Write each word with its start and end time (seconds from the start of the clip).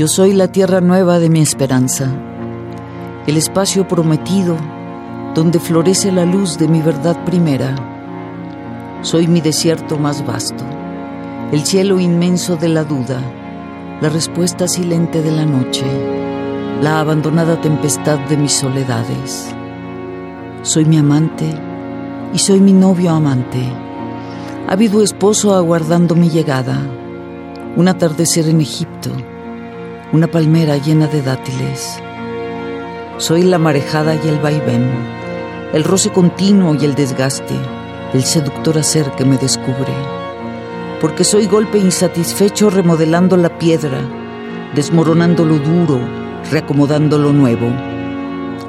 Yo 0.00 0.08
soy 0.08 0.32
la 0.32 0.48
tierra 0.48 0.80
nueva 0.80 1.18
de 1.18 1.28
mi 1.28 1.42
esperanza, 1.42 2.10
el 3.26 3.36
espacio 3.36 3.86
prometido 3.86 4.56
donde 5.34 5.60
florece 5.60 6.10
la 6.10 6.24
luz 6.24 6.56
de 6.56 6.68
mi 6.68 6.80
verdad 6.80 7.22
primera. 7.26 7.74
Soy 9.02 9.26
mi 9.26 9.42
desierto 9.42 9.98
más 9.98 10.24
vasto, 10.24 10.64
el 11.52 11.66
cielo 11.66 12.00
inmenso 12.00 12.56
de 12.56 12.70
la 12.70 12.84
duda, 12.84 13.20
la 14.00 14.08
respuesta 14.08 14.66
silente 14.68 15.20
de 15.20 15.32
la 15.32 15.44
noche, 15.44 15.84
la 16.80 17.00
abandonada 17.00 17.60
tempestad 17.60 18.20
de 18.20 18.38
mis 18.38 18.52
soledades. 18.52 19.54
Soy 20.62 20.86
mi 20.86 20.96
amante 20.96 21.44
y 22.32 22.38
soy 22.38 22.60
mi 22.60 22.72
novio 22.72 23.10
amante, 23.10 23.60
ávido 24.66 25.02
esposo 25.02 25.54
aguardando 25.54 26.14
mi 26.14 26.30
llegada, 26.30 26.80
un 27.76 27.86
atardecer 27.86 28.48
en 28.48 28.62
Egipto 28.62 29.10
una 30.12 30.26
palmera 30.26 30.76
llena 30.76 31.06
de 31.06 31.22
dátiles. 31.22 32.02
Soy 33.18 33.44
la 33.44 33.58
marejada 33.58 34.16
y 34.16 34.26
el 34.28 34.40
vaivén, 34.40 34.90
el 35.72 35.84
roce 35.84 36.10
continuo 36.10 36.74
y 36.74 36.84
el 36.84 36.96
desgaste, 36.96 37.54
el 38.12 38.24
seductor 38.24 38.76
hacer 38.76 39.12
que 39.12 39.24
me 39.24 39.38
descubre. 39.38 39.94
Porque 41.00 41.22
soy 41.22 41.46
golpe 41.46 41.78
insatisfecho 41.78 42.70
remodelando 42.70 43.36
la 43.36 43.56
piedra, 43.56 44.00
desmoronando 44.74 45.44
lo 45.44 45.58
duro, 45.58 46.00
reacomodando 46.50 47.16
lo 47.16 47.32
nuevo. 47.32 47.68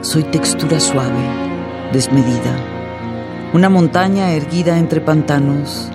Soy 0.02 0.24
textura 0.26 0.80
suave, 0.80 1.26
desmedida, 1.92 2.56
una 3.54 3.70
montaña 3.70 4.32
erguida 4.34 4.78
entre 4.78 5.02
pantanos. 5.02 5.90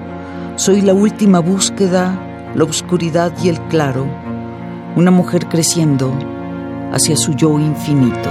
Soy 0.56 0.80
la 0.80 0.92
última 0.92 1.38
búsqueda, 1.38 2.50
la 2.56 2.64
oscuridad 2.64 3.32
y 3.44 3.48
el 3.48 3.60
claro 3.68 4.25
una 4.96 5.10
mujer 5.10 5.46
creciendo 5.46 6.12
hacia 6.90 7.16
su 7.16 7.34
yo 7.34 7.58
infinito. 7.60 8.30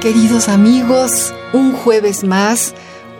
Queridos 0.00 0.48
amigos, 0.48 1.34
un 1.52 1.72
jueves 1.72 2.24
más, 2.24 2.74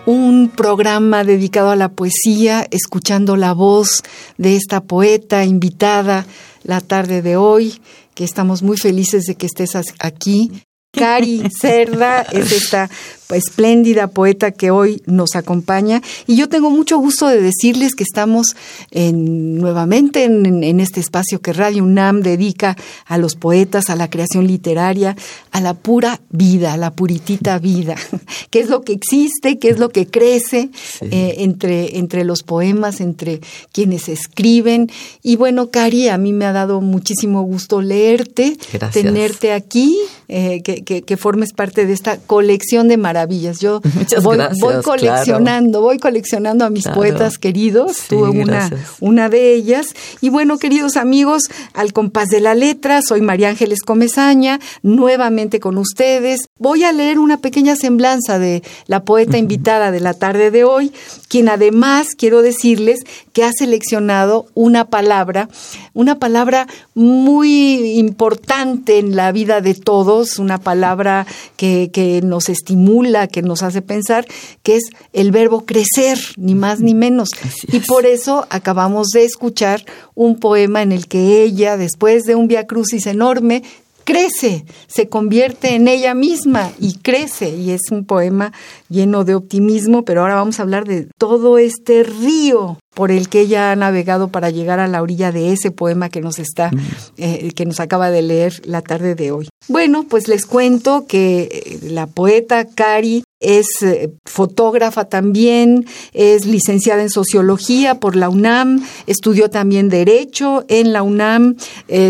un 0.07 0.49
programa 0.55 1.25
dedicado 1.25 1.71
a 1.71 1.77
la 1.77 1.89
poesía, 1.91 2.67
escuchando 2.71 3.37
la 3.37 3.55
voz 3.55 4.03
de 4.39 4.57
esta 4.57 4.83
poeta 4.83 5.45
invitada 5.45 6.27
la 6.63 6.81
tarde 6.81 7.23
de 7.23 7.37
hoy, 7.37 7.81
que 8.15 8.25
estamos 8.25 8.63
muy 8.63 8.77
felices 8.77 9.25
de 9.25 9.35
que 9.35 9.47
estés 9.47 9.73
aquí. 9.99 10.63
Cari 10.93 11.49
Cerda 11.59 12.23
es 12.23 12.53
esta 12.53 12.91
espléndida 13.37 14.09
poeta 14.09 14.51
que 14.51 14.71
hoy 14.71 15.03
nos 15.07 15.37
acompaña. 15.37 16.03
Y 16.27 16.37
yo 16.37 16.49
tengo 16.49 16.71
mucho 16.71 16.99
gusto 16.99 17.29
de 17.29 17.41
decirles 17.41 17.95
que 17.95 18.05
estamos 18.05 18.57
en, 18.91 19.59
nuevamente 19.59 20.25
en, 20.25 20.81
este 20.81 21.01
espacio 21.01 21.41
que 21.41 21.53
Radio 21.53 21.85
UNAM 21.85 22.23
dedica 22.23 22.77
a 23.07 23.19
los 23.19 23.35
poetas, 23.37 23.91
a 23.91 23.97
la 23.97 24.09
creación 24.09 24.47
literaria, 24.47 25.17
a 25.53 25.61
la 25.61 25.75
pura 25.75 26.21
vida, 26.31 26.73
a 26.73 26.77
la 26.77 26.93
puritita 26.93 27.59
vida, 27.59 27.97
qué 28.51 28.61
es 28.61 28.69
lo 28.69 28.83
que 28.83 28.93
existe, 28.93 29.59
qué 29.59 29.69
es 29.69 29.79
lo 29.79 29.91
que 29.91 30.07
crece 30.07 30.71
eh, 31.01 31.35
entre, 31.39 31.99
entre 31.99 32.25
los 32.25 32.43
poemas, 32.43 33.01
entre 33.01 33.41
quienes 33.73 34.09
escriben. 34.09 34.91
Y 35.23 35.37
bueno, 35.37 35.71
Cari, 35.71 36.09
a 36.09 36.19
mí 36.19 36.33
me 36.33 36.47
ha 36.47 36.53
dado 36.53 36.81
muchísimo 36.81 37.43
gusto 37.43 37.81
leerte, 37.81 38.57
tenerte 38.93 39.53
aquí, 39.53 39.97
eh, 40.29 40.63
que, 40.63 40.83
que, 40.83 41.17
formes 41.17 41.53
parte 41.53 41.87
de 41.87 41.93
esta 41.93 42.19
colección 42.19 42.89
de 42.89 42.97
maravillas 42.97 43.20
yo 43.61 43.81
voy, 44.23 44.39
coleccionando, 44.83 45.81
voy 45.81 45.99
coleccionando 45.99 46.65
a 46.65 46.71
mis 46.71 46.87
poetas 46.87 47.39
queridos. 47.39 47.99
Tuve 48.09 48.31
una, 48.31 48.71
una 49.01 49.29
de 49.29 49.55
ellas. 49.55 49.89
Y 50.21 50.29
bueno, 50.31 50.59
queridos 50.59 50.97
amigos, 50.97 51.45
al 51.75 51.93
compás 51.93 52.29
de 52.29 52.41
la 52.41 52.55
letra, 52.55 53.03
soy 53.03 53.21
María 53.21 53.49
Ángeles 53.49 53.83
Comezaña, 53.83 54.61
nuevamente 54.83 55.61
con 55.61 55.79
ustedes. 55.79 56.49
Voy 56.59 56.85
a 56.85 56.93
leer 56.93 57.19
una 57.19 57.39
pequeña 57.39 57.77
semblanza 57.77 58.39
de 58.39 58.63
la 58.87 59.05
poeta 59.05 59.39
invitada 59.39 59.91
de 59.91 60.01
la 60.01 60.15
tarde 60.15 60.51
de 60.51 60.65
hoy, 60.65 60.93
quien 61.29 61.49
además 61.49 62.09
quiero 62.17 62.43
decirles 62.43 63.01
que 63.33 63.45
ha 63.45 63.53
seleccionado 63.53 64.47
una 64.55 64.87
palabra, 64.87 65.49
una 65.95 66.19
palabra 66.19 66.67
muy 66.95 67.99
importante 67.99 68.99
en 68.99 69.17
la 69.17 69.33
vida 69.33 69.61
de 69.61 69.75
todos, 69.75 70.39
una 70.39 70.59
palabra 70.59 71.27
que, 71.57 71.91
que 71.93 72.21
nos 72.23 72.49
estimula 72.49 73.10
que 73.29 73.43
nos 73.43 73.63
hace 73.63 73.83
pensar, 73.83 74.27
que 74.63 74.77
es 74.77 74.85
el 75.13 75.31
verbo 75.31 75.65
crecer, 75.65 76.19
ni 76.37 76.55
más 76.55 76.81
ni 76.81 76.95
menos. 76.95 77.31
Y 77.73 77.81
por 77.81 78.07
eso 78.07 78.47
acabamos 78.51 79.09
de 79.09 79.25
escuchar 79.25 79.85
un 80.15 80.39
poema 80.39 80.83
en 80.83 80.93
el 80.93 81.07
que 81.07 81.43
ella, 81.43 81.77
después 81.77 82.25
de 82.25 82.35
un 82.35 82.49
via 82.49 82.67
crucis 82.67 83.07
enorme, 83.07 83.63
crece, 84.05 84.65
se 84.87 85.09
convierte 85.09 85.75
en 85.75 85.89
ella 85.89 86.15
misma 86.15 86.71
y 86.79 86.95
crece. 86.95 87.51
Y 87.51 87.71
es 87.71 87.83
un 87.91 88.05
poema 88.05 88.53
lleno 88.89 89.25
de 89.25 89.35
optimismo, 89.35 90.05
pero 90.05 90.23
ahora 90.23 90.35
vamos 90.35 90.59
a 90.59 90.63
hablar 90.63 90.87
de 90.87 91.09
todo 91.19 91.59
este 91.59 92.03
río 92.03 92.79
por 92.95 93.11
el 93.11 93.29
que 93.29 93.41
ella 93.41 93.71
ha 93.71 93.77
navegado 93.77 94.29
para 94.29 94.51
llegar 94.51 94.81
a 94.81 94.89
la 94.89 95.03
orilla 95.03 95.33
de 95.33 95.53
ese 95.53 95.71
poema 95.71 96.09
que 96.09 96.21
nos 96.21 96.39
está, 96.39 96.71
eh, 97.17 97.53
que 97.55 97.65
nos 97.65 97.81
acaba 97.81 98.11
de 98.11 98.23
leer 98.23 98.61
la 98.67 98.83
tarde 98.83 99.15
de 99.15 99.31
hoy. 99.31 99.49
Bueno, 99.69 100.05
pues 100.09 100.29
les 100.29 100.45
cuento 100.45 101.07
que 101.07 101.43
eh, 101.43 101.79
la 101.91 102.07
poeta 102.07 102.67
Cari 102.67 103.23
es 103.41 103.67
eh, 103.83 104.13
fotógrafa 104.25 105.07
también, 105.07 105.87
es 106.13 106.47
licenciada 106.47 107.03
en 107.03 107.11
sociología 107.11 107.99
por 107.99 108.17
la 108.17 108.29
UNAM, 108.29 108.87
estudió 109.07 109.51
también 109.51 109.89
derecho 109.89 110.65
en 110.69 110.93
la 110.93 111.03
UNAM, 111.03 111.57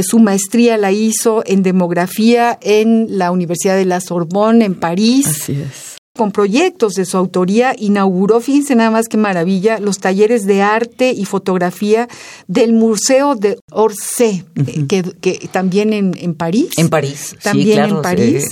su 0.02 0.18
maestría 0.18 0.76
la 0.76 0.92
hizo 0.92 1.42
en 1.46 1.62
demografía 1.62 2.58
en 2.60 3.18
la 3.18 3.30
Universidad 3.30 3.76
de 3.76 3.84
la 3.84 4.00
Sorbonne 4.00 4.64
en 4.64 4.74
París. 4.74 5.26
Así 5.26 5.52
es 5.52 5.89
con 6.20 6.32
proyectos 6.32 6.96
de 6.96 7.06
su 7.06 7.16
autoría, 7.16 7.74
inauguró, 7.78 8.40
fíjense 8.40 8.74
nada 8.74 8.90
más 8.90 9.08
que 9.08 9.16
maravilla, 9.16 9.78
los 9.78 10.00
talleres 10.00 10.44
de 10.44 10.60
arte 10.60 11.12
y 11.12 11.24
fotografía 11.24 12.10
del 12.46 12.74
Museo 12.74 13.36
de 13.36 13.58
Orsay, 13.72 14.44
eh, 14.54 14.86
que, 14.86 15.48
también 15.50 15.94
en, 15.94 16.34
París. 16.34 16.72
En 16.76 16.90
París, 16.90 17.36
también 17.42 17.84
en 17.84 18.02
París. 18.02 18.50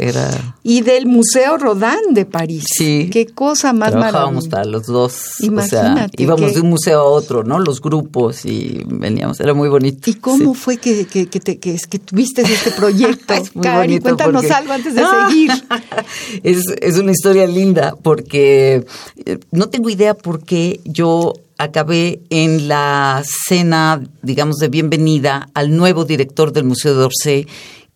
Y 0.63 0.81
del 0.81 1.05
Museo 1.05 1.59
Rodin 1.59 2.15
de 2.15 2.25
París. 2.25 2.65
Sí. 2.75 3.11
Qué 3.13 3.27
cosa 3.27 3.75
más 3.75 3.95
maravillosa. 3.95 4.65
los 4.65 4.87
dos. 4.87 5.39
Imagínate. 5.41 6.23
íbamos 6.23 6.55
de 6.55 6.63
un 6.63 6.71
museo 6.71 7.01
a 7.01 7.05
otro, 7.05 7.45
¿no? 7.45 7.59
Los 7.59 7.83
grupos 7.83 8.47
y 8.47 8.83
veníamos, 8.87 9.41
era 9.41 9.53
muy 9.53 9.69
bonito. 9.69 10.09
¿Y 10.09 10.15
cómo 10.15 10.55
fue 10.55 10.79
que, 10.79 11.07
que, 11.07 11.29
que, 11.29 11.41
que, 11.41 11.99
tuviste 11.99 12.41
este 12.41 12.71
proyecto? 12.71 13.35
Cari, 13.61 14.01
cuéntanos 14.01 14.51
algo 14.51 14.73
antes 14.73 14.95
de 14.95 15.03
seguir. 15.05 15.51
es, 16.43 16.65
es 16.81 16.97
una 16.97 17.13
historia 17.13 17.47
linda 17.47 17.58
linda 17.59 17.95
porque 18.03 18.85
eh, 19.25 19.39
no 19.51 19.69
tengo 19.69 19.91
idea 19.91 20.15
por 20.15 20.45
qué 20.45 20.81
yo 20.85 21.35
acabé 21.59 22.21
en 22.31 22.69
la 22.69 23.23
cena, 23.25 24.01
digamos, 24.23 24.57
de 24.57 24.69
bienvenida 24.69 25.49
al 25.55 25.77
nuevo 25.77 26.05
director 26.05 26.53
del 26.53 26.65
Museo 26.65 26.95
d'Orsay 26.95 27.47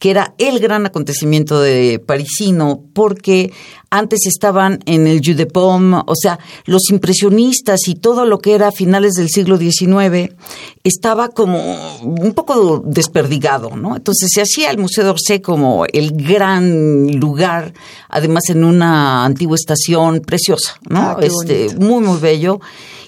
que 0.02 0.10
era 0.10 0.34
el 0.37 0.58
gran 0.58 0.84
acontecimiento 0.84 1.60
de 1.60 2.02
parisino, 2.04 2.82
porque 2.93 3.52
antes 3.88 4.26
estaban 4.26 4.81
en 4.84 5.06
el 5.06 5.20
Jeu 5.20 5.37
de 5.37 5.46
o 5.54 6.14
sea, 6.20 6.40
los 6.64 6.90
impresionistas 6.90 7.87
y 7.87 7.94
todo 7.94 8.26
lo 8.26 8.40
que 8.40 8.54
era 8.54 8.66
a 8.66 8.72
finales 8.72 9.12
del 9.12 9.28
siglo 9.28 9.58
XIX 9.58 10.34
estaba 10.82 11.28
como 11.28 12.00
un 12.00 12.32
poco 12.34 12.82
desperdigado, 12.84 13.76
¿no? 13.76 13.94
Entonces 13.94 14.28
se 14.34 14.43
hacía 14.43 14.72
el 14.72 14.78
Museo 14.78 15.04
d'Orsay 15.04 15.40
como 15.40 15.84
el 15.87 16.10
gran 16.16 17.20
lugar, 17.20 17.72
además 18.08 18.43
en 18.49 18.64
una 18.64 19.25
antigua 19.25 19.54
estación 19.54 20.19
preciosa, 20.19 20.81
¿no? 20.88 20.99
Ah, 20.99 21.19
este, 21.20 21.76
muy, 21.78 22.02
muy 22.02 22.19
bello. 22.19 22.60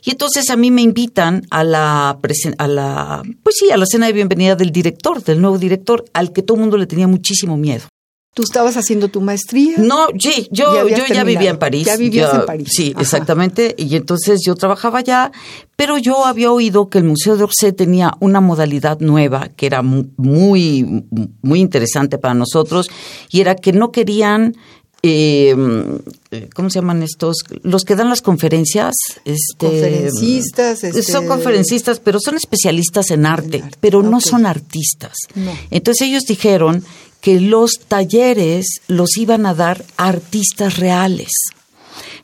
Y 0.04 0.10
entonces 0.10 0.50
a 0.50 0.56
mí 0.56 0.70
me 0.70 0.82
invitan 0.82 1.46
a 1.50 1.64
la, 1.64 2.18
a 2.58 2.68
la, 2.68 3.22
pues 3.42 3.56
sí, 3.58 3.70
a 3.70 3.76
la 3.78 3.86
cena 3.86 4.06
de 4.06 4.12
bienvenida 4.12 4.54
del 4.54 4.70
director, 4.70 5.22
del 5.24 5.40
nuevo 5.40 5.58
director, 5.58 6.04
al 6.12 6.32
que 6.32 6.42
todo 6.42 6.56
el 6.56 6.60
mundo 6.62 6.76
le 6.76 6.86
tenía 6.86 7.08
muchísimo 7.08 7.56
miedo. 7.56 7.88
¿Tú 8.34 8.42
estabas 8.42 8.76
haciendo 8.76 9.08
tu 9.08 9.20
maestría? 9.20 9.76
No, 9.78 10.08
sí, 10.18 10.48
yo, 10.50 10.88
yo 10.88 11.04
ya 11.06 11.22
vivía 11.22 11.50
en 11.50 11.58
París. 11.58 11.86
Ya 11.86 11.96
vivías 11.96 12.34
en 12.34 12.44
París. 12.44 12.68
Sí, 12.68 12.92
exactamente. 12.98 13.76
Y 13.78 13.94
entonces 13.94 14.40
yo 14.44 14.56
trabajaba 14.56 14.98
allá, 14.98 15.30
pero 15.76 15.98
yo 15.98 16.26
había 16.26 16.50
oído 16.50 16.90
que 16.90 16.98
el 16.98 17.04
Museo 17.04 17.36
de 17.36 17.44
Orsay 17.44 17.72
tenía 17.72 18.12
una 18.18 18.40
modalidad 18.40 18.98
nueva 18.98 19.50
que 19.56 19.66
era 19.66 19.82
muy, 19.82 21.06
muy 21.42 21.60
interesante 21.60 22.18
para 22.18 22.34
nosotros 22.34 22.90
y 23.30 23.40
era 23.40 23.54
que 23.54 23.72
no 23.72 23.92
querían 23.92 24.56
eh, 25.06 25.54
¿cómo 26.54 26.70
se 26.70 26.78
llaman 26.78 27.02
estos? 27.02 27.44
Los 27.62 27.84
que 27.84 27.94
dan 27.94 28.08
las 28.08 28.22
conferencias. 28.22 28.94
Este, 29.26 29.66
conferencistas. 29.66 30.82
Este... 30.82 31.02
Son 31.02 31.26
conferencistas, 31.26 32.00
pero 32.00 32.18
son 32.20 32.36
especialistas 32.36 33.10
en 33.10 33.26
arte, 33.26 33.62
pero 33.80 34.02
no 34.02 34.22
son 34.22 34.46
artistas. 34.46 35.12
Entonces 35.70 36.08
ellos 36.08 36.22
dijeron 36.24 36.82
que 37.20 37.38
los 37.38 37.80
talleres 37.86 38.80
los 38.88 39.18
iban 39.18 39.44
a 39.44 39.54
dar 39.54 39.84
artistas 39.98 40.78
reales. 40.78 41.28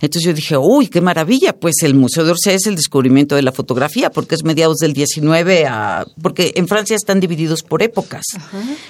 Entonces 0.01 0.23
yo 0.23 0.33
dije, 0.33 0.57
uy, 0.57 0.89
qué 0.89 1.03
maravilla, 1.03 1.53
pues 1.53 1.83
el 1.83 1.95
Museo 1.95 2.25
de 2.25 2.31
Orsay 2.31 2.55
es 2.55 2.67
el 2.67 2.77
descubrimiento 2.77 3.37
de 3.37 3.43
la 3.43 3.53
fotografía, 3.53 4.11
porque 4.11 4.37
es 4.37 4.43
mediados 4.43 4.79
del 4.79 4.95
19 4.95 5.67
a... 5.67 6.07
porque 6.23 6.53
en 6.57 6.67
Francia 6.67 6.97
están 6.97 7.21
divididos 7.21 7.63
por 7.63 7.83
épocas. 7.83 8.25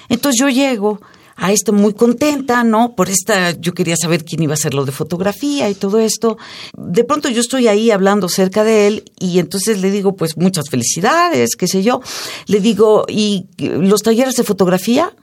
Entonces 0.07 0.39
yo 0.39 0.47
llego 0.47 1.01
a 1.41 1.51
esto 1.51 1.73
muy 1.73 1.95
contenta, 1.95 2.63
¿no? 2.63 2.95
Por 2.95 3.09
esta, 3.09 3.59
yo 3.59 3.73
quería 3.73 3.95
saber 3.97 4.23
quién 4.23 4.43
iba 4.43 4.53
a 4.53 4.61
hacer 4.61 4.75
lo 4.75 4.85
de 4.85 4.91
fotografía 4.91 5.71
y 5.71 5.73
todo 5.73 5.97
esto. 5.97 6.37
De 6.77 7.03
pronto 7.03 7.29
yo 7.29 7.41
estoy 7.41 7.67
ahí 7.67 7.89
hablando 7.89 8.29
cerca 8.29 8.63
de 8.63 8.85
él 8.85 9.11
y 9.19 9.39
entonces 9.39 9.81
le 9.81 9.89
digo, 9.89 10.15
pues 10.15 10.37
muchas 10.37 10.69
felicidades, 10.69 11.55
qué 11.55 11.67
sé 11.67 11.81
yo. 11.81 11.99
Le 12.45 12.59
digo, 12.59 13.05
¿y 13.07 13.47
los 13.57 14.03
talleres 14.03 14.35
de 14.35 14.43
fotografía? 14.43 15.15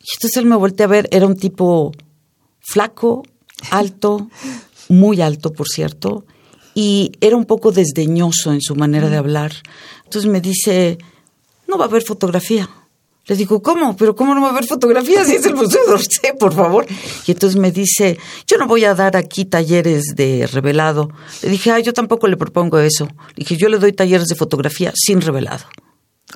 Y 0.00 0.10
entonces 0.16 0.36
él 0.36 0.44
me 0.44 0.56
voltea 0.56 0.84
a 0.84 0.90
ver, 0.90 1.08
era 1.10 1.26
un 1.26 1.36
tipo 1.36 1.92
flaco, 2.60 3.22
alto, 3.70 4.28
muy 4.90 5.22
alto, 5.22 5.50
por 5.50 5.66
cierto, 5.66 6.26
y 6.74 7.12
era 7.22 7.36
un 7.36 7.46
poco 7.46 7.72
desdeñoso 7.72 8.52
en 8.52 8.60
su 8.60 8.76
manera 8.76 9.08
de 9.08 9.16
hablar. 9.16 9.52
Entonces 10.04 10.30
me 10.30 10.42
dice, 10.42 10.98
no 11.66 11.78
va 11.78 11.86
a 11.86 11.88
haber 11.88 12.02
fotografía. 12.02 12.68
Le 13.26 13.34
digo, 13.34 13.60
¿cómo? 13.60 13.96
¿Pero 13.96 14.14
cómo 14.14 14.34
no 14.34 14.40
va 14.40 14.48
a 14.48 14.50
haber 14.52 14.66
fotografías 14.66 15.26
si 15.26 15.34
es 15.34 15.46
el 15.46 15.56
Museo 15.56 15.80
de 15.86 16.34
por 16.34 16.54
favor? 16.54 16.86
Y 17.26 17.32
entonces 17.32 17.58
me 17.58 17.72
dice, 17.72 18.18
yo 18.46 18.56
no 18.56 18.68
voy 18.68 18.84
a 18.84 18.94
dar 18.94 19.16
aquí 19.16 19.44
talleres 19.44 20.14
de 20.14 20.46
revelado. 20.46 21.10
Le 21.42 21.48
dije, 21.48 21.72
ah, 21.72 21.80
yo 21.80 21.92
tampoco 21.92 22.28
le 22.28 22.36
propongo 22.36 22.78
eso. 22.78 23.06
Le 23.30 23.34
dije, 23.38 23.56
yo 23.56 23.68
le 23.68 23.78
doy 23.78 23.92
talleres 23.92 24.28
de 24.28 24.36
fotografía 24.36 24.92
sin 24.94 25.20
revelado. 25.20 25.64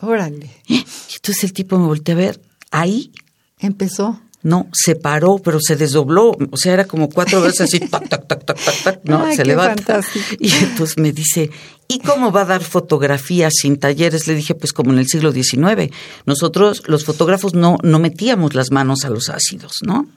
Órale. 0.02 0.50
Y 0.66 0.84
entonces 1.14 1.44
el 1.44 1.52
tipo 1.52 1.78
me 1.78 1.86
volteó 1.86 2.14
a 2.14 2.18
ver. 2.18 2.40
Ahí 2.72 3.12
empezó. 3.58 4.20
No, 4.42 4.68
se 4.72 4.96
paró, 4.96 5.38
pero 5.38 5.58
se 5.60 5.76
desdobló. 5.76 6.36
O 6.50 6.56
sea, 6.56 6.72
era 6.72 6.86
como 6.86 7.10
cuatro 7.10 7.42
veces 7.42 7.62
así, 7.62 7.80
tac, 7.80 8.08
tac, 8.08 8.26
tac, 8.26 8.44
tac, 8.44 8.58
tac, 8.58 8.82
tac, 8.82 9.00
¿no? 9.04 9.32
se 9.34 9.44
levanta. 9.44 10.00
Y 10.38 10.50
entonces 10.50 10.96
me 10.96 11.12
dice, 11.12 11.50
¿y 11.88 11.98
cómo 11.98 12.32
va 12.32 12.42
a 12.42 12.46
dar 12.46 12.64
fotografías 12.64 13.52
sin 13.60 13.78
talleres? 13.78 14.26
Le 14.26 14.34
dije, 14.34 14.54
pues 14.54 14.72
como 14.72 14.92
en 14.92 14.98
el 14.98 15.08
siglo 15.08 15.32
XIX. 15.32 15.92
Nosotros, 16.24 16.82
los 16.86 17.04
fotógrafos, 17.04 17.54
no, 17.54 17.76
no 17.82 17.98
metíamos 17.98 18.54
las 18.54 18.70
manos 18.70 19.04
a 19.04 19.10
los 19.10 19.28
ácidos, 19.28 19.74
¿no? 19.82 20.08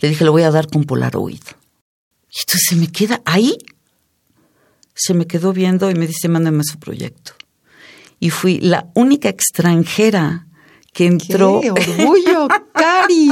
Le 0.00 0.08
dije, 0.08 0.24
lo 0.24 0.32
voy 0.32 0.42
a 0.42 0.50
dar 0.50 0.68
con 0.68 0.84
Polaroid. 0.84 1.40
Y 2.30 2.38
entonces 2.46 2.66
se 2.68 2.76
me 2.76 2.88
queda 2.88 3.22
ahí. 3.24 3.56
Se 4.94 5.14
me 5.14 5.26
quedó 5.26 5.54
viendo 5.54 5.90
y 5.90 5.94
me 5.94 6.06
dice, 6.06 6.28
mándame 6.28 6.62
su 6.62 6.78
proyecto. 6.78 7.32
Y 8.18 8.28
fui 8.28 8.60
la 8.60 8.90
única 8.94 9.30
extranjera 9.30 10.46
que 10.92 11.06
entró. 11.06 11.60
¡Qué 11.60 11.70
orgullo, 11.70 12.48
Cari! 12.72 13.30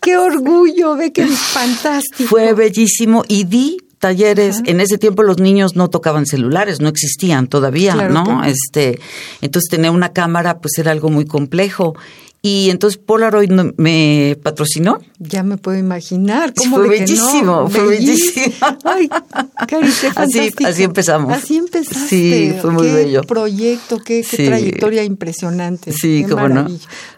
¡Qué 0.00 0.16
orgullo! 0.16 0.96
Ve 0.96 1.12
que 1.12 1.26
fantástico. 1.26 2.28
Fue 2.28 2.52
bellísimo 2.54 3.24
y 3.28 3.44
di 3.44 3.78
talleres. 3.98 4.62
En 4.64 4.80
ese 4.80 4.98
tiempo 4.98 5.22
los 5.22 5.38
niños 5.38 5.76
no 5.76 5.90
tocaban 5.90 6.26
celulares, 6.26 6.80
no 6.80 6.88
existían 6.88 7.46
todavía, 7.46 7.94
¿no? 8.08 8.42
Este, 8.44 8.98
entonces 9.42 9.68
tener 9.70 9.90
una 9.90 10.12
cámara 10.12 10.58
pues 10.58 10.78
era 10.78 10.90
algo 10.90 11.10
muy 11.10 11.26
complejo 11.26 11.94
y 12.42 12.70
entonces 12.70 12.98
Polaroid 12.98 13.50
me 13.76 14.38
patrocinó. 14.42 14.98
Ya 15.18 15.42
me 15.42 15.58
puedo 15.58 15.76
imaginar. 15.76 16.54
¿Cómo 16.54 16.76
fue 16.76 16.88
bellísimo, 16.88 17.68
fue 17.68 17.86
bellísimo. 17.86 18.54
Ay, 18.84 19.10
así, 20.16 20.50
así 20.64 20.82
empezamos. 20.82 21.34
Así 21.34 21.58
empezaste. 21.58 22.08
Sí, 22.08 22.54
fue 22.62 22.70
muy 22.70 22.86
qué 22.86 22.94
bello. 22.94 23.22
proyecto, 23.24 23.98
qué, 23.98 24.24
qué 24.28 24.46
trayectoria 24.46 25.04
impresionante. 25.04 25.92
Sí, 25.92 26.24
cómo 26.26 26.48
no. 26.48 26.66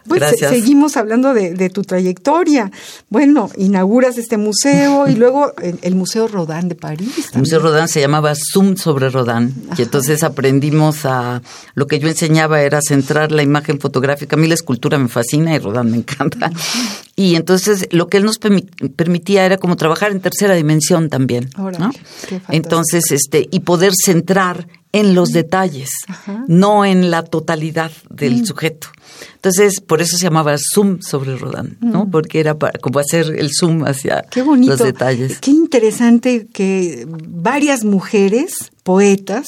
Pues 0.05 0.19
Gracias. 0.19 0.51
seguimos 0.51 0.97
hablando 0.97 1.33
de, 1.33 1.53
de, 1.53 1.69
tu 1.69 1.83
trayectoria. 1.83 2.69
Bueno, 3.07 3.49
inauguras 3.55 4.17
este 4.17 4.35
museo 4.35 5.07
y 5.07 5.15
luego 5.15 5.53
el, 5.61 5.79
el 5.83 5.95
Museo 5.95 6.27
Rodin 6.27 6.67
de 6.67 6.75
París. 6.75 7.31
También. 7.31 7.35
El 7.35 7.39
Museo 7.39 7.59
Rodin 7.59 7.87
se 7.87 8.01
llamaba 8.01 8.33
Zoom 8.35 8.75
sobre 8.75 9.09
Rodin. 9.09 9.53
Ajá. 9.69 9.75
Y 9.77 9.83
entonces 9.83 10.23
aprendimos 10.23 11.05
a... 11.05 11.41
Lo 11.75 11.87
que 11.87 11.99
yo 11.99 12.09
enseñaba 12.09 12.61
era 12.61 12.81
centrar 12.81 13.31
la 13.31 13.43
imagen 13.43 13.79
fotográfica. 13.79 14.35
A 14.35 14.39
mí 14.39 14.49
la 14.49 14.55
escultura 14.55 14.97
me 14.97 15.07
fascina 15.13 15.55
y 15.55 15.59
Rodin 15.59 15.91
me 15.91 15.97
encanta. 15.97 16.51
Y 17.15 17.35
entonces 17.35 17.87
lo 17.91 18.09
que 18.09 18.17
él 18.17 18.25
nos 18.25 18.39
permitía 18.39 19.45
era 19.45 19.57
como 19.57 19.75
trabajar 19.77 20.11
en 20.11 20.19
tercera 20.19 20.55
dimensión 20.55 21.09
también. 21.09 21.49
¿no? 21.57 21.91
Entonces, 22.49 23.11
este, 23.11 23.47
y 23.51 23.59
poder 23.61 23.93
centrar 23.95 24.67
en 24.91 25.15
los 25.15 25.29
detalles, 25.29 25.89
Ajá. 26.07 26.43
no 26.47 26.85
en 26.85 27.09
la 27.11 27.23
totalidad 27.23 27.91
del 28.09 28.41
Mm. 28.41 28.45
sujeto. 28.45 28.87
Entonces, 29.35 29.81
por 29.81 30.01
eso 30.01 30.17
se 30.17 30.23
llamaba 30.23 30.55
zoom 30.57 31.01
sobre 31.01 31.35
Rodin, 31.37 31.77
¿no? 31.81 32.05
Mm. 32.05 32.11
Porque 32.11 32.39
era 32.39 32.57
para, 32.57 32.79
como 32.79 32.99
hacer 32.99 33.25
el 33.37 33.49
zoom 33.57 33.83
hacia 33.85 34.21
Qué 34.29 34.41
bonito. 34.41 34.71
los 34.73 34.79
detalles. 34.83 35.39
Qué 35.39 35.51
interesante 35.51 36.47
que 36.51 37.05
varias 37.07 37.83
mujeres, 37.83 38.71
poetas, 38.83 39.45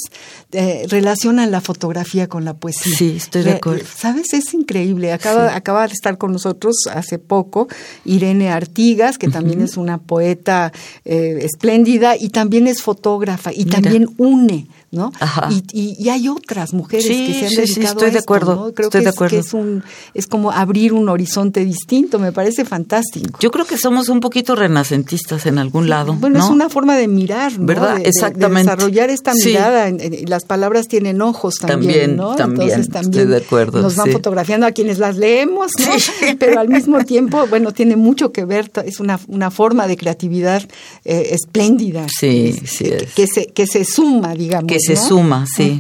eh, 0.52 0.86
relacionan 0.90 1.52
la 1.52 1.60
fotografía 1.62 2.28
con 2.28 2.46
la 2.46 2.54
poesía. 2.56 2.96
Sí, 2.96 3.16
estoy 3.18 3.44
de 3.44 3.52
Eh, 3.52 3.54
acuerdo. 3.56 3.86
¿Sabes? 3.98 4.34
Es 4.34 4.54
increíble. 4.54 5.12
Acaba, 5.12 5.50
Sí. 5.50 5.56
acaba 5.56 5.88
de 5.88 5.94
estar 5.94 6.18
con 6.18 6.32
nosotros 6.32 6.76
hace 6.94 7.20
poco 7.20 7.68
Irene 8.06 8.50
Artigas, 8.50 9.18
que 9.18 9.28
también 9.28 9.62
es 9.62 9.76
una 9.78 9.98
poeta 9.98 10.72
eh, 11.06 11.40
espléndida 11.42 12.16
y 12.18 12.30
también 12.30 12.68
es 12.68 12.82
fotógrafa 12.82 13.52
y 13.54 13.66
Mira. 13.66 13.82
también 13.82 14.10
une. 14.18 14.68
¿no? 14.92 15.12
Ajá. 15.20 15.50
Y, 15.52 15.62
y, 15.74 15.96
y 16.02 16.08
hay 16.08 16.30
otras 16.30 16.74
mujeres 16.74 17.06
Sí, 17.06 17.28
que 17.28 17.34
se 17.34 17.46
han 17.48 17.50
sí, 17.50 17.56
sí, 17.56 17.74
dedicado 17.82 17.94
estoy 17.96 18.08
a 18.08 18.12
de 18.14 18.20
acuerdo, 18.20 18.56
¿no? 18.56 18.74
Creo 18.74 18.88
estoy 18.88 19.02
que, 19.02 19.04
de 19.04 19.10
es, 19.10 19.16
acuerdo. 19.16 19.36
que 19.36 19.40
es, 19.40 19.54
un, 19.56 19.84
es 20.14 20.28
como 20.28 20.52
abrir 20.52 20.94
un 20.94 21.10
horizonte 21.10 21.64
distinto, 21.66 22.20
me 22.20 22.32
parece 22.32 22.66
fantástico. 22.66 23.40
Yo 23.42 23.52
creo 23.52 23.66
que 23.66 23.78
somos 23.78 24.10
un 24.10 24.20
poquito 24.20 24.56
renacentistas 24.56 25.46
en 25.46 25.58
algún 25.58 25.90
lado. 25.90 26.14
Bueno, 26.14 26.40
¿no? 26.40 26.46
es 26.46 26.52
una 26.52 26.70
forma 26.70 26.96
de 26.98 27.08
mirar, 27.08 27.58
¿no? 27.60 27.66
¿Verdad? 27.66 27.94
De- 27.94 27.98
de- 28.00 28.04
de 28.04 28.10
Exactamente. 28.10 28.70
desarrollar 28.72 29.10
esta 29.10 29.34
Sí. 29.34 29.50
mirada. 29.50 29.88
en- 29.88 30.00
las 30.30 30.46
palabras 30.46 30.88
tienen 30.88 31.22
ojos 31.22 31.56
también, 31.56 31.82
También, 31.92 32.16
¿no? 32.18 32.36
también, 32.36 32.62
Entonces 32.70 32.86
estoy 32.88 33.02
también 33.04 33.30
de 33.30 33.38
acuerdo, 33.38 33.82
nos 33.82 33.96
van 33.96 34.08
sí. 34.08 34.12
fotografiando 34.14 34.66
a 34.66 34.72
quienes 34.72 35.00
las 35.00 35.18
leemos, 35.18 35.72
¿no? 35.80 36.00
Sí. 36.00 36.12
Pero 36.40 36.60
al 36.60 36.70
mismo 36.70 37.04
tiempo, 37.04 37.46
bueno, 37.48 37.72
tiene 37.72 37.96
mucho 37.96 38.32
que 38.32 38.46
ver, 38.46 38.72
es 38.86 39.00
una, 39.00 39.20
una 39.28 39.52
forma 39.52 39.88
de 39.88 39.98
creatividad 39.98 40.64
eh, 41.04 41.30
espléndida. 41.32 42.08
Sí, 42.20 42.56
Es- 42.64 42.70
sí 42.72 42.84
que, 42.86 42.96
es. 42.96 43.14
que 43.14 43.28
se, 43.28 43.46
que 43.48 43.68
se 43.68 43.86
suma, 43.86 44.34
digamos. 44.36 44.72
Que 44.72 44.80
se 44.80 44.96
¿no? 44.96 45.02
suma, 45.08 45.46
sí. 45.56 45.80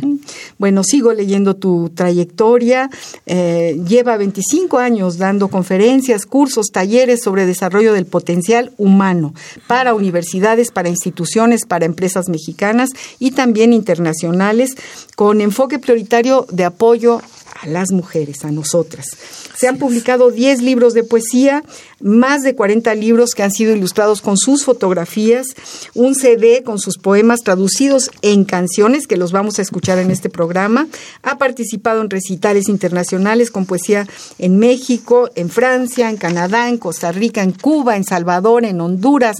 Bueno, 0.57 0.83
sigo 0.83 1.13
leyendo 1.13 1.55
tu 1.55 1.89
trayectoria. 1.93 2.89
Eh, 3.25 3.54
lleva 3.87 4.17
25 4.17 4.77
años 4.77 5.17
dando 5.17 5.47
conferencias, 5.49 6.25
cursos, 6.25 6.67
talleres 6.71 7.21
sobre 7.23 7.45
desarrollo 7.45 7.93
del 7.93 8.05
potencial 8.05 8.71
humano 8.77 9.33
para 9.67 9.93
universidades, 9.93 10.71
para 10.71 10.89
instituciones, 10.89 11.65
para 11.65 11.85
empresas 11.85 12.29
mexicanas 12.29 12.89
y 13.19 13.31
también 13.31 13.73
internacionales, 13.73 14.75
con 15.15 15.41
enfoque 15.41 15.79
prioritario 15.79 16.45
de 16.51 16.65
apoyo 16.65 17.21
a 17.61 17.67
las 17.67 17.91
mujeres, 17.91 18.43
a 18.43 18.51
nosotras. 18.51 19.07
Se 19.55 19.67
han 19.67 19.77
publicado 19.77 20.31
10 20.31 20.61
libros 20.61 20.93
de 20.93 21.03
poesía, 21.03 21.63
más 22.01 22.43
de 22.43 22.53
40 22.53 22.93
libros 22.95 23.31
que 23.31 23.43
han 23.43 23.51
sido 23.51 23.75
ilustrados 23.75 24.21
con 24.21 24.37
sus 24.37 24.65
fotografías, 24.65 25.47
un 25.93 26.15
CD 26.15 26.63
con 26.63 26.79
sus 26.79 26.97
poemas 26.97 27.41
traducidos 27.41 28.11
en 28.21 28.43
canciones 28.43 29.07
que 29.07 29.17
los 29.17 29.31
vamos 29.31 29.57
a 29.57 29.61
escuchar 29.61 29.99
en 29.99 30.11
este 30.11 30.29
programa. 30.29 30.87
Ha 31.23 31.37
participado 31.37 32.01
en 32.01 32.09
recitales 32.09 32.67
internacionales 32.67 33.51
con 33.51 33.65
poesía 33.65 34.07
en 34.37 34.57
México, 34.57 35.29
en 35.35 35.49
Francia, 35.49 36.09
en 36.09 36.17
Canadá, 36.17 36.69
en 36.69 36.77
Costa 36.77 37.11
Rica, 37.11 37.41
en 37.41 37.53
Cuba, 37.53 37.95
en 37.95 38.03
Salvador, 38.03 38.65
en 38.65 38.81
Honduras 38.81 39.37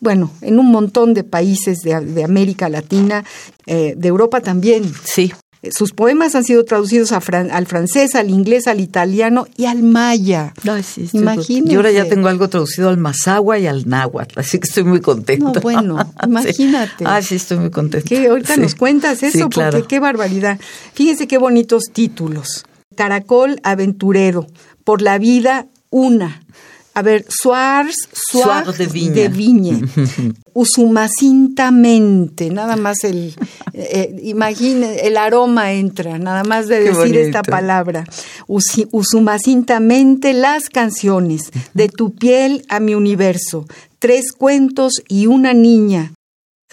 bueno, 0.00 0.32
en 0.40 0.58
un 0.58 0.72
montón 0.72 1.14
de 1.14 1.22
países 1.22 1.82
de, 1.82 2.24
América 2.24 2.68
Latina, 2.68 3.24
eh, 3.66 3.94
de 3.96 4.08
Europa 4.08 4.40
también. 4.40 4.92
Sí. 5.04 5.32
Sus 5.70 5.92
poemas 5.92 6.34
han 6.34 6.42
sido 6.42 6.64
traducidos 6.64 7.12
al 7.12 7.66
francés, 7.66 8.16
al 8.16 8.30
inglés, 8.30 8.66
al 8.66 8.80
italiano 8.80 9.46
y 9.56 9.66
al 9.66 9.82
maya. 9.82 10.54
sí, 10.82 11.08
Imagínese. 11.12 11.72
Yo 11.72 11.78
ahora 11.78 11.92
ya 11.92 12.08
tengo 12.08 12.28
algo 12.28 12.48
traducido 12.48 12.88
al 12.88 12.98
mazagua 12.98 13.58
y 13.58 13.66
al 13.66 13.88
náhuatl, 13.88 14.40
así 14.40 14.58
que 14.58 14.66
estoy 14.66 14.82
muy 14.82 15.00
contenta. 15.00 15.52
No, 15.52 15.60
bueno, 15.60 16.12
imagínate. 16.26 17.04
Ah, 17.06 17.22
sí, 17.22 17.36
estoy 17.36 17.58
muy 17.58 17.70
contenta. 17.70 18.08
Que 18.08 18.26
ahorita 18.26 18.56
nos 18.56 18.74
cuentas 18.74 19.22
eso, 19.22 19.48
porque 19.48 19.84
qué 19.84 20.00
barbaridad. 20.00 20.58
Fíjense 20.94 21.28
qué 21.28 21.38
bonitos 21.38 21.84
títulos. 21.92 22.64
Caracol 22.96 23.60
aventurero, 23.62 24.48
por 24.84 25.00
la 25.00 25.18
vida 25.18 25.68
una. 25.90 26.41
A 26.94 27.02
ver, 27.02 27.24
Suárez, 27.28 27.96
Suárez 28.12 28.76
de 28.76 28.86
Viña. 29.28 29.78
De. 29.78 30.32
Usumacintamente, 30.52 32.50
nada 32.50 32.76
más 32.76 33.04
el, 33.04 33.34
eh, 33.72 34.14
imagine, 34.22 35.06
el 35.06 35.16
aroma 35.16 35.72
entra, 35.72 36.18
nada 36.18 36.44
más 36.44 36.68
de 36.68 36.80
decir 36.80 37.16
esta 37.16 37.42
palabra. 37.42 38.04
usumacintamente 38.46 40.34
las 40.34 40.68
canciones, 40.68 41.50
de 41.72 41.88
tu 41.88 42.14
piel 42.14 42.66
a 42.68 42.80
mi 42.80 42.94
universo, 42.94 43.66
tres 43.98 44.32
cuentos 44.32 45.02
y 45.08 45.26
una 45.26 45.54
niña, 45.54 46.12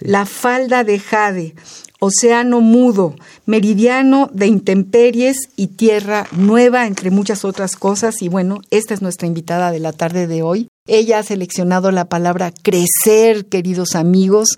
la 0.02 0.26
falda 0.26 0.84
de 0.84 1.00
jade, 1.00 1.56
océano 2.00 2.62
mudo, 2.62 3.16
meridiano 3.46 4.30
de 4.34 4.48
intemperies 4.48 5.38
y 5.56 5.68
tierra 5.68 6.28
nueva, 6.32 6.88
entre 6.88 7.12
muchas 7.12 7.46
otras 7.46 7.76
cosas. 7.76 8.22
Y 8.22 8.30
bueno, 8.30 8.62
esta 8.72 8.94
es 8.94 9.02
nuestra 9.02 9.28
invitada 9.28 9.72
de 9.72 9.80
la 9.80 9.94
tarde 9.94 10.28
de 10.28 10.42
hoy. 10.42 10.70
Ella 10.88 11.20
ha 11.20 11.24
seleccionado 11.24 11.92
la 11.92 12.06
palabra 12.06 12.52
crecer, 12.64 13.46
queridos 13.46 13.96
amigos, 13.96 14.50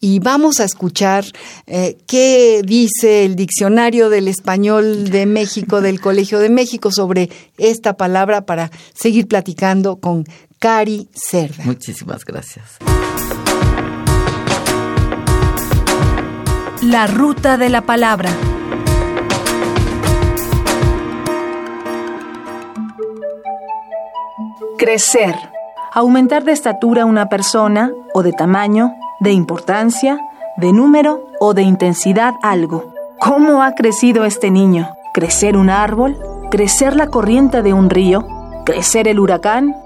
y 0.00 0.18
vamos 0.18 0.60
a 0.60 0.64
escuchar 0.64 1.24
eh, 1.66 1.96
qué 2.06 2.62
dice 2.62 3.24
el 3.24 3.36
diccionario 3.36 4.10
del 4.10 4.28
español 4.28 5.08
de 5.08 5.24
México, 5.24 5.80
del 5.80 6.00
Colegio 6.00 6.40
de 6.40 6.50
México, 6.50 6.90
sobre 6.92 7.30
esta 7.56 7.96
palabra 7.96 8.44
para 8.44 8.70
seguir 8.92 9.28
platicando 9.28 9.96
con 9.96 10.26
Cari 10.58 11.08
Cerda. 11.14 11.64
Muchísimas 11.64 12.24
gracias. 12.24 12.78
La 16.90 17.06
ruta 17.06 17.58
de 17.58 17.68
la 17.68 17.82
palabra. 17.82 18.30
Crecer. 24.78 25.34
Aumentar 25.92 26.44
de 26.44 26.52
estatura 26.52 27.04
una 27.04 27.28
persona 27.28 27.92
o 28.14 28.22
de 28.22 28.32
tamaño, 28.32 28.94
de 29.20 29.32
importancia, 29.32 30.18
de 30.56 30.72
número 30.72 31.26
o 31.40 31.52
de 31.52 31.60
intensidad 31.60 32.32
algo. 32.42 32.90
¿Cómo 33.20 33.62
ha 33.62 33.74
crecido 33.74 34.24
este 34.24 34.50
niño? 34.50 34.88
¿Crecer 35.12 35.58
un 35.58 35.68
árbol? 35.68 36.16
¿Crecer 36.50 36.96
la 36.96 37.08
corriente 37.08 37.60
de 37.60 37.74
un 37.74 37.90
río? 37.90 38.26
¿Crecer 38.64 39.08
el 39.08 39.20
huracán? 39.20 39.76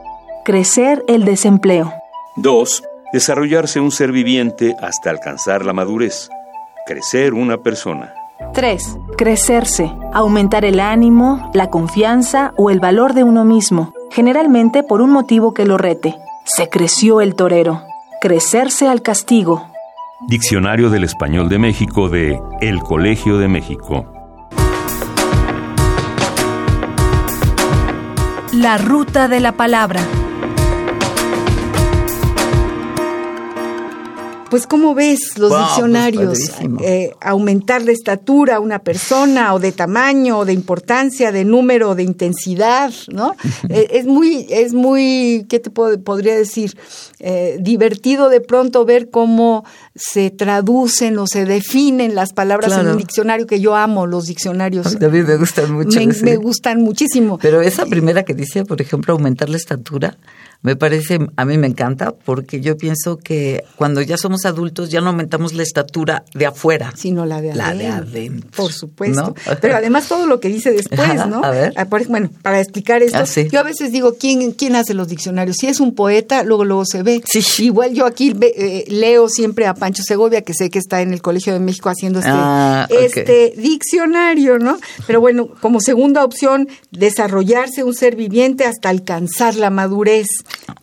¿Crecer 0.45 1.05
el 1.09 1.25
desempleo? 1.25 1.93
2. 2.37 2.85
Desarrollarse 3.13 3.81
un 3.81 3.91
ser 3.91 4.13
viviente 4.13 4.77
hasta 4.81 5.11
alcanzar 5.11 5.65
la 5.65 5.73
madurez. 5.73 6.31
Crecer 6.85 7.33
una 7.33 7.59
persona. 7.59 8.13
3. 8.55 8.99
Crecerse. 9.17 9.93
Aumentar 10.13 10.65
el 10.65 10.81
ánimo, 10.81 11.51
la 11.55 11.71
confianza 11.71 12.53
o 12.57 12.71
el 12.71 12.81
valor 12.81 13.15
de 13.15 13.23
uno 13.23 13.45
mismo, 13.45 13.93
generalmente 14.11 14.83
por 14.83 15.01
un 15.01 15.11
motivo 15.11 15.55
que 15.55 15.65
lo 15.65 15.79
rete. 15.79 16.17
Se 16.45 16.69
creció 16.69 17.21
el 17.21 17.37
torero. 17.37 17.83
Crecerse 18.21 18.89
al 18.89 19.01
castigo. 19.01 19.69
Diccionario 20.27 20.91
del 20.91 21.05
Español 21.05 21.49
de 21.49 21.59
México 21.59 22.09
de 22.09 22.41
El 22.61 22.81
Colegio 22.81 23.39
de 23.39 23.47
México. 23.47 24.13
La 28.53 28.77
ruta 28.77 29.29
de 29.29 29.39
la 29.39 29.53
palabra. 29.53 30.01
Pues 34.53 34.67
¿cómo 34.67 34.95
ves 34.95 35.39
los 35.39 35.51
pues, 35.51 35.63
diccionarios? 35.63 36.39
Eh, 36.83 37.11
aumentar 37.23 37.81
la 37.81 37.93
estatura 37.93 38.57
a 38.57 38.61
una 38.61 38.81
persona 38.81 39.55
o 39.55 39.59
de 39.59 39.73
tamaño 39.73 40.41
o 40.41 40.45
de 40.45 40.53
importancia, 40.53 41.33
de 41.33 41.47
número, 41.47 41.89
o 41.89 41.95
de 41.95 42.03
intensidad, 42.03 42.93
¿no? 43.09 43.35
Eh, 43.69 43.89
es 43.93 44.07
muy, 44.07 44.47
es 44.51 44.75
muy, 44.75 45.47
¿qué 45.49 45.59
te 45.59 45.71
podría 45.71 46.35
decir? 46.35 46.77
Eh, 47.21 47.57
divertido 47.61 48.29
de 48.29 48.41
pronto 48.41 48.85
ver 48.85 49.09
cómo 49.09 49.65
se 49.95 50.31
traducen 50.31 51.17
o 51.17 51.27
se 51.27 51.47
definen 51.47 52.15
las 52.15 52.35
palabras 52.35 52.77
en 52.77 52.89
un 52.89 52.99
diccionario 52.99 53.47
que 53.47 53.61
yo 53.61 53.75
amo 53.75 54.07
los 54.07 54.27
diccionarios. 54.27 54.97
A 54.97 55.09
mí 55.09 55.23
me 55.23 55.37
gustan 55.37 55.73
mucho. 55.73 55.99
Me, 56.23 56.37
gustan 56.37 56.83
muchísimo. 56.83 57.39
Pero 57.41 57.63
esa 57.63 57.87
primera 57.87 58.25
que 58.25 58.35
dice, 58.35 58.67
por 58.67 58.83
ejemplo, 58.83 59.15
aumentar 59.15 59.49
la 59.49 59.57
estatura, 59.57 60.19
me 60.63 60.77
parece, 60.77 61.19
a 61.37 61.45
mí 61.45 61.59
me 61.59 61.67
encanta 61.67 62.13
porque 62.13 62.61
yo 62.61 62.77
pienso 62.77 63.17
que 63.17 63.65
cuando 63.75 64.01
ya 64.01 64.17
somos 64.17 64.47
adultos 64.47 64.91
ya 64.91 65.01
no 65.01 65.09
aumentamos 65.09 65.55
la 65.55 65.65
estatura 65.65 66.25
de 66.35 66.47
afuera, 66.47 66.93
sino 66.97 67.27
la 67.27 67.41
de 67.41 67.51
adentro. 67.51 67.67
La 67.67 67.75
de 67.75 67.87
adentro. 67.89 68.51
Por 68.57 68.73
supuesto. 68.73 69.35
Pero 69.61 69.77
además 69.77 70.07
todo 70.07 70.27
lo 70.27 70.39
que 70.39 70.49
dice 70.49 70.71
después, 70.71 71.27
¿no? 71.27 71.43
A 71.45 71.51
ver. 71.51 71.73
Ah, 71.77 71.87
bueno, 72.09 72.31
para 72.43 72.61
explicar 72.61 73.03
esto, 73.03 73.19
ah, 73.19 73.43
yo 73.51 73.59
a 73.59 73.65
veces 73.65 73.91
digo, 73.91 74.15
¿quién, 74.15 74.53
¿quién 74.53 74.77
hace 74.77 74.95
los 74.95 75.09
diccionarios? 75.09 75.57
Si 75.57 75.67
es 75.67 75.81
un 75.81 75.97
poeta, 75.97 76.45
luego 76.45 76.65
luego 76.65 76.85
se 76.85 77.03
ve. 77.03 77.23
Sí. 77.25 77.65
Igual 77.65 77.93
yo 77.93 78.07
aquí 78.07 78.33
eh, 78.41 78.85
leo 78.87 79.29
siempre 79.29 79.67
a 79.67 79.75
Pancho 79.75 80.05
Segovia, 80.05 80.43
que 80.43 80.55
sé 80.55 80.71
que 80.71 80.79
está 80.79 81.03
en 81.03 81.13
el 81.13 81.23
Colegio 81.23 81.53
de 81.53 81.59
México 81.59 81.89
haciendo 81.89 82.21
este, 82.21 82.31
ah, 82.33 82.87
este 82.89 83.55
diccionario, 83.57 84.61
¿no? 84.61 84.79
Pero 85.09 85.21
bueno, 85.21 85.49
como 85.61 85.81
segunda 85.81 86.25
opción, 86.25 86.69
desarrollarse 86.93 87.83
un 87.83 87.95
ser 87.95 88.15
viviente 88.15 88.65
hasta 88.65 88.91
alcanzar 88.91 89.57
la 89.57 89.71
madurez 89.71 90.29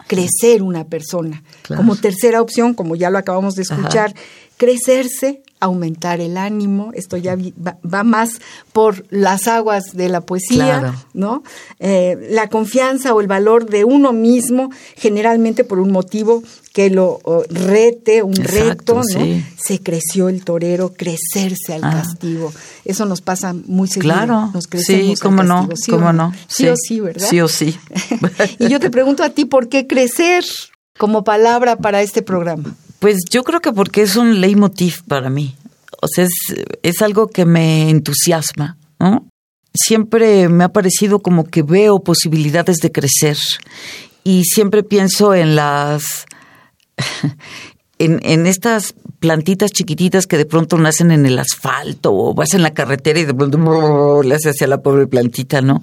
crecer 0.08 0.62
una 0.62 0.86
persona. 0.86 1.44
Como 1.68 1.96
tercera 1.96 2.42
opción, 2.42 2.74
como 2.74 2.96
ya 2.96 3.10
lo 3.10 3.18
acabamos 3.18 3.56
de 3.56 3.64
escuchar, 3.64 4.14
crecerse, 4.58 5.44
aumentar 5.60 6.22
el 6.22 6.38
ánimo, 6.38 6.92
esto 6.94 7.18
ya 7.18 7.36
va, 7.36 8.04
más 8.04 8.42
por 8.72 9.06
las 9.10 9.48
aguas 9.48 9.84
de 9.94 10.10
la 10.10 10.22
poesía, 10.22 10.94
¿no? 11.14 11.44
Eh, 11.80 12.30
la 12.32 12.48
confianza 12.48 13.14
o 13.14 13.22
el 13.22 13.28
valor 13.28 13.66
de 13.66 13.84
uno 13.84 14.14
mismo, 14.14 14.70
generalmente 14.96 15.64
por 15.64 15.80
un 15.80 15.92
motivo 15.92 16.44
que 16.74 16.90
lo 16.90 17.20
rete, 17.50 18.24
un 18.24 18.36
reto, 18.36 18.96
¿no? 18.96 19.44
Se 19.58 19.80
creció 19.82 20.30
el 20.30 20.46
torero, 20.46 20.94
crecerse 20.94 21.74
al 21.74 21.84
ah. 21.84 21.92
castigo. 21.92 22.54
Eso 22.86 23.06
nos 23.06 23.22
pasa 23.22 23.54
muy 23.54 23.88
seguido. 23.88 24.14
Claro, 24.14 24.52
nos 24.54 24.66
sí, 24.66 25.14
cómo 25.22 25.44
no, 25.44 25.68
¿sí 25.76 25.92
cómo 25.92 26.14
no. 26.14 26.32
Sí. 26.48 26.68
o 26.68 26.76
sí, 26.78 27.00
¿verdad? 27.00 27.28
Sí 27.30 27.42
o 27.42 27.48
sí. 27.48 27.78
y 28.60 28.70
yo 28.70 28.80
te 28.80 28.90
pregunto 28.90 29.24
a 29.24 29.30
ti, 29.30 29.46
¿por 29.46 29.68
qué 29.68 29.88
crecer 29.88 30.46
como 30.98 31.24
palabra 31.24 31.76
para 31.78 32.02
este 32.02 32.22
programa? 32.22 32.76
Pues 33.00 33.18
yo 33.30 33.44
creo 33.44 33.62
que 33.62 33.72
porque 33.72 34.02
es 34.02 34.16
un 34.16 34.42
leitmotiv 34.42 35.04
para 35.08 35.30
mí. 35.30 35.56
O 36.02 36.08
sea, 36.08 36.26
es, 36.26 36.32
es 36.84 37.02
algo 37.02 37.28
que 37.28 37.46
me 37.46 37.90
entusiasma, 37.90 38.78
¿no? 39.00 39.28
Siempre 39.74 40.50
me 40.50 40.64
ha 40.64 40.70
parecido 40.70 41.20
como 41.20 41.46
que 41.46 41.62
veo 41.62 42.00
posibilidades 42.00 42.78
de 42.78 42.92
crecer 42.92 43.38
y 44.24 44.44
siempre 44.46 44.84
pienso 44.84 45.34
en 45.34 45.56
las 45.56 46.26
en, 48.00 48.20
en, 48.24 48.48
estas 48.48 48.96
plantitas 49.20 49.72
chiquititas 49.72 50.26
que 50.26 50.38
de 50.38 50.46
pronto 50.46 50.78
nacen 50.78 51.12
en 51.12 51.26
el 51.26 51.38
asfalto 51.38 52.14
o 52.14 52.34
vas 52.34 52.54
en 52.54 52.64
la 52.64 52.74
carretera 52.74 53.20
y 53.20 53.26
de 53.26 53.34
pronto 53.34 54.24
le 54.24 54.36
hace 54.36 54.50
hacia 54.50 54.68
la 54.68 54.82
pobre 54.82 55.08
plantita, 55.08 55.62
¿no? 55.62 55.82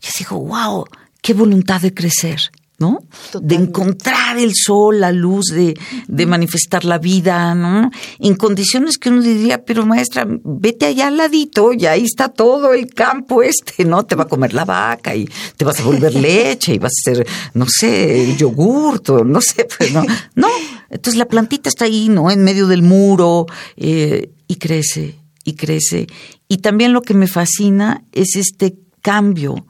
Yo 0.00 0.10
digo, 0.18 0.40
wow, 0.40 0.84
qué 1.22 1.32
voluntad 1.32 1.80
de 1.80 1.94
crecer. 1.94 2.50
¿No? 2.82 2.98
De 3.40 3.54
encontrar 3.54 4.38
el 4.38 4.52
sol, 4.54 4.98
la 4.98 5.12
luz, 5.12 5.46
de, 5.46 5.78
de, 6.08 6.26
manifestar 6.26 6.84
la 6.84 6.98
vida, 6.98 7.54
¿no? 7.54 7.90
En 8.18 8.34
condiciones 8.34 8.98
que 8.98 9.08
uno 9.08 9.22
diría, 9.22 9.64
pero 9.64 9.86
maestra, 9.86 10.26
vete 10.26 10.86
allá 10.86 11.06
al 11.06 11.16
ladito, 11.16 11.72
y 11.72 11.86
ahí 11.86 12.04
está 12.04 12.28
todo 12.28 12.72
el 12.72 12.92
campo 12.92 13.42
este, 13.42 13.84
¿no? 13.84 14.04
Te 14.04 14.16
va 14.16 14.24
a 14.24 14.28
comer 14.28 14.52
la 14.52 14.64
vaca 14.64 15.14
y 15.14 15.28
te 15.56 15.64
vas 15.64 15.78
a 15.78 15.84
volver 15.84 16.12
leche 16.28 16.74
y 16.74 16.78
vas 16.78 16.92
a 16.92 17.10
hacer, 17.10 17.26
no 17.54 17.66
sé, 17.68 18.34
yogurt 18.36 19.08
o 19.10 19.24
no 19.24 19.40
sé, 19.40 19.68
pues 19.78 19.92
no. 19.92 20.02
No, 20.34 20.48
entonces 20.90 21.18
la 21.18 21.26
plantita 21.26 21.68
está 21.68 21.84
ahí, 21.84 22.08
¿no? 22.08 22.32
En 22.32 22.42
medio 22.42 22.66
del 22.66 22.82
muro 22.82 23.46
eh, 23.76 24.30
y 24.48 24.56
crece 24.56 25.20
y 25.44 25.54
crece. 25.54 26.08
Y 26.48 26.58
también 26.58 26.92
lo 26.92 27.02
que 27.02 27.14
me 27.14 27.28
fascina 27.28 28.02
es 28.12 28.34
este 28.34 28.74
cambio 29.02 29.66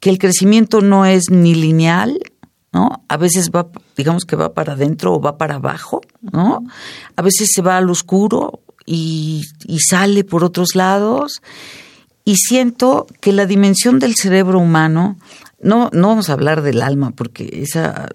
que 0.00 0.10
el 0.10 0.18
crecimiento 0.18 0.80
no 0.80 1.04
es 1.04 1.30
ni 1.30 1.54
lineal, 1.54 2.18
¿no? 2.72 3.04
A 3.08 3.16
veces 3.16 3.50
va, 3.50 3.68
digamos 3.96 4.24
que 4.24 4.36
va 4.36 4.54
para 4.54 4.74
adentro 4.74 5.14
o 5.14 5.20
va 5.20 5.38
para 5.38 5.56
abajo, 5.56 6.00
¿no? 6.20 6.64
A 7.16 7.22
veces 7.22 7.50
se 7.52 7.62
va 7.62 7.76
al 7.76 7.90
oscuro 7.90 8.60
y, 8.86 9.42
y 9.66 9.80
sale 9.80 10.24
por 10.24 10.44
otros 10.44 10.74
lados. 10.74 11.42
Y 12.24 12.36
siento 12.36 13.06
que 13.20 13.32
la 13.32 13.46
dimensión 13.46 13.98
del 13.98 14.14
cerebro 14.14 14.60
humano, 14.60 15.16
no, 15.60 15.90
no 15.92 16.08
vamos 16.08 16.30
a 16.30 16.34
hablar 16.34 16.62
del 16.62 16.82
alma, 16.82 17.10
porque 17.10 17.48
esa 17.52 18.08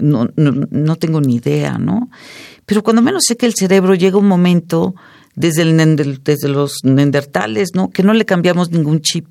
no, 0.00 0.28
no, 0.36 0.66
no 0.70 0.96
tengo 0.96 1.20
ni 1.20 1.36
idea, 1.36 1.78
¿no? 1.78 2.10
Pero 2.66 2.82
cuando 2.82 3.02
menos 3.02 3.24
sé 3.26 3.36
que 3.36 3.46
el 3.46 3.54
cerebro 3.54 3.94
llega 3.94 4.18
un 4.18 4.28
momento 4.28 4.94
desde, 5.34 5.62
el, 5.62 6.20
desde 6.22 6.48
los 6.48 6.78
neandertales, 6.82 7.70
¿no? 7.74 7.90
Que 7.90 8.02
no 8.02 8.12
le 8.12 8.24
cambiamos 8.24 8.70
ningún 8.70 9.00
chip. 9.00 9.26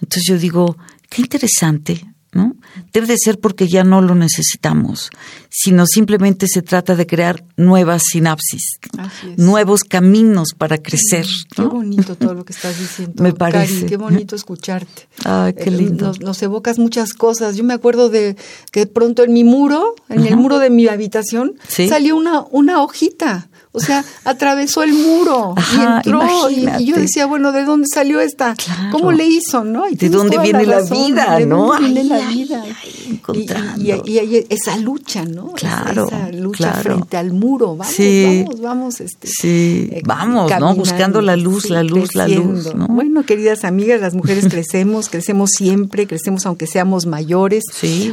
Entonces 0.00 0.24
yo 0.28 0.38
digo, 0.38 0.76
qué 1.08 1.22
interesante, 1.22 2.04
¿no? 2.36 2.54
Debe 2.92 3.06
de 3.06 3.16
ser 3.18 3.40
porque 3.40 3.66
ya 3.66 3.82
no 3.82 4.02
lo 4.02 4.14
necesitamos, 4.14 5.10
sino 5.48 5.86
simplemente 5.86 6.46
se 6.48 6.62
trata 6.62 6.94
de 6.94 7.06
crear 7.06 7.42
nuevas 7.56 8.02
sinapsis, 8.12 8.78
nuevos 9.36 9.82
caminos 9.82 10.50
para 10.56 10.78
crecer. 10.78 11.26
Qué 11.54 11.62
bonito 11.62 12.14
todo 12.16 12.34
lo 12.34 12.44
que 12.44 12.52
estás 12.52 12.78
diciendo. 12.78 13.22
me 13.22 13.32
parece. 13.32 13.86
qué 13.86 13.96
bonito 13.96 14.36
escucharte. 14.36 15.08
Ay, 15.24 15.54
qué 15.54 15.70
eh, 15.70 15.72
lindo. 15.72 16.12
Nos, 16.20 16.42
evocas 16.42 16.78
muchas 16.78 17.14
cosas. 17.14 17.56
Yo 17.56 17.64
me 17.64 17.74
acuerdo 17.74 18.10
de 18.10 18.36
que 18.70 18.86
pronto 18.86 19.24
en 19.24 19.32
mi 19.32 19.42
muro, 19.42 19.94
en 20.08 20.26
el 20.26 20.36
muro 20.36 20.58
de 20.58 20.70
mi 20.70 20.86
habitación, 20.86 21.54
salió 21.66 22.16
una, 22.16 22.42
una 22.50 22.82
hojita 22.82 23.48
o 23.76 23.80
sea, 23.80 24.02
atravesó 24.24 24.82
el 24.82 24.94
muro 24.94 25.54
y 25.74 25.82
entró. 25.82 26.50
Y, 26.50 26.86
yo 26.86 26.96
decía, 26.96 27.26
bueno, 27.26 27.52
¿de 27.52 27.62
dónde 27.64 27.86
salió 27.92 28.20
esta? 28.20 28.56
¿Cómo 28.90 29.12
le 29.12 29.26
hizo, 29.26 29.64
no? 29.64 29.84
¿De 29.90 30.08
dónde 30.08 30.38
viene 30.38 30.64
la, 30.64 30.80
vida, 30.80 31.38
no? 31.40 31.72
¿De 31.74 31.80
dónde 31.80 31.80
viene 31.80 32.04
la 32.04 32.20
vida? 32.26 32.64
y, 33.34 34.12
y, 34.12 34.46
esa 34.48 34.78
lucha, 34.78 35.26
¿no? 35.26 35.52
Claro. 35.52 36.06
Esa, 36.06 36.32
lucha 36.32 36.72
frente 36.72 37.18
al 37.18 37.34
muro. 37.34 37.76
Vamos, 37.76 37.96
vamos, 37.98 38.60
vamos. 38.62 39.00
Este, 39.02 39.28
sí, 39.28 39.90
eh, 39.92 40.00
vamos, 40.06 40.50
¿no? 40.58 40.74
Buscando 40.74 41.20
la 41.20 41.36
luz, 41.36 41.68
la 41.68 41.82
luz, 41.82 42.14
la 42.14 42.28
luz. 42.28 42.74
¿no? 42.74 42.86
Bueno, 42.86 43.26
queridas 43.26 43.64
amigas, 43.64 44.00
las 44.00 44.14
mujeres 44.14 44.46
crecemos, 44.50 45.10
crecemos 45.10 45.50
siempre, 45.50 46.06
crecemos 46.06 46.46
aunque 46.46 46.66
seamos 46.66 47.04
mayores, 47.04 47.64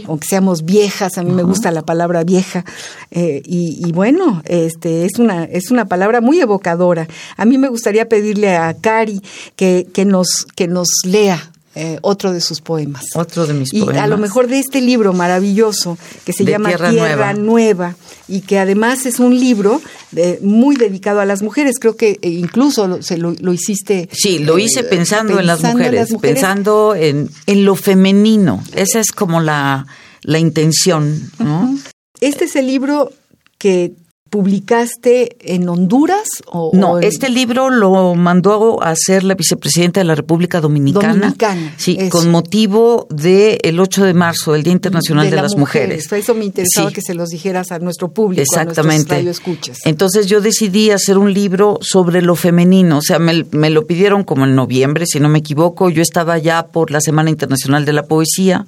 aunque 0.07 0.27
seamos 0.27 0.65
viejas. 0.65 1.17
A 1.17 1.23
mí 1.23 1.31
me 1.31 1.43
gusta 1.43 1.71
la 1.71 1.83
palabra 1.83 2.25
vieja. 2.25 2.65
Eh, 3.11 3.41
y, 3.45 3.81
y 3.87 3.93
bueno, 3.93 4.41
este 4.43 5.05
es 5.05 5.19
una 5.19 5.47
es 5.53 5.71
una 5.71 5.85
palabra 5.85 6.21
muy 6.21 6.39
evocadora. 6.39 7.07
A 7.37 7.45
mí 7.45 7.57
me 7.57 7.69
gustaría 7.69 8.09
pedirle 8.09 8.55
a 8.55 8.73
Cari 8.73 9.21
que, 9.55 9.87
que, 9.93 10.05
nos, 10.05 10.45
que 10.55 10.67
nos 10.67 10.87
lea 11.05 11.51
eh, 11.75 11.97
otro 12.01 12.31
de 12.31 12.39
sus 12.39 12.61
poemas. 12.61 13.03
Otro 13.15 13.47
de 13.47 13.55
mis 13.55 13.71
poemas. 13.71 13.95
Y 13.95 13.97
a 13.97 14.05
lo 14.05 14.19
mejor 14.19 14.47
de 14.47 14.59
este 14.59 14.79
libro 14.79 15.11
maravilloso 15.11 15.97
que 16.23 16.31
se 16.31 16.45
llama 16.45 16.69
Tierra, 16.69 17.33
Nueva. 17.33 17.95
y 18.27 18.41
que 18.41 18.59
además 18.59 19.07
es 19.07 19.19
un 19.19 19.39
libro 19.39 19.81
de, 20.11 20.37
muy 20.43 20.75
dedicado 20.75 21.19
a 21.19 21.25
las 21.25 21.41
mujeres. 21.41 21.79
Creo 21.79 21.95
que 21.95 22.19
eh, 22.21 22.29
incluso 22.29 22.87
lo, 22.87 23.01
se 23.01 23.17
lo, 23.17 23.33
hiciste. 23.51 24.07
Sí, 24.11 24.37
lo 24.37 24.59
hice 24.59 24.81
eh, 24.81 24.83
pensando, 24.83 25.39
en, 25.39 25.47
las 25.47 25.63
mujeres, 25.63 26.13
pensando 26.21 26.93
en, 26.93 27.29
en, 27.47 27.65
lo 27.65 27.75
femenino. 27.75 28.63
Esa 28.75 28.99
es 28.99 29.11
como 29.11 29.41
la, 29.41 29.87
la 30.21 30.37
intención. 30.37 31.31
¿no? 31.39 31.75
Este 32.21 32.45
es 32.45 32.55
el 32.55 32.67
libro 32.67 33.11
que 33.57 33.93
publicaste 34.33 35.37
en 35.41 35.69
Honduras? 35.69 36.27
O, 36.47 36.71
no, 36.73 36.97
este 36.97 37.29
libro 37.29 37.69
lo 37.69 38.15
mandó 38.15 38.81
a 38.81 38.89
hacer 38.89 39.23
la 39.23 39.35
vicepresidenta 39.35 39.99
de 39.99 40.05
la 40.05 40.15
República 40.15 40.59
Dominicana. 40.59 41.13
Dominicana. 41.13 41.75
Sí, 41.77 42.09
con 42.09 42.31
motivo 42.31 43.05
del 43.11 43.59
el 43.61 43.79
8 43.79 44.05
de 44.05 44.15
marzo, 44.15 44.55
el 44.55 44.63
Día 44.63 44.73
Internacional 44.73 45.29
de, 45.29 45.35
las 45.35 45.55
Mujeres. 45.55 46.11
Eso 46.11 46.33
me 46.33 46.45
interesaba 46.45 46.91
que 46.91 47.03
se 47.03 47.13
los 47.13 47.29
dijeras 47.29 47.71
a 47.71 47.77
nuestro 47.77 48.09
público, 48.11 48.41
Exactamente. 48.41 49.13
a 49.13 49.21
nuestros 49.21 49.81
Entonces 49.85 50.25
yo 50.25 50.41
decidí 50.41 50.89
hacer 50.89 51.19
un 51.19 51.31
libro 51.31 51.77
sobre 51.81 52.23
lo 52.23 52.35
femenino. 52.35 52.97
O 52.97 53.01
sea, 53.03 53.19
me, 53.19 53.69
lo 53.69 53.85
pidieron 53.85 54.23
como 54.23 54.45
en 54.45 54.55
noviembre, 54.55 55.05
si 55.05 55.19
no 55.19 55.29
me 55.29 55.39
equivoco. 55.39 55.91
Yo 55.91 56.01
estaba 56.01 56.39
ya 56.39 56.65
por 56.65 56.89
la 56.89 57.01
Semana 57.01 57.29
Internacional 57.29 57.85
de 57.85 57.93
la 57.93 58.07
Poesía. 58.07 58.65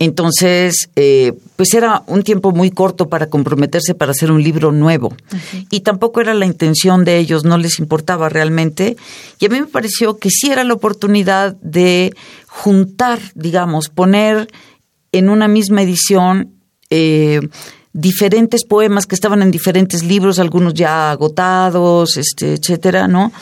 Entonces, 0.00 0.90
eh, 0.96 1.32
pues 1.56 1.72
era 1.72 2.02
un 2.06 2.22
tiempo 2.24 2.52
muy 2.52 2.70
corto 2.70 3.08
para 3.08 3.30
comprometerse 3.30 3.94
para 3.94 4.10
hacer 4.10 4.30
un 4.30 4.42
libro 4.42 4.70
nuevo 4.70 4.97
y 5.70 5.80
tampoco 5.80 6.20
era 6.20 6.34
la 6.34 6.46
intención 6.46 7.04
de 7.04 7.18
ellos, 7.18 7.44
no 7.44 7.58
les 7.58 7.78
importaba 7.78 8.28
realmente. 8.28 8.96
Y 9.38 9.46
a 9.46 9.48
mí 9.48 9.60
me 9.60 9.66
pareció 9.66 10.18
que 10.18 10.30
sí 10.30 10.50
era 10.50 10.64
la 10.64 10.74
oportunidad 10.74 11.56
de 11.62 12.14
juntar, 12.46 13.20
digamos, 13.34 13.88
poner 13.88 14.48
en 15.12 15.28
una 15.28 15.48
misma 15.48 15.82
edición 15.82 16.54
eh, 16.90 17.40
diferentes 17.92 18.64
poemas 18.64 19.06
que 19.06 19.14
estaban 19.14 19.42
en 19.42 19.50
diferentes 19.50 20.02
libros, 20.04 20.38
algunos 20.38 20.74
ya 20.74 21.10
agotados, 21.10 22.16
este, 22.16 22.54
etcétera, 22.54 23.08
¿no? 23.08 23.32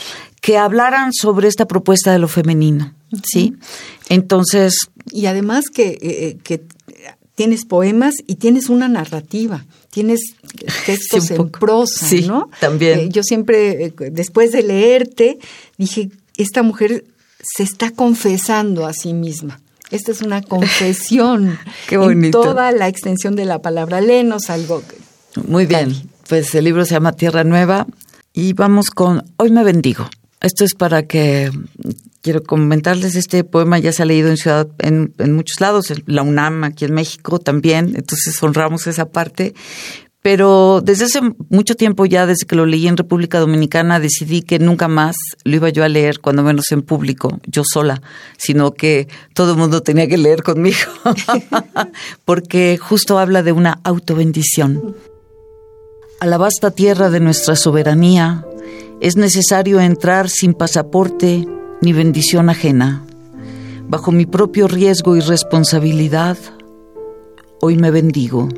Que 0.40 0.58
hablaran 0.58 1.12
sobre 1.12 1.48
esta 1.48 1.66
propuesta 1.66 2.12
de 2.12 2.18
lo 2.18 2.28
femenino, 2.28 2.94
¿sí? 3.25 3.54
Entonces. 4.08 4.88
Y 5.10 5.26
además 5.26 5.66
que, 5.72 5.88
eh, 5.88 5.98
eh, 6.02 6.38
que 6.42 6.64
tienes 7.34 7.64
poemas 7.64 8.14
y 8.26 8.36
tienes 8.36 8.68
una 8.68 8.88
narrativa 8.88 9.66
tienes 9.96 10.20
textos 10.84 11.30
en 11.30 11.48
prosa, 11.48 12.04
sí, 12.04 12.26
¿no? 12.26 12.50
También. 12.61 12.98
Eh, 12.98 13.09
yo 13.09 13.22
siempre, 13.22 13.87
eh, 13.87 13.94
después 14.11 14.52
de 14.52 14.62
leerte, 14.62 15.38
dije, 15.78 16.11
esta 16.37 16.62
mujer 16.62 17.06
se 17.42 17.62
está 17.62 17.92
confesando 17.92 18.85
a 18.85 18.92
sí 18.92 19.14
misma. 19.14 19.59
Esta 19.90 20.12
es 20.12 20.20
una 20.20 20.42
confesión 20.42 21.59
Qué 21.88 21.96
bonito. 21.96 22.42
en 22.42 22.44
toda 22.44 22.72
la 22.72 22.88
extensión 22.88 23.37
de 23.37 23.46
la 23.46 23.62
palabra. 23.62 24.02
Léenos 24.02 24.50
algo. 24.50 24.82
Muy 25.48 25.64
bien. 25.64 25.94
Pues 26.28 26.54
el 26.54 26.64
libro 26.64 26.85
se 26.85 26.92
llama 26.92 27.12
Tierra 27.12 27.42
Nueva 27.42 27.87
y 28.35 28.52
vamos 28.52 28.90
con 28.90 29.24
Hoy 29.38 29.50
me 29.50 29.64
bendigo. 29.64 30.11
Esto 30.42 30.66
es 30.66 30.74
para 30.74 31.06
que 31.06 31.50
quiero 32.26 32.42
comentarles 32.42 33.14
este 33.14 33.44
poema 33.44 33.78
ya 33.78 33.92
se 33.92 34.02
ha 34.02 34.04
leído 34.04 34.30
en 34.30 34.36
ciudad 34.36 34.66
en, 34.80 35.12
muchos 35.32 35.60
lados, 35.60 35.92
en 35.92 36.02
la 36.06 36.22
UNAM 36.22 36.64
aquí 36.64 36.84
en 36.84 36.92
México 36.92 37.38
también, 37.38 37.94
entonces 37.94 38.42
honramos 38.42 38.88
esa 38.88 39.10
parte. 39.10 39.54
Pero 40.22 40.80
desde 40.82 41.04
hace 41.04 41.20
mucho 41.50 41.76
tiempo 41.76 42.04
ya, 42.04 42.26
desde 42.26 42.44
que 42.46 42.56
lo 42.56 42.66
leí 42.66 42.88
en 42.88 42.96
República 42.96 43.38
Dominicana, 43.38 44.00
decidí 44.00 44.42
que 44.42 44.58
nunca 44.58 44.88
más 44.88 45.14
lo 45.44 45.54
iba 45.54 45.68
yo 45.68 45.84
a 45.84 45.88
leer, 45.88 46.18
cuando 46.18 46.42
menos 46.42 46.72
en 46.72 46.82
público, 46.82 47.38
yo 47.46 47.62
sola, 47.64 48.02
sino 48.36 48.74
que 48.74 49.06
todo 49.32 49.52
el 49.52 49.58
mundo 49.58 49.84
tenía 49.84 50.08
que 50.08 50.18
leer 50.18 50.42
conmigo, 50.42 50.78
porque 52.24 52.76
justo 52.76 53.20
habla 53.20 53.44
de 53.44 53.52
una 53.52 53.78
autobendición. 53.84 54.96
A 56.18 56.26
la 56.26 56.38
vasta 56.38 56.72
tierra 56.72 57.08
de 57.08 57.20
nuestra 57.20 57.54
soberanía 57.54 58.44
es 59.00 59.16
necesario 59.16 59.78
entrar 59.78 60.28
sin 60.28 60.54
pasaporte 60.54 61.46
ni 61.80 61.92
bendición 61.92 62.48
ajena. 62.48 63.02
Bajo 63.88 64.12
mi 64.12 64.26
propio 64.26 64.68
riesgo 64.68 65.16
y 65.16 65.20
responsabilidad, 65.20 66.36
hoy 67.60 67.76
me 67.76 67.90
bendigo. 67.90 68.48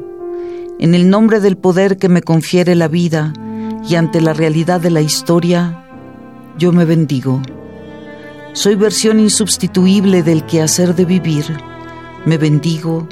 En 0.79 0.95
el 0.95 1.11
nombre 1.11 1.41
del 1.41 1.57
poder 1.57 1.97
que 1.97 2.09
me 2.09 2.23
confiere 2.23 2.75
la 2.75 2.89
vida 2.89 3.33
y 3.89 3.97
ante 3.97 4.21
la 4.21 4.33
realidad 4.33 4.81
de 4.81 4.91
la 4.91 5.01
historia, 5.01 5.85
yo 6.59 6.73
me 6.73 6.85
bendigo. 6.85 7.43
Soy 8.53 8.75
versión 8.75 9.21
insubstituible 9.21 10.23
del 10.23 10.45
quehacer 10.47 10.95
de 10.95 11.05
vivir. 11.05 11.45
Me 12.25 12.39
bendigo, 12.39 13.09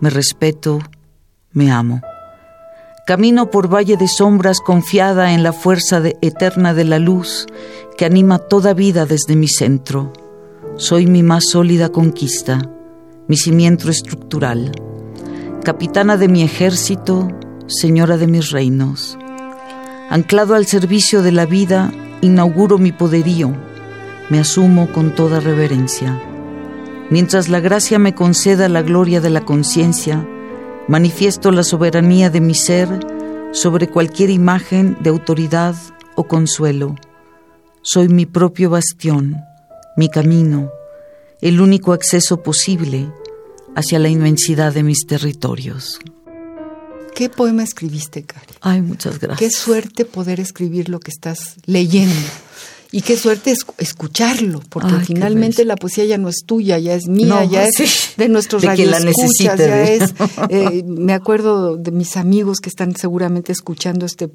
me 0.00 0.10
respeto, 0.10 0.80
me 1.52 1.70
amo. 1.70 2.00
Camino 3.10 3.50
por 3.50 3.66
valle 3.66 3.96
de 3.96 4.06
sombras 4.06 4.60
confiada 4.60 5.32
en 5.32 5.42
la 5.42 5.52
fuerza 5.52 6.00
eterna 6.20 6.74
de 6.74 6.84
la 6.84 7.00
luz 7.00 7.44
que 7.98 8.04
anima 8.04 8.38
toda 8.38 8.72
vida 8.72 9.04
desde 9.04 9.34
mi 9.34 9.48
centro. 9.48 10.12
Soy 10.76 11.08
mi 11.08 11.24
más 11.24 11.48
sólida 11.50 11.88
conquista, 11.88 12.70
mi 13.26 13.36
cimiento 13.36 13.90
estructural, 13.90 14.70
capitana 15.64 16.16
de 16.16 16.28
mi 16.28 16.44
ejército, 16.44 17.26
señora 17.66 18.16
de 18.16 18.28
mis 18.28 18.52
reinos. 18.52 19.18
Anclado 20.08 20.54
al 20.54 20.66
servicio 20.66 21.20
de 21.24 21.32
la 21.32 21.46
vida, 21.46 21.92
inauguro 22.20 22.78
mi 22.78 22.92
poderío, 22.92 23.52
me 24.28 24.38
asumo 24.38 24.92
con 24.92 25.16
toda 25.16 25.40
reverencia. 25.40 26.16
Mientras 27.10 27.48
la 27.48 27.58
gracia 27.58 27.98
me 27.98 28.14
conceda 28.14 28.68
la 28.68 28.82
gloria 28.82 29.20
de 29.20 29.30
la 29.30 29.40
conciencia, 29.40 30.24
Manifiesto 30.90 31.52
la 31.52 31.62
soberanía 31.62 32.30
de 32.30 32.40
mi 32.40 32.52
ser 32.52 32.88
sobre 33.52 33.86
cualquier 33.86 34.28
imagen 34.28 34.96
de 35.00 35.10
autoridad 35.10 35.76
o 36.16 36.24
consuelo. 36.24 36.96
Soy 37.80 38.08
mi 38.08 38.26
propio 38.26 38.70
bastión, 38.70 39.36
mi 39.96 40.08
camino, 40.08 40.68
el 41.42 41.60
único 41.60 41.92
acceso 41.92 42.42
posible 42.42 43.08
hacia 43.76 44.00
la 44.00 44.08
inmensidad 44.08 44.74
de 44.74 44.82
mis 44.82 45.06
territorios. 45.06 46.00
¿Qué 47.14 47.28
poema 47.28 47.62
escribiste, 47.62 48.24
Cari? 48.24 48.54
Ay, 48.60 48.82
muchas 48.82 49.20
gracias. 49.20 49.38
Qué 49.38 49.56
suerte 49.56 50.04
poder 50.04 50.40
escribir 50.40 50.88
lo 50.88 50.98
que 50.98 51.12
estás 51.12 51.54
leyendo. 51.66 52.16
Y 52.92 53.02
qué 53.02 53.16
suerte 53.16 53.54
escucharlo, 53.78 54.60
porque 54.68 54.94
finalmente 55.04 55.64
la 55.64 55.76
poesía 55.76 56.04
ya 56.04 56.18
no 56.18 56.28
es 56.28 56.44
tuya, 56.44 56.78
ya 56.78 56.94
es 56.94 57.06
mía, 57.06 57.44
ya 57.44 57.64
es 57.64 58.14
de 58.16 58.28
nuestros 58.28 58.64
radioescuchas, 58.64 59.58
ya 59.58 59.82
es... 59.84 60.14
Eh, 60.48 60.82
me 60.84 61.12
acuerdo 61.12 61.76
de 61.76 61.90
mis 61.92 62.16
amigos 62.16 62.58
que 62.60 62.68
están 62.68 62.96
seguramente 62.96 63.52
escuchando 63.52 64.06
este 64.06 64.28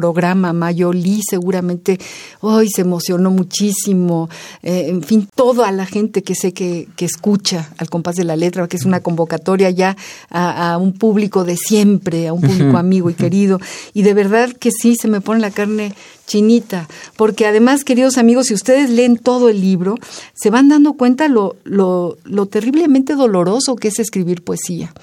programa, 0.00 0.54
Mayoli 0.54 1.20
seguramente 1.28 1.98
hoy 2.40 2.70
se 2.74 2.80
emocionó 2.80 3.30
muchísimo, 3.30 4.30
eh, 4.62 4.86
en 4.88 5.02
fin, 5.02 5.28
toda 5.34 5.70
la 5.72 5.84
gente 5.84 6.22
que 6.22 6.34
sé 6.34 6.54
que, 6.54 6.88
que, 6.96 7.04
escucha 7.04 7.68
al 7.76 7.90
compás 7.90 8.16
de 8.16 8.24
la 8.24 8.34
letra, 8.34 8.66
que 8.66 8.78
es 8.78 8.86
una 8.86 9.00
convocatoria 9.00 9.68
ya 9.68 9.98
a, 10.30 10.78
un 10.78 10.94
público 10.94 11.44
de 11.44 11.58
siempre, 11.58 12.28
a 12.28 12.32
un 12.32 12.40
público 12.40 12.78
amigo 12.78 13.10
y 13.10 13.14
querido, 13.14 13.60
y 13.92 14.00
de 14.00 14.14
verdad 14.14 14.50
que 14.58 14.70
sí, 14.70 14.96
se 14.96 15.06
me 15.06 15.20
pone 15.20 15.40
la 15.40 15.50
carne 15.50 15.92
chinita, 16.26 16.88
porque 17.16 17.44
además, 17.44 17.84
queridos 17.84 18.16
amigos, 18.16 18.46
si 18.46 18.54
ustedes 18.54 18.88
leen 18.88 19.18
todo 19.18 19.50
el 19.50 19.60
libro, 19.60 19.96
se 20.32 20.48
van 20.48 20.70
dando 20.70 20.94
cuenta 20.94 21.28
lo, 21.28 21.56
lo, 21.64 22.16
lo 22.24 22.46
terriblemente 22.46 23.16
doloroso 23.16 23.76
que 23.76 23.88
es 23.88 23.98
escribir 23.98 24.42
poesía. 24.42 24.94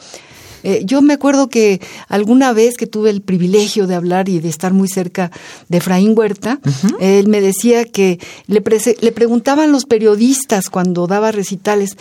Eh, 0.68 0.82
yo 0.84 1.02
me 1.02 1.14
acuerdo 1.14 1.48
que 1.48 1.80
alguna 2.10 2.52
vez 2.52 2.76
que 2.76 2.88
tuve 2.88 3.10
el 3.10 3.22
privilegio 3.22 3.88
de 3.88 3.96
hablar 3.96 4.28
y 4.28 4.42
de 4.42 4.50
estar 4.50 4.74
muy 4.74 4.90
cerca 4.90 5.32
de 5.70 5.78
Efraín 5.78 6.12
Huerta, 6.14 6.60
él 7.00 7.30
me 7.30 7.40
decía 7.40 7.86
que 7.86 8.20
le, 8.48 8.62
le 9.00 9.12
preguntaban 9.14 9.72
los 9.72 9.86
periodistas 9.86 10.70
cuando 10.70 11.08
daba 11.08 11.32
recitales, 11.32 11.96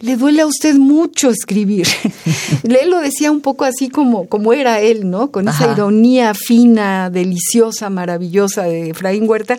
le 0.00 0.16
duele 0.16 0.42
a 0.42 0.46
usted 0.46 0.74
mucho 0.74 1.30
escribir. 1.30 1.86
él 2.62 2.90
lo 2.90 3.00
decía 3.00 3.30
un 3.30 3.40
poco 3.40 3.64
así 3.64 3.88
como, 3.88 4.28
como 4.28 4.52
era 4.52 4.80
él, 4.80 5.08
¿no? 5.10 5.30
Con 5.30 5.48
esa 5.48 5.72
ironía 5.72 6.34
fina, 6.34 7.08
deliciosa, 7.08 7.88
maravillosa 7.88 8.64
de 8.64 8.90
Efraín 8.90 9.26
Huerta, 9.28 9.58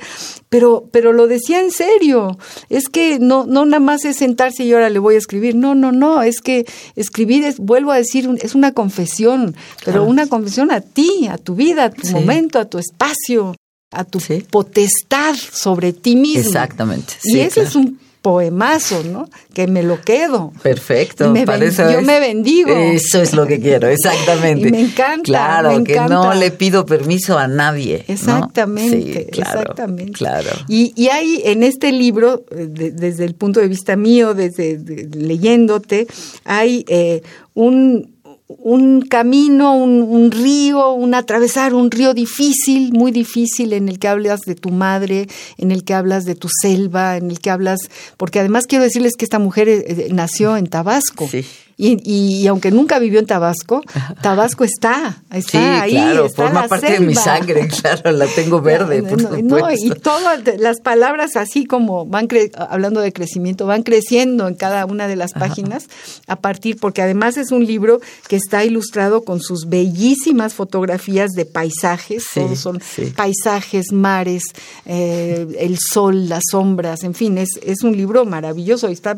pero, 0.50 0.88
pero 0.91 1.12
lo 1.12 1.28
decía 1.28 1.60
en 1.60 1.71
serio. 1.71 2.38
Es 2.69 2.88
que 2.88 3.17
no, 3.19 3.45
no 3.45 3.65
nada 3.65 3.80
más 3.80 4.06
es 4.06 4.17
sentarse 4.17 4.63
y 4.63 4.73
ahora 4.73 4.91
le 4.91 5.00
voy 5.00 5.15
a 5.15 5.19
escribir. 5.19 5.56
No, 5.56 5.73
no, 5.73 5.91
no, 5.91 6.21
es 6.21 6.39
que 6.41 6.65
escribir 6.95 7.43
es, 7.43 7.58
vuelvo 7.58 7.91
a 7.91 7.97
decir, 7.97 8.30
es 8.41 8.54
una 8.54 8.73
confesión, 8.73 9.56
pero 9.86 10.04
una 10.04 10.28
confesión 10.28 10.71
a 10.71 10.82
ti, 10.82 11.28
a 11.32 11.38
tu 11.38 11.56
vida, 11.56 11.86
a 11.86 11.89
tu 11.89 12.08
momento, 12.10 12.60
a 12.60 12.65
tu 12.65 12.78
espacio, 12.78 13.56
a 13.91 14.04
tu 14.04 14.19
potestad 14.52 15.36
sobre 15.36 15.93
ti 15.93 16.15
mismo. 16.15 16.41
Exactamente. 16.41 17.13
y 17.23 17.39
ese 17.39 17.62
es 17.62 17.76
un 17.76 18.00
poemazo, 18.27 19.05
¿no? 19.05 19.29
Que 19.53 19.67
me 19.67 19.83
lo 19.83 20.01
quedo. 20.01 20.51
Perfecto. 20.61 21.31
Me 21.31 21.45
yo 21.45 22.01
me 22.01 22.19
bendigo. 22.19 22.75
Eso 22.75 23.21
es 23.21 23.33
lo 23.33 23.47
que 23.47 23.57
quiero, 23.57 23.87
exactamente. 23.87 24.67
Y 24.67 24.71
me 24.71 24.81
encanta. 24.81 25.23
Claro, 25.23 25.81
que 25.85 25.97
no 25.97 26.33
le 26.33 26.51
pido 26.51 26.85
permiso 26.85 27.37
a 27.37 27.47
nadie. 27.47 28.03
Exactamente, 28.09 29.29
exactamente. 29.29 30.11
Claro. 30.11 30.49
Y, 30.67 30.91
y, 30.97 31.07
hay 31.07 31.41
en 31.45 31.63
este 31.63 31.93
libro, 31.93 32.43
eh, 32.51 32.67
desde 32.67 33.23
el 33.23 33.33
punto 33.33 33.61
de 33.61 33.69
vista 33.69 33.95
mío, 33.95 34.33
desde 34.33 34.77
leyéndote, 35.15 36.05
hay 36.43 36.83
eh, 36.89 37.21
un 37.53 38.16
un 38.47 39.01
camino, 39.01 39.75
un, 39.75 40.31
río, 40.31 40.91
un 40.91 41.13
atravesar 41.13 41.73
un 41.73 41.91
río 41.91 42.13
difícil, 42.13 42.93
muy 42.93 43.12
difícil, 43.12 43.73
en 43.73 43.89
el 43.89 43.99
que 43.99 44.07
hablas 44.07 44.41
de 44.41 44.55
tu 44.55 44.69
madre, 44.69 45.27
en 45.57 45.71
el 45.71 45.83
que 45.83 45.93
hablas 45.93 46.25
de 46.25 46.36
tu 46.36 46.47
selva, 46.62 47.17
en 47.17 47.29
el 47.29 47.39
que 47.39 47.49
hablas, 47.49 47.79
porque 48.15 48.39
además 48.39 48.65
quiero 48.65 48.83
decirles 48.83 49.13
que 49.17 49.25
esta 49.25 49.39
mujer 49.39 49.67
eh, 49.67 50.07
nació 50.12 50.55
en 50.55 50.67
Tabasco. 50.67 51.27
Sí. 51.27 51.45
Y, 51.79 52.01
y, 52.11 52.47
aunque 52.47 52.71
nunca 52.71 52.97
vivió 52.97 53.19
en 53.19 53.27
Tabasco, 53.27 53.83
Tabasco 54.21 54.63
está, 54.63 55.21
está 55.31 55.83
ahí, 55.83 55.91
claro, 55.91 56.27
forma 56.27 56.67
parte 56.67 56.93
de 56.93 56.99
mi 57.01 57.13
sangre, 57.13 57.67
claro, 57.81 58.11
la 58.13 58.25
tengo 58.25 58.61
verde. 58.61 59.03
no, 59.43 59.71
y 59.71 59.91
todas 59.91 60.41
las 60.57 60.81
palabras 60.81 61.35
así 61.35 61.65
como 61.65 62.07
van 62.07 62.27
hablando 62.57 62.99
de 62.99 63.13
crecimiento, 63.13 63.67
van 63.67 63.83
creciendo 63.83 64.47
en 64.47 64.55
cada 64.55 64.87
una 64.87 65.07
de 65.07 65.15
las 65.15 65.33
páginas 65.33 65.87
a 66.25 66.37
partir, 66.37 66.77
porque 66.79 67.03
además 67.03 67.37
es 67.37 67.51
un 67.51 67.63
libro 67.63 68.01
que 68.27 68.37
está 68.37 68.65
ilustrado 68.65 69.23
con 69.23 69.39
sus 69.39 69.69
bellísimas 69.69 70.55
fotografías 70.55 71.33
de 71.33 71.45
paisajes, 71.45 72.25
todos 72.33 72.57
son 72.57 72.81
paisajes, 73.15 73.91
mares, 73.91 74.41
eh, 74.87 75.45
el 75.59 75.77
sol, 75.77 76.27
las 76.27 76.41
sombras, 76.49 77.03
en 77.03 77.13
fin, 77.13 77.37
es, 77.37 77.49
es 77.61 77.83
un 77.83 77.95
libro 77.95 78.25
maravilloso. 78.25 78.89
Y 78.89 78.93
está, 78.93 79.15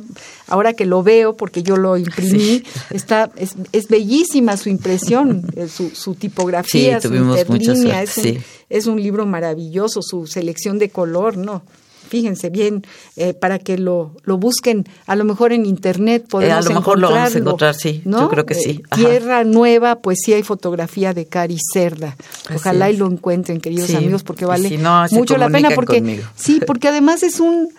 ahora 0.48 0.74
que 0.74 0.86
lo 0.86 1.04
veo, 1.04 1.38
porque 1.38 1.64
yo 1.64 1.78
lo 1.78 1.96
imprimí 1.96 2.49
está, 2.90 3.32
es, 3.36 3.56
es, 3.72 3.88
bellísima 3.88 4.58
su 4.58 4.70
impresión, 4.70 5.46
eh, 5.56 5.68
su, 5.68 5.90
su 5.92 6.16
tipografía, 6.16 7.00
su 7.02 7.14
interlínea, 7.14 8.04
es 8.04 8.18
un, 8.18 8.44
es 8.70 8.86
un 8.88 9.02
libro 9.02 9.26
maravilloso, 9.26 10.02
su 10.02 10.28
selección 10.28 10.80
de 10.80 10.90
color, 10.90 11.38
¿no? 11.38 11.64
fíjense 12.10 12.50
bien, 12.50 12.84
eh, 13.16 13.34
para 13.34 13.60
que 13.60 13.78
lo, 13.78 14.12
lo 14.24 14.38
busquen, 14.38 14.86
a 15.06 15.16
lo 15.16 15.24
mejor 15.24 15.54
en 15.54 15.66
internet 15.66 16.26
podemos 16.28 16.66
eh, 16.66 16.68
A 16.68 16.74
lo 16.74 16.80
mejor 16.80 17.00
lo 17.00 17.12
vamos 17.12 17.36
a 17.36 17.38
encontrar, 17.38 17.76
sí, 17.76 18.02
yo 18.04 18.30
creo 18.30 18.46
que 18.46 18.56
sí. 18.56 18.82
Tierra 18.96 19.44
Nueva, 19.44 20.00
poesía 20.00 20.38
y 20.38 20.44
fotografía 20.44 21.14
de 21.14 21.28
Cari 21.28 21.58
Cerda. 21.74 22.18
Ojalá 22.54 22.90
y 22.90 22.98
lo 22.98 23.08
encuentren, 23.08 23.62
queridos 23.62 23.94
amigos, 23.94 24.24
porque 24.24 24.46
vale 24.46 24.78
mucho 25.12 25.38
la 25.38 25.50
pena, 25.50 25.70
porque 25.74 26.22
sí, 26.36 26.60
porque 26.66 26.90
además 26.90 27.24
es 27.24 27.40
un, 27.40 27.70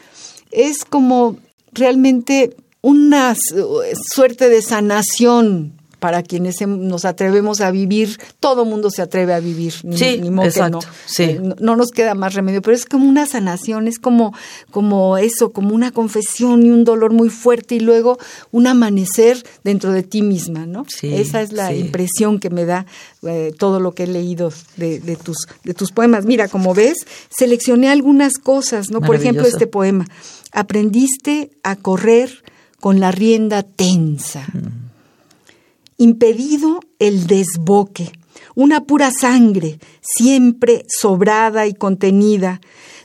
es 0.52 0.84
como 0.84 1.36
realmente 1.72 2.56
una 2.82 3.34
suerte 4.14 4.48
de 4.48 4.62
sanación 4.62 5.80
para 6.00 6.22
quienes 6.22 6.56
nos 6.66 7.04
atrevemos 7.04 7.60
a 7.60 7.70
vivir, 7.70 8.18
todo 8.40 8.64
mundo 8.64 8.90
se 8.90 9.02
atreve 9.02 9.34
a 9.34 9.40
vivir, 9.40 9.74
ni, 9.84 9.98
sí, 9.98 10.20
exacto, 10.42 10.78
no. 10.78 10.80
Sí. 11.04 11.24
Eh, 11.24 11.40
no, 11.60 11.76
nos 11.76 11.90
queda 11.90 12.14
más 12.14 12.34
remedio, 12.34 12.62
pero 12.62 12.74
es 12.74 12.86
como 12.86 13.06
una 13.06 13.26
sanación, 13.26 13.86
es 13.86 13.98
como, 13.98 14.34
como 14.70 15.18
eso, 15.18 15.50
como 15.52 15.74
una 15.74 15.92
confesión 15.92 16.64
y 16.64 16.70
un 16.70 16.84
dolor 16.84 17.12
muy 17.12 17.28
fuerte 17.28 17.76
y 17.76 17.80
luego 17.80 18.18
un 18.50 18.66
amanecer 18.66 19.44
dentro 19.62 19.92
de 19.92 20.02
ti 20.02 20.22
misma, 20.22 20.66
¿no? 20.66 20.86
Esa 21.02 21.42
es 21.42 21.52
la 21.52 21.74
impresión 21.74 22.40
que 22.40 22.48
me 22.48 22.64
da 22.64 22.86
eh, 23.22 23.52
todo 23.58 23.78
lo 23.78 23.92
que 23.92 24.04
he 24.04 24.06
leído 24.06 24.52
de, 24.76 25.00
de, 25.00 25.16
tus, 25.16 25.46
de 25.64 25.74
tus 25.74 25.92
poemas. 25.92 26.24
Mira, 26.24 26.48
como 26.48 26.72
ves, 26.72 26.96
seleccioné 27.28 27.90
algunas 27.90 28.38
cosas, 28.38 28.90
¿no? 28.90 29.02
Por 29.02 29.16
ejemplo, 29.16 29.46
este 29.46 29.66
poema, 29.66 30.06
aprendiste 30.52 31.50
a 31.62 31.76
correr 31.76 32.42
con 32.80 32.98
la 32.98 33.12
rienda 33.12 33.62
tensa. 33.62 34.46
Impedido 35.98 36.80
el 36.98 37.26
desboque, 37.26 38.10
una 38.54 38.84
pura 38.84 39.10
sangre, 39.10 39.78
siempre 40.00 40.84
sobrada 40.88 41.66
y 41.66 41.74
contenida, 41.74 42.60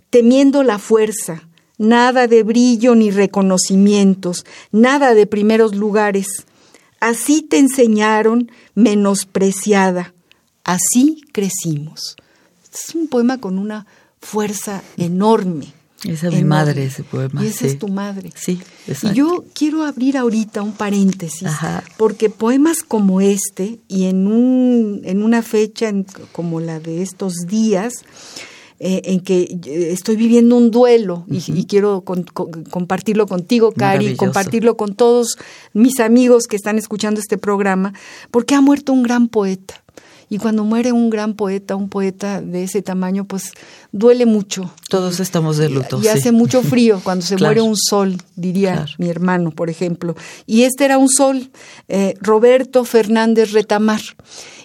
temiendo 0.10 0.64
la 0.64 0.80
fuerza, 0.80 1.44
nada 1.78 2.28
de 2.28 2.44
brillo 2.44 2.96
ni 2.96 3.12
reconocimientos, 3.12 4.46
nada 4.72 5.14
de 5.14 5.28
primeros 5.28 5.76
lugares. 5.76 6.46
Así 7.02 7.42
te 7.42 7.60
enseñaron, 7.60 8.50
menospreciada. 8.74 10.14
Así 10.64 11.22
crecimos. 11.32 12.16
Es 12.74 12.96
un 12.96 13.08
poema 13.08 13.40
con 13.40 13.60
una 13.60 13.86
fuerza 14.20 14.82
enorme. 14.98 15.75
Esa 16.04 16.28
es 16.28 16.34
mi 16.34 16.44
madre, 16.44 16.86
ese 16.86 17.04
poema. 17.04 17.44
Y 17.44 17.48
esa 17.48 17.66
es 17.66 17.80
tu 17.80 17.88
madre. 17.88 18.32
Sí, 18.36 18.60
exacto. 18.88 19.14
Y 19.14 19.18
yo 19.18 19.46
quiero 19.54 19.84
abrir 19.84 20.18
ahorita 20.18 20.62
un 20.62 20.74
paréntesis, 20.74 21.50
porque 21.98 22.30
poemas 22.30 22.84
como 22.84 23.22
este, 23.22 23.80
y 23.88 24.06
en, 24.06 24.28
un, 24.28 25.02
en 25.04 25.24
una 25.24 25.42
fecha 25.42 25.92
como 26.32 26.60
la 26.60 26.80
de 26.80 27.02
estos 27.02 27.34
días, 27.48 28.04
eh, 28.78 29.02
en 29.06 29.22
que 29.22 29.58
estoy 29.64 30.18
viviendo 30.18 30.58
un 30.58 30.70
duelo 30.70 31.26
y, 31.30 31.66
quiero 31.66 32.04
compartirlo 32.04 33.26
contigo, 33.26 33.72
Cari, 33.72 34.18
compartirlo 34.18 34.76
con 34.76 34.96
todos 34.96 35.38
mis 35.72 36.02
amigos 36.02 36.46
que 36.48 36.58
están 36.58 36.78
escuchando 36.78 37.22
este 37.22 37.38
programa, 37.38 37.94
porque 38.32 38.54
ha 38.54 38.60
muerto 38.60 38.92
un 38.92 39.02
gran 39.02 39.30
poeta. 39.30 39.82
Y 40.30 40.38
cuando 40.38 40.64
muere 40.64 40.92
un 40.92 41.10
gran 41.10 41.36
poeta, 41.36 41.76
un 41.76 41.90
poeta 41.90 42.42
de 42.42 42.64
ese 42.64 42.82
tamaño, 42.82 43.26
pues 43.26 43.52
duele 43.92 44.26
mucho. 44.26 44.72
Todos 44.90 45.20
estamos 45.20 45.58
de 45.58 45.70
luto. 45.70 46.00
Y, 46.02 46.08
hace 46.08 46.32
mucho 46.32 46.62
frío 46.64 47.00
cuando 47.04 47.26
se 47.26 47.38
muere 47.38 47.62
un 47.62 47.78
sol, 47.78 48.18
diría 48.36 48.86
mi 48.98 49.10
hermano, 49.10 49.52
por 49.52 49.70
ejemplo. 49.70 50.16
Y 50.46 50.64
este 50.64 50.86
era 50.86 50.98
un 50.98 51.10
sol, 51.10 51.52
eh, 51.88 52.16
Roberto 52.22 52.86
Fernández 52.86 53.52
Retamar. 53.52 54.02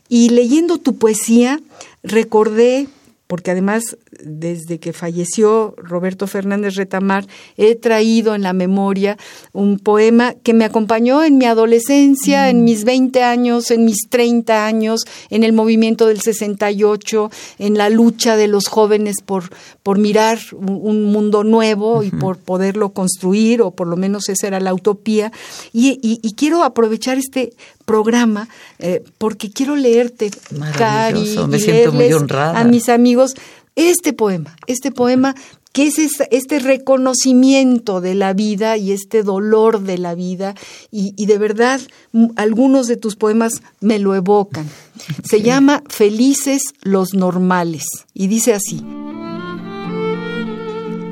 Y 0.08 0.30
leyendo 0.30 0.78
tu 0.78 0.96
poesía, 0.96 1.60
recordé 2.02 2.88
porque 3.30 3.52
además 3.52 3.96
desde 4.24 4.78
que 4.78 4.92
falleció 4.92 5.74
Roberto 5.76 6.26
Fernández 6.26 6.74
Retamar, 6.74 7.26
he 7.56 7.74
traído 7.74 8.34
en 8.34 8.42
la 8.42 8.52
memoria 8.52 9.16
un 9.52 9.78
poema 9.78 10.34
que 10.34 10.54
me 10.54 10.64
acompañó 10.64 11.22
en 11.22 11.38
mi 11.38 11.46
adolescencia, 11.46 12.48
en 12.48 12.60
mm. 12.60 12.64
mis 12.64 12.84
20 12.84 13.22
años, 13.22 13.70
en 13.70 13.84
mis 13.84 14.08
30 14.08 14.66
años, 14.66 15.02
en 15.30 15.44
el 15.44 15.52
movimiento 15.52 16.06
del 16.06 16.20
68, 16.20 17.30
en 17.58 17.78
la 17.78 17.90
lucha 17.90 18.36
de 18.36 18.48
los 18.48 18.68
jóvenes 18.68 19.16
por, 19.24 19.50
por 19.82 19.98
mirar 19.98 20.38
un, 20.52 21.00
mundo 21.10 21.44
nuevo 21.44 22.02
y 22.02 22.10
por 22.10 22.38
poderlo 22.38 22.90
construir, 22.92 23.62
o 23.62 23.70
por 23.70 23.88
lo 23.88 23.96
menos 23.96 24.28
esa 24.28 24.46
era 24.46 24.60
la 24.60 24.74
utopía. 24.74 25.32
Y, 25.72 26.20
quiero 26.36 26.64
aprovechar 26.64 27.18
este 27.18 27.52
programa 27.84 28.48
eh, 28.78 29.02
porque 29.18 29.50
quiero 29.50 29.76
leerte, 29.76 30.30
Cari, 30.78 31.36
me 31.48 31.58
siento 31.58 31.92
muy 31.92 32.12
honrada. 32.12 32.58
a 32.58 32.64
mis 32.64 32.88
amigos 32.88 33.34
este 33.88 34.12
poema, 34.12 34.56
este 34.66 34.92
poema 34.92 35.34
que 35.72 35.86
es 35.86 35.98
este 35.98 36.58
reconocimiento 36.58 38.00
de 38.00 38.14
la 38.14 38.32
vida 38.32 38.76
y 38.76 38.92
este 38.92 39.22
dolor 39.22 39.80
de 39.82 39.98
la 39.98 40.14
vida, 40.14 40.54
y, 40.90 41.26
de 41.26 41.38
verdad 41.38 41.80
algunos 42.36 42.88
de 42.88 42.96
tus 42.96 43.14
poemas 43.14 43.62
me 43.80 44.00
lo 44.00 44.14
evocan. 44.14 44.68
Se 45.22 45.42
llama 45.42 45.82
Felices 45.88 46.62
los 46.82 47.14
Normales, 47.14 47.86
y 48.14 48.26
dice 48.26 48.52
así, 48.52 48.84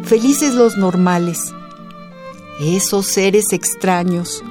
Felices 0.02 0.54
los 0.54 0.78
normales, 0.78 1.52
esos 2.60 3.06
seres 3.06 3.52
extraños, 3.52 4.42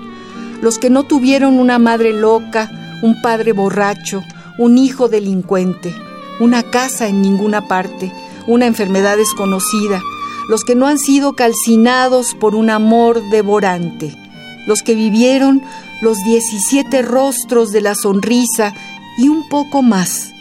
los 0.62 0.78
que 0.78 0.92
no 0.92 1.04
tuvieron 1.04 1.60
una 1.60 1.80
madre 1.80 2.14
loca, 2.14 3.00
un 3.02 3.22
padre 3.24 3.54
borracho, 3.54 4.24
un 4.60 4.78
hijo 4.78 5.10
delincuente, 5.10 5.96
una 6.40 6.64
casa 6.64 7.08
en 7.08 7.22
ninguna 7.22 7.68
parte, 7.68 8.12
una 8.48 8.66
enfermedad 8.66 9.18
desconocida, 9.18 10.02
los 10.48 10.64
que 10.64 10.76
no 10.76 10.88
han 10.88 11.00
sido 11.00 11.34
calcinados 11.34 12.34
por 12.34 12.56
un 12.56 12.70
amor 12.70 13.22
devorante, 13.30 14.16
los 14.66 14.82
que 14.82 14.96
vivieron 14.96 15.62
los 16.02 16.24
17 16.24 17.02
rostros 17.02 17.72
de 17.72 17.82
la 17.82 17.96
sonrisa 17.96 18.74
y 19.18 19.30
un 19.30 19.48
poco 19.50 19.82
más, 19.82 20.32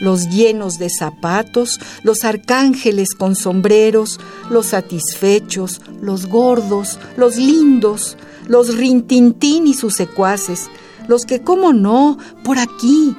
los 0.00 0.28
llenos 0.28 0.78
de 0.78 0.90
zapatos, 0.90 1.80
los 2.02 2.24
arcángeles 2.24 3.14
con 3.14 3.34
sombreros, 3.34 4.20
los 4.50 4.66
satisfechos, 4.66 5.80
los 6.00 6.26
gordos, 6.26 6.98
los 7.16 7.36
lindos, 7.36 8.16
los 8.46 8.76
rintintín 8.76 9.66
y 9.66 9.74
sus 9.74 9.94
secuaces, 9.94 10.68
los 11.06 11.24
que, 11.24 11.42
cómo 11.42 11.72
no, 11.72 12.18
por 12.44 12.58
aquí, 12.58 13.16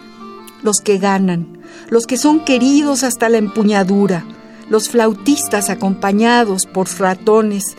los 0.64 0.80
que 0.80 0.98
ganan, 0.98 1.59
los 1.90 2.06
que 2.08 2.18
son 2.18 2.44
queridos 2.44 3.04
hasta 3.04 3.30
la 3.30 3.38
empuñadura, 3.38 4.26
los 4.70 4.90
flautistas 4.90 5.70
acompañados 5.70 6.66
por 6.66 6.88
ratones, 7.00 7.76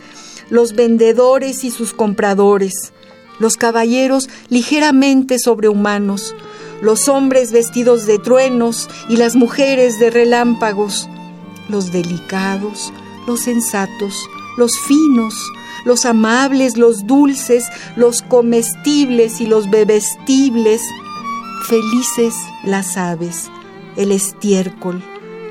los 0.49 0.73
vendedores 0.73 1.63
y 1.63 1.71
sus 1.71 1.93
compradores, 1.93 2.93
los 3.39 3.57
caballeros 3.57 4.29
ligeramente 4.49 5.39
sobrehumanos, 5.39 6.35
los 6.81 7.07
hombres 7.07 7.51
vestidos 7.51 8.05
de 8.05 8.19
truenos 8.19 8.89
y 9.07 9.17
las 9.17 9.35
mujeres 9.35 9.99
de 9.99 10.09
relámpagos, 10.09 11.07
los 11.69 11.91
delicados, 11.91 12.91
los 13.27 13.41
sensatos, 13.41 14.15
los 14.57 14.77
finos, 14.79 15.35
los 15.85 16.05
amables, 16.05 16.77
los 16.77 17.05
dulces, 17.07 17.65
los 17.95 18.21
comestibles 18.21 19.41
y 19.41 19.47
los 19.47 19.69
bebestibles, 19.69 20.81
felices 21.67 22.33
las 22.63 22.97
aves, 22.97 23.50
el 23.97 24.11
estiércol, 24.11 25.03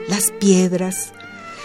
las 0.09 0.31
piedras, 0.33 1.13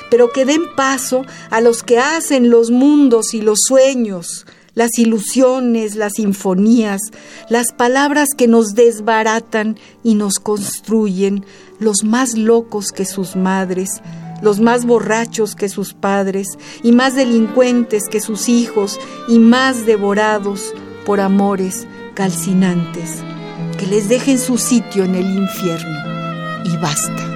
pero 0.10 0.32
que 0.32 0.46
den 0.46 0.64
paso 0.76 1.24
a 1.50 1.62
los 1.62 1.84
que 1.84 2.00
hacen 2.00 2.50
los 2.50 2.72
mundos 2.72 3.34
y 3.34 3.42
los 3.42 3.60
sueños, 3.68 4.46
las 4.76 5.00
ilusiones, 5.00 5.96
las 5.96 6.14
sinfonías, 6.14 7.02
las 7.50 7.72
palabras 7.72 8.30
que 8.38 8.48
nos 8.48 8.76
desbaratan 8.76 9.78
y 10.04 10.16
nos 10.16 10.40
construyen, 10.40 11.46
los 11.80 12.04
más 12.04 12.38
locos 12.38 12.92
que 12.92 13.06
sus 13.06 13.36
madres, 13.36 14.02
los 14.42 14.60
más 14.60 14.86
borrachos 14.86 15.56
que 15.56 15.70
sus 15.70 15.94
padres, 15.94 16.48
y 16.84 16.92
más 16.92 17.16
delincuentes 17.16 18.04
que 18.10 18.20
sus 18.20 18.50
hijos, 18.50 19.00
y 19.28 19.40
más 19.40 19.86
devorados 19.86 20.74
por 21.06 21.20
amores 21.20 21.88
calcinantes, 22.14 23.24
que 23.80 23.88
les 23.88 24.10
dejen 24.10 24.40
su 24.40 24.58
sitio 24.58 25.06
en 25.06 25.16
el 25.16 25.38
infierno, 25.38 26.15
y 26.66 26.78
basta. 26.78 27.32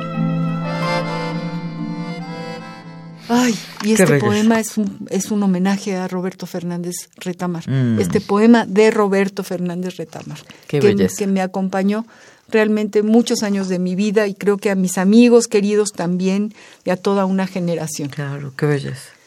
Ay, 3.31 3.55
y 3.83 3.93
este 3.93 4.19
poema 4.19 4.59
es 4.59 4.77
un, 4.77 5.07
es 5.11 5.29
un 5.29 5.43
homenaje 5.43 5.95
a 5.95 6.07
Roberto 6.07 6.47
Fernández 6.47 7.09
Retamar. 7.17 7.69
Mm. 7.69 7.99
Este 7.99 8.21
poema 8.21 8.65
de 8.65 8.89
Roberto 8.89 9.43
Fernández 9.43 9.97
Retamar, 9.97 10.39
que, 10.67 10.79
que 11.15 11.27
me 11.27 11.41
acompañó 11.41 12.07
realmente 12.49 13.03
muchos 13.03 13.43
años 13.43 13.69
de 13.69 13.77
mi 13.77 13.95
vida 13.95 14.25
y 14.25 14.33
creo 14.33 14.57
que 14.57 14.71
a 14.71 14.75
mis 14.75 14.97
amigos 14.97 15.47
queridos 15.47 15.91
también 15.91 16.55
y 16.83 16.89
a 16.89 16.97
toda 16.97 17.25
una 17.25 17.45
generación. 17.45 18.09
Claro, 18.09 18.51
qué 18.57 18.65
belleza. 18.65 19.18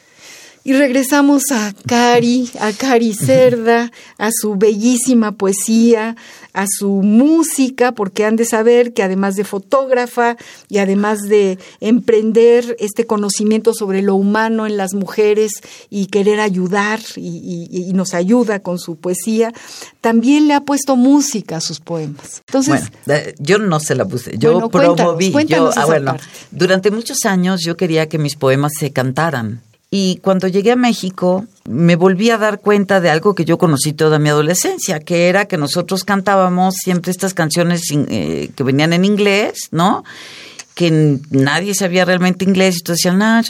Y 0.65 0.71
regresamos 0.71 1.43
a 1.51 1.73
Cari, 1.85 2.49
a 2.61 2.71
Cari 2.71 3.13
Cerda, 3.13 3.91
a 4.17 4.29
su 4.31 4.55
bellísima 4.55 5.33
poesía, 5.33 6.15
a 6.53 6.65
su 6.67 6.89
música, 6.89 7.91
porque 7.91 8.23
han 8.23 8.37
de 8.37 8.45
saber 8.45 8.93
que 8.93 9.03
además 9.03 9.35
de 9.35 9.43
fotógrafa 9.43 10.37
y 10.69 10.77
además 10.77 11.19
de 11.23 11.59
emprender 11.81 12.77
este 12.79 13.05
conocimiento 13.05 13.73
sobre 13.73 14.01
lo 14.01 14.15
humano 14.15 14.65
en 14.65 14.77
las 14.77 14.93
mujeres 14.93 15.51
y 15.89 16.05
querer 16.05 16.39
ayudar 16.39 17.01
y, 17.17 17.91
nos 17.93 18.13
ayuda 18.13 18.59
con 18.59 18.79
su 18.79 18.95
poesía, 18.95 19.51
también 19.99 20.47
le 20.47 20.53
ha 20.53 20.61
puesto 20.61 20.95
música 20.95 21.57
a 21.57 21.61
sus 21.61 21.81
poemas. 21.81 22.41
Entonces, 22.47 22.89
yo 23.37 23.59
no 23.59 23.81
se 23.81 23.95
la 23.95 24.05
puse, 24.05 24.37
yo 24.37 24.69
promoví, 24.69 25.33
yo, 25.45 25.71
ah, 25.75 25.85
bueno, 25.85 26.15
durante 26.51 26.89
muchos 26.89 27.25
años 27.25 27.61
yo 27.65 27.75
quería 27.75 28.07
que 28.07 28.17
mis 28.17 28.37
poemas 28.37 28.71
se 28.79 28.93
cantaran. 28.93 29.61
Y 29.95 30.17
cuando 30.23 30.47
llegué 30.47 30.71
a 30.71 30.75
México, 30.75 31.45
me 31.69 31.95
volví 31.95 32.31
a 32.31 32.39
dar 32.39 32.61
cuenta 32.61 32.99
de 32.99 33.11
algo 33.11 33.35
que 33.35 33.45
yo 33.45 33.59
conocí 33.59 33.93
toda 33.93 34.17
mi 34.17 34.27
adolescencia, 34.27 34.99
que 34.99 35.29
era 35.29 35.45
que 35.45 35.55
nosotros 35.55 36.03
cantábamos 36.03 36.73
siempre 36.83 37.11
estas 37.11 37.35
canciones 37.35 37.83
eh, 37.91 38.49
que 38.55 38.63
venían 38.63 38.93
en 38.93 39.05
inglés, 39.05 39.67
¿no? 39.69 40.03
que 40.73 41.19
nadie 41.29 41.75
sabía 41.75 42.05
realmente 42.05 42.43
inglés 42.43 42.77
y 42.77 42.79
todos 42.81 42.97
decían, 42.97 43.21
ah, 43.21 43.43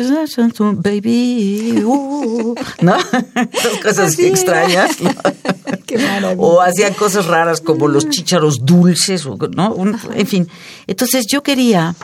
baby, 0.73 1.81
uh", 1.81 2.55
¿no? 2.81 2.97
Esas 3.53 3.77
cosas 3.81 4.19
extrañas. 4.19 4.97
Qué 5.85 5.97
o 6.35 6.59
hacían 6.59 6.93
cosas 6.95 7.27
raras 7.27 7.61
como 7.61 7.87
los 7.87 8.09
chícharos 8.09 8.65
dulces, 8.65 9.25
¿no? 9.55 9.77
en 10.13 10.27
fin. 10.27 10.49
Entonces 10.87 11.25
yo 11.25 11.41
quería 11.41 11.95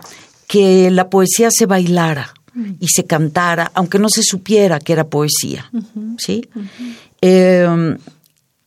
que 0.47 0.89
la 0.91 1.09
poesía 1.09 1.49
se 1.51 1.65
bailara 1.65 2.33
y 2.79 2.87
se 2.87 3.05
cantara, 3.05 3.71
aunque 3.73 3.99
no 3.99 4.09
se 4.09 4.23
supiera 4.23 4.79
que 4.79 4.93
era 4.93 5.07
poesía, 5.07 5.69
¿sí? 6.17 6.47
Em, 7.21 7.97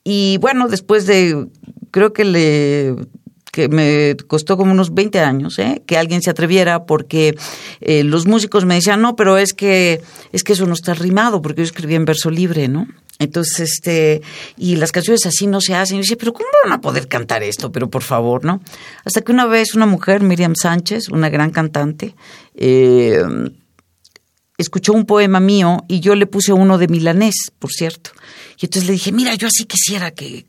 y 0.05 0.39
bueno, 0.39 0.69
después 0.69 1.07
de, 1.07 1.47
creo 1.91 2.13
que 2.13 2.25
le 2.25 2.97
que 3.53 3.69
me 3.69 4.17
costó 4.27 4.57
como 4.57 4.73
unos 4.73 4.95
20 4.95 5.21
años, 5.21 5.59
¿eh? 5.59 5.83
que 5.85 5.99
alguien 5.99 6.23
se 6.23 6.31
atreviera, 6.31 6.87
porque 6.87 7.37
eh, 7.83 8.03
los 8.03 8.27
músicos 8.27 8.65
me 8.65 8.77
decían, 8.77 9.03
no, 9.03 9.15
pero 9.15 9.37
es 9.37 9.53
que, 9.53 10.01
es 10.33 10.43
que 10.43 10.55
eso 10.55 10.67
no 10.67 10.73
está 10.73 10.95
rimado, 10.95 11.43
porque 11.43 11.61
yo 11.61 11.65
escribí 11.65 11.95
en 11.95 12.07
verso 12.07 12.31
libre, 12.31 12.67
¿no? 12.69 12.89
Entonces, 13.19 13.61
este, 13.61 14.23
y 14.57 14.77
las 14.77 14.91
canciones 14.91 15.27
así 15.27 15.47
no 15.47 15.61
se 15.61 15.75
hacen. 15.75 15.97
Y 15.97 15.99
yo 15.99 16.03
decía, 16.03 16.17
pero 16.19 16.33
¿cómo 16.33 16.49
van 16.65 16.73
a 16.73 16.81
poder 16.81 17.09
cantar 17.09 17.43
esto? 17.43 17.71
Pero 17.71 17.91
por 17.91 18.03
favor, 18.03 18.43
¿no? 18.43 18.63
Hasta 19.05 19.21
que 19.21 19.33
una 19.33 19.45
vez 19.45 19.75
una 19.75 19.87
mujer, 19.87 20.23
Miriam 20.23 20.55
Sánchez, 20.57 21.11
una 21.11 21.29
gran 21.29 21.51
cantante, 21.51 22.17
eh, 22.57 23.23
escuchó 24.63 24.93
un 24.93 25.05
poema 25.05 25.41
mío 25.41 25.85
y 25.89 26.01
yo 26.01 26.15
le 26.15 26.27
puse 26.27 26.53
uno 26.53 26.79
de 26.79 26.89
milanés, 26.89 27.35
por 27.59 27.71
cierto. 27.71 28.13
Y 28.63 28.67
entonces 28.67 28.87
le 28.87 28.93
dije, 28.93 29.11
mira, 29.11 29.35
yo 29.35 29.49
así 29.49 29.65
quisiera 29.65 30.13
que 30.13 30.47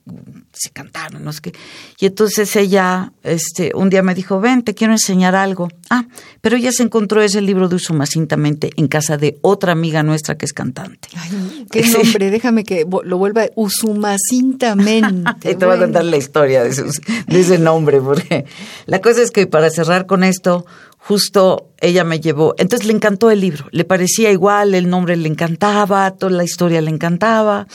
se 0.52 0.70
cantara, 0.70 1.18
no 1.18 1.34
sé 1.34 1.42
qué. 1.42 1.54
Y 2.00 2.06
entonces 2.06 2.56
ella, 2.56 3.12
este, 3.24 3.72
un 3.74 3.90
día 3.90 4.04
me 4.04 4.14
dijo, 4.14 4.40
ven, 4.40 4.62
te 4.62 4.76
quiero 4.76 4.94
enseñar 4.94 5.36
algo. 5.36 5.68
Ah, 5.90 6.06
pero 6.40 6.56
ella 6.56 6.72
se 6.72 6.84
encontró 6.84 7.24
ese 7.24 7.42
libro 7.42 7.70
de 7.70 7.76
Usumacintamente 7.76 8.70
en 8.76 8.88
casa 8.88 9.18
de 9.18 9.40
otra 9.42 9.72
amiga 9.72 10.04
nuestra 10.04 10.38
que 10.38 10.46
es 10.46 10.54
cantante. 10.54 11.08
Ay, 11.16 11.66
qué 11.72 11.82
nombre, 11.88 12.30
déjame 12.30 12.64
que 12.64 12.86
lo 13.04 13.18
vuelva 13.18 13.48
Usumacintamente. 13.56 15.34
te 15.56 15.66
voy 15.66 15.76
a 15.76 15.80
contar 15.80 16.06
la 16.06 16.18
historia 16.18 16.64
de, 16.64 16.70
de 16.70 17.40
ese 17.40 17.58
nombre, 17.58 18.00
porque 18.00 18.46
la 18.86 19.02
cosa 19.02 19.24
es 19.24 19.32
que 19.32 19.48
para 19.48 19.72
cerrar 19.72 20.06
con 20.06 20.24
esto, 20.24 20.68
justo 21.06 21.68
ella 21.82 22.06
me 22.06 22.22
llevó, 22.22 22.56
entonces 22.58 22.88
le 22.88 22.94
encantó 22.94 23.30
el 23.30 23.42
libro, 23.42 23.66
le 23.72 23.84
parecía 23.84 24.32
igual, 24.32 24.74
el 24.74 24.90
nombre 24.90 25.18
le 25.18 25.28
encantaba, 25.28 26.12
toda 26.12 26.32
la 26.32 26.46
historia 26.46 26.80
le 26.80 26.90
encantaba, 26.90 27.68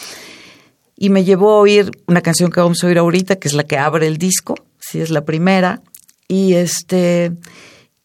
y 0.96 1.10
me 1.10 1.24
llevó 1.24 1.50
a 1.50 1.60
oír 1.60 1.90
una 2.06 2.22
canción 2.22 2.50
que 2.50 2.60
vamos 2.60 2.82
a 2.82 2.86
oír 2.86 2.96
ahorita, 2.96 3.36
que 3.36 3.48
es 3.48 3.54
la 3.54 3.64
que 3.64 3.76
abre 3.76 4.06
el 4.06 4.16
disco, 4.16 4.54
si 4.78 5.00
es 5.00 5.10
la 5.10 5.26
primera, 5.26 5.82
y 6.26 6.54
este, 6.54 7.32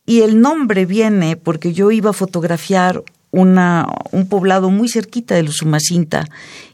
y 0.06 0.22
el 0.22 0.42
nombre 0.42 0.86
viene 0.86 1.38
porque 1.38 1.72
yo 1.72 1.90
iba 1.92 2.10
a 2.10 2.14
fotografiar 2.14 3.02
una, 3.32 3.88
un 4.12 4.28
poblado 4.28 4.70
muy 4.72 4.90
cerquita 4.90 5.36
de 5.36 5.44
los 5.44 5.56
Sumacinta, 5.56 6.28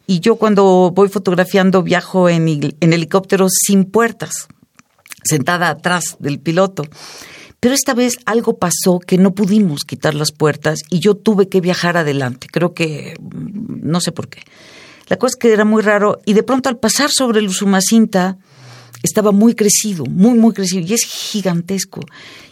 y 0.07 0.21
yo 0.21 0.37
cuando 0.37 0.91
voy 0.95 1.07
fotografiando 1.09 1.83
viajo 1.83 2.27
en, 2.29 2.47
en 2.47 2.93
helicóptero 2.93 3.47
sin 3.47 3.85
puertas, 3.85 4.47
sentada 5.23 5.69
atrás 5.69 6.17
del 6.17 6.39
piloto. 6.39 6.83
Pero 7.59 7.75
esta 7.75 7.93
vez 7.93 8.17
algo 8.25 8.57
pasó 8.57 8.99
que 8.99 9.17
no 9.17 9.33
pudimos 9.33 9.83
quitar 9.83 10.13
las 10.13 10.31
puertas 10.31 10.81
y 10.89 10.99
yo 10.99 11.15
tuve 11.15 11.49
que 11.49 11.61
viajar 11.61 11.97
adelante. 11.97 12.47
Creo 12.51 12.73
que 12.73 13.15
mm, 13.19 13.89
no 13.89 13.99
sé 13.99 14.11
por 14.11 14.29
qué. 14.29 14.41
La 15.07 15.17
cosa 15.17 15.33
es 15.33 15.35
que 15.37 15.51
era 15.51 15.65
muy 15.65 15.81
raro 15.81 16.21
y 16.25 16.33
de 16.33 16.43
pronto 16.43 16.69
al 16.69 16.77
pasar 16.77 17.09
sobre 17.11 17.39
el 17.39 17.47
Usumacinta 17.47 18.37
estaba 19.03 19.31
muy 19.31 19.55
crecido, 19.55 20.05
muy, 20.05 20.37
muy 20.37 20.53
crecido 20.53 20.85
y 20.85 20.93
es 20.93 21.03
gigantesco. 21.03 22.01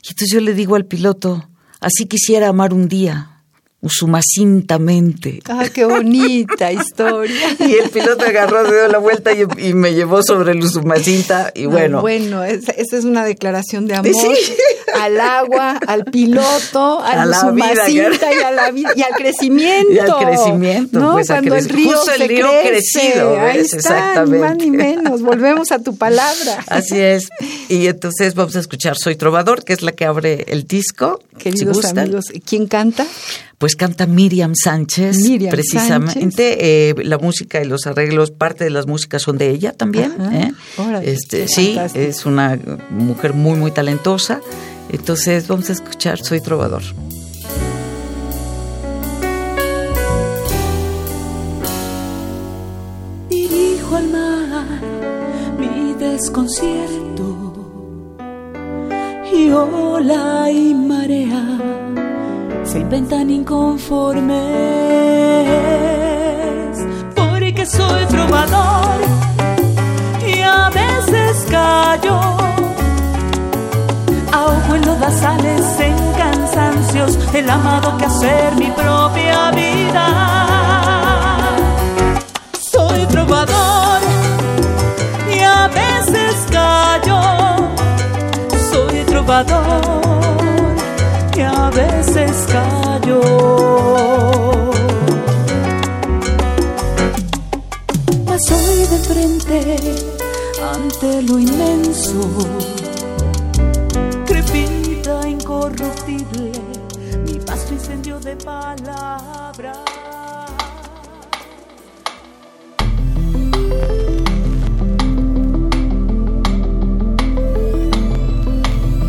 Y 0.03 0.09
entonces 0.09 0.31
yo 0.31 0.41
le 0.41 0.53
digo 0.53 0.75
al 0.75 0.85
piloto, 0.85 1.47
así 1.79 2.05
quisiera 2.05 2.49
amar 2.49 2.73
un 2.73 2.87
día. 2.87 3.36
Usumacintamente. 3.81 5.39
Ah, 5.45 5.65
qué 5.73 5.85
bonita 5.85 6.71
historia. 6.71 7.55
y 7.59 7.75
el 7.75 7.89
piloto 7.89 8.25
agarró, 8.25 8.65
se 8.67 8.73
dio 8.73 8.87
la 8.87 8.97
vuelta 8.97 9.31
y, 9.33 9.73
me 9.73 9.93
llevó 9.93 10.23
sobre 10.23 10.53
el 10.53 10.63
usumacinta 10.63 11.51
y 11.53 11.67
bueno. 11.67 12.01
bueno, 12.01 12.43
esa, 12.43 12.71
es 12.71 13.03
una 13.03 13.23
declaración 13.23 13.85
de 13.85 13.95
amor 13.95 14.13
al 14.95 15.19
agua, 15.19 15.79
al 15.85 16.05
piloto, 16.05 17.01
al 17.01 17.33
a 17.33 17.37
usumacinta 17.37 18.33
y, 18.33 18.39
a 18.39 18.51
la 18.51 18.71
vida, 18.71 18.91
y 18.95 19.03
al 19.03 19.13
crecimiento. 19.13 19.91
Y 19.91 19.99
al 19.99 20.17
crecimiento. 20.17 20.99
¿no? 20.99 21.13
Pues 21.13 21.27
Cuando 21.27 21.55
el 21.55 21.69
río 21.69 21.97
Justo 21.97 22.11
el 22.11 22.27
río 22.27 22.47
crece, 22.47 22.69
crecido, 22.69 23.39
Ahí 23.39 23.59
está, 23.59 23.77
exactamente. 23.77 24.45
Más 24.45 24.57
ni 24.57 24.71
menos, 24.71 25.21
volvemos 25.21 25.71
a 25.71 25.79
tu 25.79 25.95
palabra. 25.95 26.63
Así 26.67 26.99
es. 26.99 27.27
Y 27.69 27.87
entonces 27.87 28.33
vamos 28.33 28.55
a 28.55 28.59
escuchar 28.59 28.95
Soy 28.97 29.15
Trovador, 29.15 29.63
que 29.63 29.73
es 29.73 29.81
la 29.81 29.91
que 29.91 30.05
abre 30.05 30.45
el 30.47 30.65
disco. 30.65 31.19
Queridos 31.37 31.85
amigos, 31.85 32.25
¿quién 32.45 32.67
canta? 32.67 33.05
Pues 33.57 33.75
canta 33.75 34.05
Miriam 34.05 34.53
Sánchez, 34.55 35.17
precisamente. 35.49 36.89
Eh, 36.89 36.95
la 37.03 37.17
música 37.17 37.59
y 37.59 37.65
los 37.65 37.87
arreglos, 37.87 38.29
parte 38.29 38.63
de 38.63 38.69
las 38.69 38.85
músicas 38.85 39.23
son 39.23 39.39
de 39.39 39.49
ella 39.49 39.73
también. 39.73 40.13
¿eh? 40.31 40.53
este, 41.01 41.47
sí, 41.47 41.75
es 41.95 42.27
una 42.27 42.59
mujer 42.91 43.33
muy, 43.33 43.57
muy 43.57 43.71
talentosa. 43.71 44.41
Entonces 44.89 45.47
vamos 45.47 45.71
a 45.71 45.73
escuchar 45.73 46.19
Soy 46.19 46.39
Trovador. 46.39 46.83
Dirijo 53.27 53.95
al 53.95 54.09
mar 54.09 54.81
mi 55.59 55.95
desconcierto 55.95 57.53
y 59.33 59.49
ola 59.49 60.51
y 60.51 60.75
marea 60.75 61.86
se 62.77 62.81
inventan 62.81 63.29
inconformes, 63.31 64.37
porque 67.15 67.65
soy 67.65 68.05
trovador 68.05 68.99
y 70.27 70.41
a 70.41 70.69
veces 70.69 71.47
callo. 71.49 72.19
Ahogo 74.31 74.75
en 74.75 74.85
lodazales, 74.85 75.79
en 75.79 75.95
cansancios, 76.13 77.17
el 77.33 77.49
amado 77.49 77.97
que 77.97 78.05
hacer 78.05 78.55
mi 78.55 78.69
propia 78.69 79.51
vida. 79.51 80.05
Soy 82.59 83.07
trovador 83.07 84.01
y 85.35 85.39
a 85.39 85.67
veces 85.67 86.35
callo. 86.51 87.21
Soy 88.71 89.03
trovador 89.05 90.46
que 91.37 91.43
a 91.43 91.69
veces 91.69 92.47
cayó. 92.51 93.21
Mas 98.25 98.41
hoy 98.51 98.79
de 98.93 98.99
frente 99.09 99.77
ante 100.73 101.21
lo 101.21 101.37
inmenso, 101.37 102.21
crepita 104.25 105.29
incorruptible, 105.29 106.51
mi 107.23 107.37
vasto 107.45 107.71
incendio 107.71 108.19
de 108.19 108.35
palabras. 108.37 109.77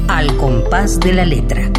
Al 0.09 0.37
compás 0.37 1.01
de 1.01 1.13
la 1.15 1.25
letra. 1.25 1.78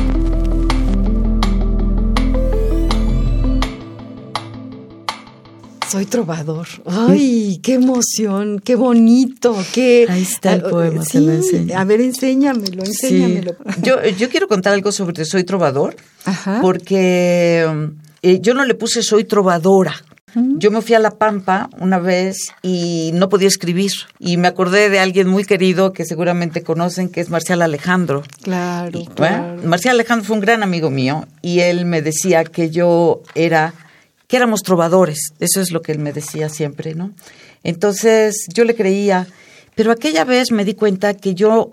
Soy 5.90 6.06
trovador. 6.06 6.68
Ay, 6.86 7.60
qué 7.64 7.74
emoción, 7.74 8.62
qué 8.64 8.76
bonito, 8.76 9.56
qué. 9.74 10.06
Ahí 10.08 10.22
está 10.22 10.54
el 10.54 10.62
poema, 10.62 11.04
sí, 11.04 11.68
A 11.76 11.84
ver, 11.84 12.02
enséñamelo, 12.02 12.84
enséñamelo. 12.84 13.56
Yo, 13.82 13.96
yo 14.06 14.30
quiero 14.30 14.48
contar 14.48 14.74
algo 14.74 14.92
sobre 14.92 15.26
Soy 15.26 15.44
trovador, 15.46 15.96
porque 16.62 17.66
eh, 18.22 18.40
yo 18.40 18.54
no 18.54 18.66
le 18.66 18.76
puse 18.76 19.02
Soy 19.02 19.24
trovadora. 19.24 19.96
Yo 20.36 20.70
me 20.70 20.82
fui 20.82 20.94
a 20.94 21.00
La 21.00 21.10
Pampa 21.10 21.72
una 21.80 21.98
vez 21.98 22.54
y 22.62 23.10
no 23.16 23.30
podía 23.30 23.48
escribir. 23.48 23.92
Y 24.20 24.38
me 24.38 24.48
acordé 24.48 24.92
de 24.92 25.00
alguien 25.00 25.28
muy 25.28 25.44
querido 25.44 25.92
que 25.92 26.06
seguramente 26.06 26.62
conocen, 26.62 27.10
que 27.10 27.20
es 27.20 27.32
Marcial 27.32 27.64
Alejandro. 27.64 28.22
Claro, 28.44 29.02
Marcial 29.64 29.96
Alejandro 29.96 30.28
fue 30.28 30.36
un 30.36 30.42
gran 30.42 30.62
amigo 30.62 30.92
mío 30.92 31.26
y 31.42 31.62
él 31.62 31.86
me 31.86 32.04
decía 32.04 32.44
que 32.44 32.70
yo 32.70 33.24
era 33.34 33.74
que 34.30 34.38
éramos 34.38 34.62
trovadores, 34.62 35.34
eso 35.40 35.60
es 35.60 35.72
lo 35.72 35.82
que 35.82 35.92
él 35.92 35.98
me 35.98 36.14
decía 36.14 36.50
siempre, 36.50 36.94
¿no? 36.94 37.14
Entonces 37.64 38.46
yo 38.54 38.64
le 38.64 38.76
creía, 38.76 39.26
pero 39.74 39.92
aquella 39.92 40.24
vez 40.24 40.52
me 40.52 40.64
di 40.66 40.76
cuenta 40.76 41.16
que 41.16 41.34
yo 41.34 41.72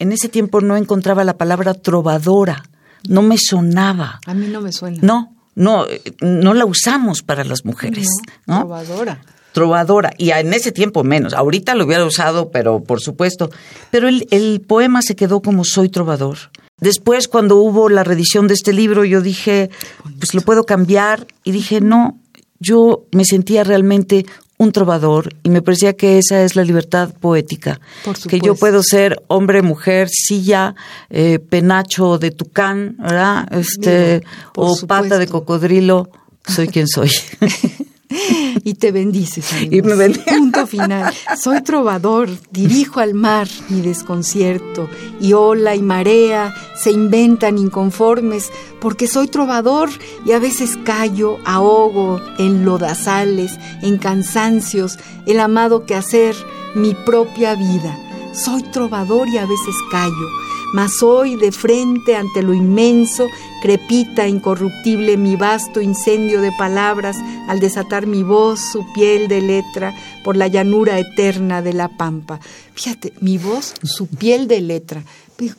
en 0.00 0.10
ese 0.10 0.28
tiempo 0.28 0.60
no 0.60 0.76
encontraba 0.76 1.22
la 1.22 1.38
palabra 1.38 1.74
trovadora, 1.74 2.64
no 3.08 3.22
me 3.22 3.38
sonaba. 3.38 4.18
A 4.26 4.34
mí 4.34 4.48
no 4.48 4.60
me 4.60 4.72
suena. 4.72 4.98
No, 5.00 5.32
no, 5.54 5.86
no 6.20 6.54
la 6.54 6.66
usamos 6.66 7.22
para 7.22 7.44
las 7.44 7.64
mujeres. 7.64 8.08
No, 8.46 8.62
Trovadora. 8.62 9.20
Trovadora, 9.52 10.12
y 10.18 10.30
en 10.30 10.52
ese 10.54 10.72
tiempo 10.72 11.04
menos. 11.04 11.34
Ahorita 11.34 11.76
lo 11.76 11.84
hubiera 11.84 12.04
usado, 12.04 12.50
pero 12.50 12.82
por 12.82 13.00
supuesto. 13.00 13.48
Pero 13.92 14.08
el, 14.08 14.26
el 14.32 14.60
poema 14.60 15.02
se 15.02 15.14
quedó 15.14 15.40
como 15.40 15.64
soy 15.64 15.88
trovador. 15.88 16.36
Después, 16.80 17.28
cuando 17.28 17.56
hubo 17.56 17.88
la 17.88 18.04
reedición 18.04 18.48
de 18.48 18.54
este 18.54 18.72
libro, 18.72 19.04
yo 19.04 19.22
dije, 19.22 19.70
pues 20.18 20.34
lo 20.34 20.42
puedo 20.42 20.64
cambiar. 20.64 21.26
Y 21.42 21.52
dije, 21.52 21.80
no, 21.80 22.18
yo 22.58 23.04
me 23.12 23.24
sentía 23.24 23.64
realmente 23.64 24.26
un 24.58 24.72
trovador 24.72 25.34
y 25.42 25.50
me 25.50 25.62
parecía 25.62 25.94
que 25.94 26.18
esa 26.18 26.42
es 26.42 26.56
la 26.56 26.64
libertad 26.64 27.12
poética. 27.20 27.80
que 28.28 28.40
yo 28.40 28.54
puedo 28.54 28.82
ser 28.82 29.22
hombre, 29.26 29.62
mujer, 29.62 30.08
silla, 30.10 30.74
eh, 31.10 31.38
penacho 31.38 32.18
de 32.18 32.30
tucán, 32.30 32.96
¿verdad? 32.98 33.52
Este, 33.52 34.22
o 34.54 34.76
pata 34.86 35.18
de 35.18 35.26
cocodrilo, 35.26 36.10
soy 36.46 36.68
quien 36.68 36.88
soy. 36.88 37.10
y 38.08 38.74
te 38.74 38.92
bendices. 38.92 39.46
Y 39.70 39.82
me 39.82 39.94
bendice. 39.94 40.24
Punto 40.26 40.66
final. 40.66 41.12
Soy 41.38 41.62
trovador, 41.62 42.28
dirijo 42.50 43.00
al 43.00 43.14
mar 43.14 43.48
mi 43.68 43.80
desconcierto, 43.80 44.88
y 45.20 45.32
ola 45.32 45.74
y 45.74 45.82
marea 45.82 46.54
se 46.76 46.90
inventan 46.90 47.58
inconformes, 47.58 48.50
porque 48.80 49.06
soy 49.06 49.28
trovador 49.28 49.90
y 50.24 50.32
a 50.32 50.38
veces 50.38 50.78
callo, 50.84 51.38
ahogo 51.44 52.20
en 52.38 52.64
lodazales, 52.64 53.58
en 53.82 53.98
cansancios, 53.98 54.98
el 55.26 55.40
amado 55.40 55.86
que 55.86 55.94
hacer 55.94 56.36
mi 56.74 56.94
propia 56.94 57.54
vida. 57.54 57.98
Soy 58.32 58.62
trovador 58.64 59.28
y 59.28 59.38
a 59.38 59.46
veces 59.46 59.74
callo 59.90 60.45
mas 60.72 61.02
hoy 61.02 61.36
de 61.36 61.52
frente 61.52 62.16
ante 62.16 62.42
lo 62.42 62.54
inmenso, 62.54 63.28
crepita 63.62 64.26
incorruptible 64.26 65.16
mi 65.16 65.36
vasto 65.36 65.80
incendio 65.80 66.40
de 66.40 66.52
palabras 66.52 67.16
al 67.48 67.60
desatar 67.60 68.06
mi 68.06 68.22
voz, 68.22 68.60
su 68.60 68.84
piel 68.92 69.28
de 69.28 69.40
letra, 69.40 69.94
por 70.24 70.36
la 70.36 70.48
llanura 70.48 70.98
eterna 70.98 71.62
de 71.62 71.72
la 71.72 71.88
pampa. 71.88 72.40
Fíjate, 72.74 73.12
mi 73.20 73.38
voz, 73.38 73.74
su 73.82 74.06
piel 74.06 74.48
de 74.48 74.60
letra. 74.60 75.02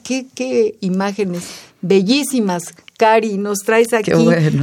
¿Qué, 0.03 0.25
qué 0.33 0.75
imágenes 0.81 1.43
bellísimas 1.81 2.73
Cari, 2.97 3.37
nos 3.37 3.59
traes 3.59 3.93
aquí, 3.93 4.11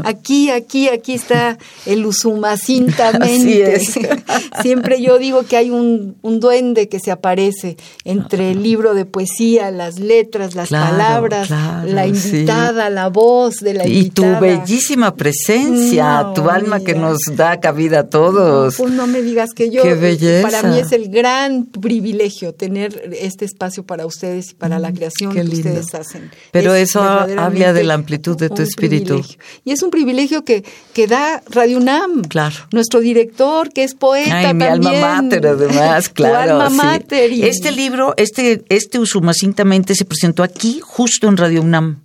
aquí, 0.04 0.50
aquí, 0.50 0.88
aquí 0.88 1.12
está 1.14 1.56
el 1.86 2.04
usumacintamente. 2.04 3.78
Siempre 4.60 5.00
yo 5.00 5.18
digo 5.18 5.44
que 5.44 5.56
hay 5.56 5.70
un, 5.70 6.16
duende 6.20 6.88
que 6.88 6.98
se 6.98 7.12
aparece 7.12 7.76
entre 8.04 8.50
el 8.50 8.64
libro 8.64 8.94
de 8.94 9.04
poesía, 9.04 9.70
las 9.70 10.00
letras, 10.00 10.56
las 10.56 10.70
palabras, 10.70 11.48
la 11.48 12.06
invitada, 12.08 12.90
la 12.90 13.08
voz 13.08 13.58
de 13.58 13.74
la 13.74 13.86
invitada. 13.86 14.04
Y 14.04 14.10
tu 14.10 14.40
bellísima 14.40 15.14
presencia, 15.14 16.32
tu 16.34 16.50
alma 16.50 16.80
que 16.80 16.94
nos 16.94 17.18
da 17.36 17.60
cabida 17.60 18.00
a 18.00 18.08
todos. 18.08 18.76
No, 18.80 18.84
pues 18.84 18.94
no 18.96 19.06
me 19.06 19.22
digas 19.22 19.50
que 19.54 19.70
yo, 19.70 19.84
Qué 19.84 19.94
belleza. 19.94 20.42
para 20.42 20.68
mí 20.68 20.80
es 20.80 20.90
el 20.90 21.08
gran 21.08 21.66
privilegio 21.66 22.52
tener 22.52 23.10
este 23.20 23.44
espacio 23.44 23.84
para 23.84 24.06
ustedes 24.06 24.50
y 24.50 24.54
para 24.54 24.80
la 24.80 24.90
mm, 24.90 24.94
creación 24.94 25.32
que 25.32 25.42
ustedes 25.42 25.94
hacen. 25.94 26.32
Pero 26.50 26.74
eso 26.74 27.03
habla 27.04 27.72
de 27.72 27.84
la 27.84 27.94
amplitud 27.94 28.36
de 28.36 28.50
tu 28.50 28.62
espíritu. 28.62 29.22
Y 29.64 29.72
es 29.72 29.82
un 29.82 29.90
privilegio 29.90 30.44
que, 30.44 30.64
que 30.92 31.06
da 31.06 31.42
Radio 31.50 31.78
UNAM. 31.78 32.22
Claro. 32.22 32.56
Nuestro 32.72 33.00
director, 33.00 33.72
que 33.72 33.84
es 33.84 33.94
poeta 33.94 34.38
Ay, 34.38 34.54
mi 34.54 34.64
alma 34.64 34.92
mater, 34.92 35.46
además, 35.46 36.08
claro. 36.14 36.60
alma 36.60 36.70
mater. 36.70 37.30
Este 37.32 37.72
libro, 37.72 38.14
este, 38.16 38.64
este 38.68 38.98
Usumacintamente 38.98 39.94
se 39.94 40.04
presentó 40.04 40.42
aquí, 40.42 40.80
justo 40.82 41.28
en 41.28 41.36
Radio 41.36 41.62
UNAM. 41.62 42.04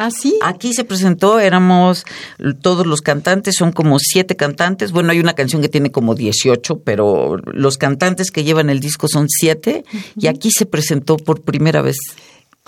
¿Ah, 0.00 0.10
sí? 0.10 0.38
Aquí 0.40 0.72
se 0.72 0.84
presentó, 0.84 1.40
éramos 1.40 2.06
todos 2.62 2.86
los 2.86 3.02
cantantes, 3.02 3.56
son 3.58 3.70
como 3.70 3.98
siete 3.98 4.34
cantantes. 4.34 4.92
Bueno, 4.92 5.12
hay 5.12 5.20
una 5.20 5.34
canción 5.34 5.60
que 5.60 5.68
tiene 5.68 5.92
como 5.92 6.14
18, 6.14 6.80
pero 6.80 7.36
los 7.36 7.76
cantantes 7.76 8.30
que 8.30 8.42
llevan 8.42 8.70
el 8.70 8.80
disco 8.80 9.08
son 9.12 9.26
siete. 9.28 9.84
Y 10.16 10.28
aquí 10.28 10.50
se 10.52 10.64
presentó 10.64 11.18
por 11.18 11.42
primera 11.42 11.82
vez. 11.82 11.96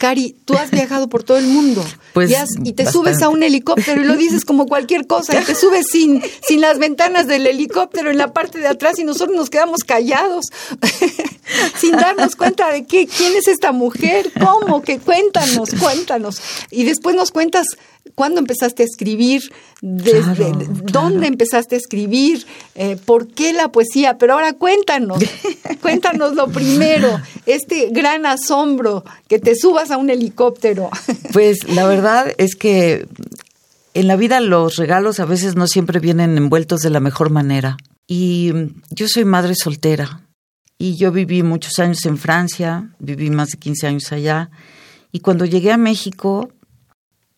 Cari, 0.03 0.35
tú 0.45 0.55
has 0.55 0.73
viajado 0.73 1.09
por 1.09 1.23
todo 1.23 1.39
el 1.39 1.47
mundo 1.47 1.85
Pues, 2.13 2.29
y, 2.31 2.35
has- 2.35 2.51
y 2.65 2.73
te 2.73 2.83
bastante. 2.83 2.93
subes 2.93 3.23
a 3.23 3.29
un 3.29 3.43
helicóptero 3.45 4.03
y 4.03 4.05
lo 4.05 4.17
dices 4.17 4.45
como 4.45 4.67
cualquier 4.67 5.07
cosa 5.07 5.41
y 5.41 5.45
te 5.45 5.55
subes 5.55 5.87
sin, 5.91 6.21
sin 6.47 6.61
las 6.61 6.79
ventanas 6.81 7.29
del 7.29 7.47
helicóptero 7.47 8.11
en 8.11 8.19
la 8.19 8.33
parte 8.33 8.59
de 8.59 8.67
atrás 8.67 8.99
y 8.99 9.05
nosotros 9.05 9.37
nos 9.37 9.49
quedamos 9.49 9.85
callados 9.85 10.47
sin 11.79 11.93
darnos 11.93 12.37
cuenta 12.37 12.71
de 12.73 12.85
qué, 12.85 13.07
quién 13.07 13.35
es 13.37 13.47
esta 13.49 13.71
mujer, 13.73 14.31
cómo, 14.39 14.83
que 14.83 14.99
cuéntanos, 14.99 15.71
cuéntanos. 15.81 16.41
Y 16.71 16.85
después 16.85 17.15
nos 17.17 17.31
cuentas 17.31 17.67
cuándo 18.15 18.41
empezaste 18.41 18.83
a 18.83 18.87
escribir, 18.87 19.43
desde 19.81 20.35
Claro, 20.35 20.59
de- 20.59 20.65
claro. 20.67 20.81
dónde 20.93 21.27
empezaste 21.27 21.77
a 21.77 21.79
escribir, 21.79 22.47
eh, 22.75 22.97
por 23.05 23.29
qué 23.29 23.53
la 23.53 23.73
poesía. 23.73 24.19
Pero 24.19 24.35
ahora 24.35 24.53
cuéntanos, 24.55 25.19
cuéntanos 25.83 26.35
lo 26.35 26.49
primero, 26.49 27.21
este 27.47 27.89
gran 27.91 28.27
asombro, 28.27 29.05
que 29.29 29.39
te 29.39 29.55
subas 29.57 29.91
a 29.91 29.97
un 29.97 30.11
helicóptero. 30.11 30.91
Pues 31.33 31.67
la 31.69 31.87
verdad 31.87 32.33
es 32.37 32.57
que 32.57 33.07
en 33.95 34.07
la 34.07 34.17
vida 34.17 34.41
los 34.41 34.77
regalos 34.77 35.19
a 35.21 35.25
veces 35.25 35.57
no 35.57 35.67
siempre 35.67 35.99
vienen 36.01 36.37
envueltos 36.37 36.81
de 36.81 36.91
la 36.91 37.01
mejor 37.01 37.31
manera. 37.31 37.77
Y 38.07 38.53
yo 38.91 39.09
soy 39.09 39.25
madre 39.25 39.55
soltera 39.55 40.27
y 40.77 40.97
yo 40.97 41.13
viví 41.13 41.43
muchos 41.43 41.79
años 41.79 42.05
en 42.05 42.19
Francia, 42.19 42.91
viví 42.99 43.31
más 43.31 43.49
de 43.51 43.59
15 43.59 43.87
años 43.87 44.13
allá. 44.13 44.51
Y 45.13 45.21
cuando 45.21 45.45
llegué 45.47 45.73
a 45.73 45.77
México, 45.79 46.51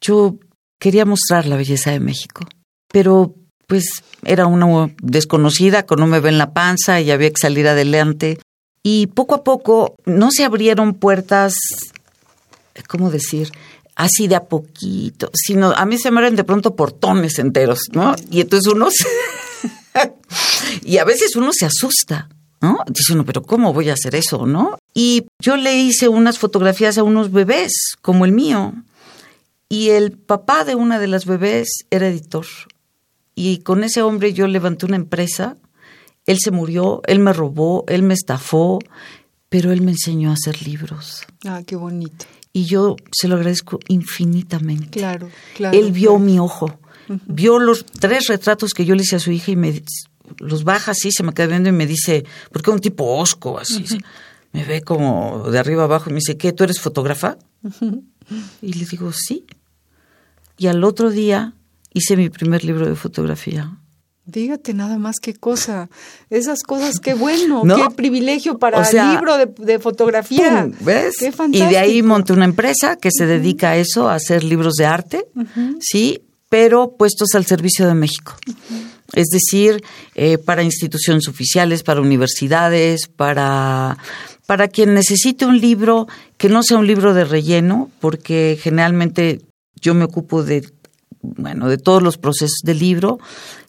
yo 0.00 0.36
quería 0.78 1.04
mostrar 1.04 1.46
la 1.46 1.56
belleza 1.56 1.90
de 1.90 2.00
México. 2.00 2.44
Pero 2.92 3.34
pues 3.66 3.86
era 4.24 4.46
una 4.46 4.94
desconocida 5.02 5.84
con 5.86 6.02
un 6.02 6.10
bebé 6.10 6.28
en 6.28 6.38
la 6.38 6.52
panza 6.52 7.00
y 7.00 7.10
había 7.10 7.30
que 7.30 7.40
salir 7.40 7.66
adelante. 7.66 8.38
Y 8.82 9.06
poco 9.08 9.34
a 9.34 9.44
poco 9.44 9.94
no 10.04 10.30
se 10.30 10.44
abrieron 10.44 10.94
puertas 10.94 11.54
¿cómo 12.88 13.10
decir? 13.10 13.50
Así 13.96 14.26
de 14.26 14.34
a 14.34 14.44
poquito, 14.44 15.30
sino 15.32 15.70
a 15.72 15.84
mí 15.86 15.96
se 15.98 16.10
me 16.10 16.18
abren 16.18 16.34
de 16.36 16.42
pronto 16.44 16.74
portones 16.74 17.38
enteros, 17.38 17.82
¿no? 17.92 18.14
Y 18.30 18.40
entonces 18.40 18.72
uno 18.72 18.88
se- 18.90 19.06
y 20.82 20.98
a 20.98 21.04
veces 21.04 21.36
uno 21.36 21.50
se 21.52 21.66
asusta, 21.66 22.28
¿no? 22.60 22.78
Dice 22.88 23.12
uno, 23.12 23.24
pero 23.24 23.42
¿cómo 23.42 23.72
voy 23.72 23.90
a 23.90 23.94
hacer 23.94 24.16
eso, 24.16 24.46
no? 24.46 24.76
Y 24.92 25.26
yo 25.40 25.56
le 25.56 25.76
hice 25.76 26.08
unas 26.08 26.38
fotografías 26.38 26.98
a 26.98 27.04
unos 27.04 27.30
bebés, 27.30 27.72
como 28.02 28.24
el 28.24 28.32
mío, 28.32 28.74
y 29.68 29.90
el 29.90 30.12
papá 30.12 30.64
de 30.64 30.74
una 30.74 30.98
de 30.98 31.08
las 31.08 31.26
bebés 31.26 31.68
era 31.90 32.08
editor. 32.08 32.46
Y 33.34 33.58
con 33.58 33.84
ese 33.84 34.02
hombre 34.02 34.32
yo 34.32 34.46
levanté 34.46 34.86
una 34.86 34.96
empresa, 34.96 35.56
él 36.26 36.38
se 36.40 36.50
murió, 36.50 37.02
él 37.06 37.18
me 37.18 37.32
robó, 37.32 37.84
él 37.88 38.02
me 38.02 38.14
estafó, 38.14 38.78
pero 39.48 39.72
él 39.72 39.82
me 39.82 39.92
enseñó 39.92 40.30
a 40.30 40.34
hacer 40.34 40.66
libros. 40.66 41.22
Ah, 41.44 41.62
qué 41.66 41.76
bonito. 41.76 42.26
Y 42.52 42.66
yo 42.66 42.96
se 43.12 43.26
lo 43.26 43.34
agradezco 43.34 43.80
infinitamente. 43.88 45.00
Claro, 45.00 45.28
claro. 45.56 45.76
Él 45.76 45.90
vio 45.92 46.10
claro. 46.10 46.24
mi 46.24 46.38
ojo, 46.38 46.78
vio 47.26 47.58
los 47.58 47.84
tres 47.84 48.28
retratos 48.28 48.72
que 48.72 48.84
yo 48.84 48.94
le 48.94 49.02
hice 49.02 49.16
a 49.16 49.20
su 49.20 49.32
hija 49.32 49.50
y 49.50 49.56
me 49.56 49.82
los 50.38 50.64
baja 50.64 50.92
así, 50.92 51.10
se 51.10 51.22
me 51.22 51.32
queda 51.32 51.48
viendo 51.48 51.68
y 51.68 51.72
me 51.72 51.86
dice, 51.86 52.24
porque 52.52 52.70
es 52.70 52.74
un 52.74 52.80
tipo 52.80 53.16
osco, 53.16 53.58
así, 53.58 53.84
me 54.52 54.64
ve 54.64 54.82
como 54.82 55.50
de 55.50 55.58
arriba 55.58 55.84
abajo 55.84 56.10
y 56.10 56.12
me 56.12 56.20
dice, 56.20 56.36
¿qué? 56.36 56.52
¿Tú 56.52 56.64
eres 56.64 56.80
fotógrafa? 56.80 57.38
Y 58.62 58.72
le 58.74 58.84
digo, 58.86 59.12
sí. 59.12 59.46
Y 60.56 60.68
al 60.68 60.84
otro 60.84 61.10
día 61.10 61.54
hice 61.92 62.16
mi 62.16 62.30
primer 62.30 62.64
libro 62.64 62.86
de 62.86 62.94
fotografía. 62.94 63.78
Dígate 64.26 64.72
nada 64.72 64.96
más 64.96 65.16
qué 65.20 65.34
cosa. 65.34 65.90
Esas 66.30 66.62
cosas, 66.62 66.98
qué 66.98 67.12
bueno, 67.12 67.62
¿No? 67.64 67.76
qué 67.76 67.94
privilegio 67.94 68.58
para 68.58 68.80
O 68.80 68.84
sea, 68.84 69.10
el 69.10 69.16
libro 69.16 69.36
de, 69.36 69.46
de 69.58 69.78
fotografía. 69.78 70.62
¡Pum! 70.64 70.74
¿Ves? 70.80 71.16
Qué 71.18 71.28
y 71.28 71.32
fantástico. 71.32 71.70
de 71.70 71.78
ahí 71.78 72.02
monté 72.02 72.32
una 72.32 72.46
empresa 72.46 72.96
que 72.96 73.10
se 73.12 73.26
dedica 73.26 73.70
a 73.70 73.76
eso, 73.76 74.08
a 74.08 74.14
hacer 74.14 74.42
libros 74.42 74.74
de 74.74 74.86
arte, 74.86 75.26
sí, 75.80 76.22
pero 76.48 76.96
puestos 76.96 77.34
al 77.34 77.44
servicio 77.44 77.86
de 77.86 77.94
México. 77.94 78.36
Es 79.12 79.26
decir, 79.28 79.84
eh, 80.14 80.38
para 80.38 80.62
instituciones 80.62 81.28
oficiales, 81.28 81.82
para 81.82 82.00
universidades, 82.00 83.08
para, 83.08 83.98
para 84.46 84.68
quien 84.68 84.94
necesite 84.94 85.46
un 85.46 85.60
libro 85.60 86.06
que 86.36 86.48
no 86.48 86.62
sea 86.62 86.78
un 86.78 86.86
libro 86.86 87.14
de 87.14 87.24
relleno, 87.24 87.90
porque 88.00 88.58
generalmente 88.60 89.40
yo 89.80 89.94
me 89.94 90.04
ocupo 90.04 90.42
de 90.42 90.64
bueno, 91.24 91.68
de 91.68 91.78
todos 91.78 92.02
los 92.02 92.18
procesos 92.18 92.60
del 92.62 92.78
libro. 92.78 93.18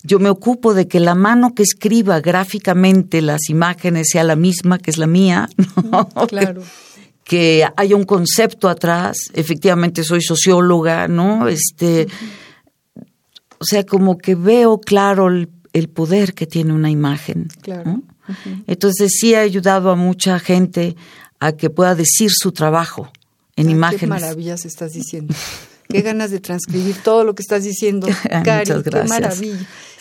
Yo 0.03 0.19
me 0.19 0.29
ocupo 0.29 0.73
de 0.73 0.87
que 0.87 0.99
la 0.99 1.15
mano 1.15 1.55
que 1.55 1.63
escriba 1.63 2.19
gráficamente 2.19 3.21
las 3.21 3.49
imágenes 3.49 4.07
sea 4.11 4.23
la 4.23 4.35
misma 4.35 4.77
que 4.77 4.91
es 4.91 4.97
la 4.97 5.07
mía, 5.07 5.49
¿no? 5.91 6.07
Claro. 6.27 6.61
que 7.23 7.65
haya 7.75 7.95
un 7.95 8.03
concepto 8.03 8.67
atrás. 8.67 9.29
Efectivamente 9.33 10.03
soy 10.03 10.21
socióloga, 10.21 11.07
¿no? 11.07 11.47
Este, 11.47 12.07
o 13.57 13.63
sea, 13.63 13.85
como 13.85 14.17
que 14.17 14.35
veo 14.35 14.79
claro 14.79 15.29
el, 15.29 15.49
el 15.73 15.87
poder 15.87 16.33
que 16.33 16.45
tiene 16.45 16.73
una 16.73 16.91
imagen. 16.91 17.47
Claro. 17.61 17.83
¿no? 17.85 18.03
Entonces 18.67 19.13
sí 19.19 19.35
ha 19.35 19.41
ayudado 19.41 19.89
a 19.91 19.95
mucha 19.95 20.39
gente 20.39 20.95
a 21.39 21.51
que 21.53 21.69
pueda 21.69 21.95
decir 21.95 22.31
su 22.31 22.51
trabajo 22.51 23.11
en 23.55 23.65
Ay, 23.65 23.65
Qué 23.65 23.71
imágenes. 23.71 24.09
maravillas 24.09 24.65
estás 24.65 24.93
diciendo. 24.93 25.33
Qué 25.87 26.01
ganas 26.01 26.31
de 26.31 26.39
transcribir 26.39 26.95
todo 27.03 27.23
lo 27.23 27.35
que 27.35 27.43
estás 27.43 27.63
diciendo, 27.63 28.07
Cari. 28.43 28.71
muchas 28.71 28.83
Qué 28.83 28.89
gracias. 28.89 29.39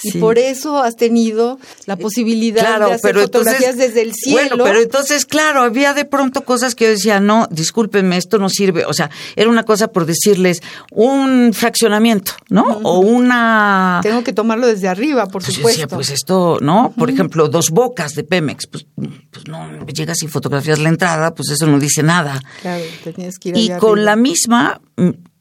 Y 0.04 0.18
por 0.18 0.38
eso 0.38 0.78
has 0.78 0.96
tenido 0.96 1.58
la 1.86 1.96
posibilidad 1.96 2.78
de 2.78 2.92
hacer 2.92 3.18
fotografías 3.18 3.76
desde 3.76 4.02
el 4.02 4.14
cielo. 4.14 4.56
Bueno, 4.56 4.64
pero 4.64 4.80
entonces, 4.80 5.24
claro, 5.24 5.62
había 5.62 5.94
de 5.94 6.04
pronto 6.04 6.44
cosas 6.44 6.74
que 6.74 6.84
yo 6.84 6.90
decía, 6.90 7.20
no, 7.20 7.48
discúlpenme, 7.50 8.16
esto 8.16 8.38
no 8.38 8.48
sirve. 8.48 8.84
O 8.86 8.92
sea, 8.92 9.10
era 9.36 9.48
una 9.48 9.64
cosa 9.64 9.88
por 9.88 10.06
decirles 10.06 10.60
un 10.90 11.52
fraccionamiento, 11.52 12.32
¿no? 12.48 12.64
O 12.82 13.00
una... 13.00 14.00
Tengo 14.02 14.22
que 14.24 14.32
tomarlo 14.32 14.66
desde 14.66 14.88
arriba, 14.88 15.26
por 15.26 15.42
Pues 15.42 15.48
yo 15.48 15.54
supuesto. 15.54 15.82
decía, 15.82 15.96
pues 15.96 16.10
esto, 16.10 16.58
¿no? 16.60 16.92
Por 16.96 17.10
ejemplo, 17.10 17.48
dos 17.48 17.70
bocas 17.70 18.12
de 18.12 18.24
Pemex, 18.24 18.66
pues, 18.66 18.86
pues 19.30 19.46
no, 19.48 19.84
llegas 19.86 20.22
y 20.22 20.28
fotografías 20.28 20.78
la 20.78 20.88
entrada, 20.88 21.34
pues 21.34 21.50
eso 21.50 21.66
no 21.66 21.78
dice 21.78 22.02
nada. 22.02 22.40
Claro, 22.62 22.84
te 23.02 23.12
tienes 23.12 23.38
que 23.38 23.50
ir 23.50 23.56
Y 23.56 23.70
con 23.78 24.04
la 24.04 24.16
misma, 24.16 24.80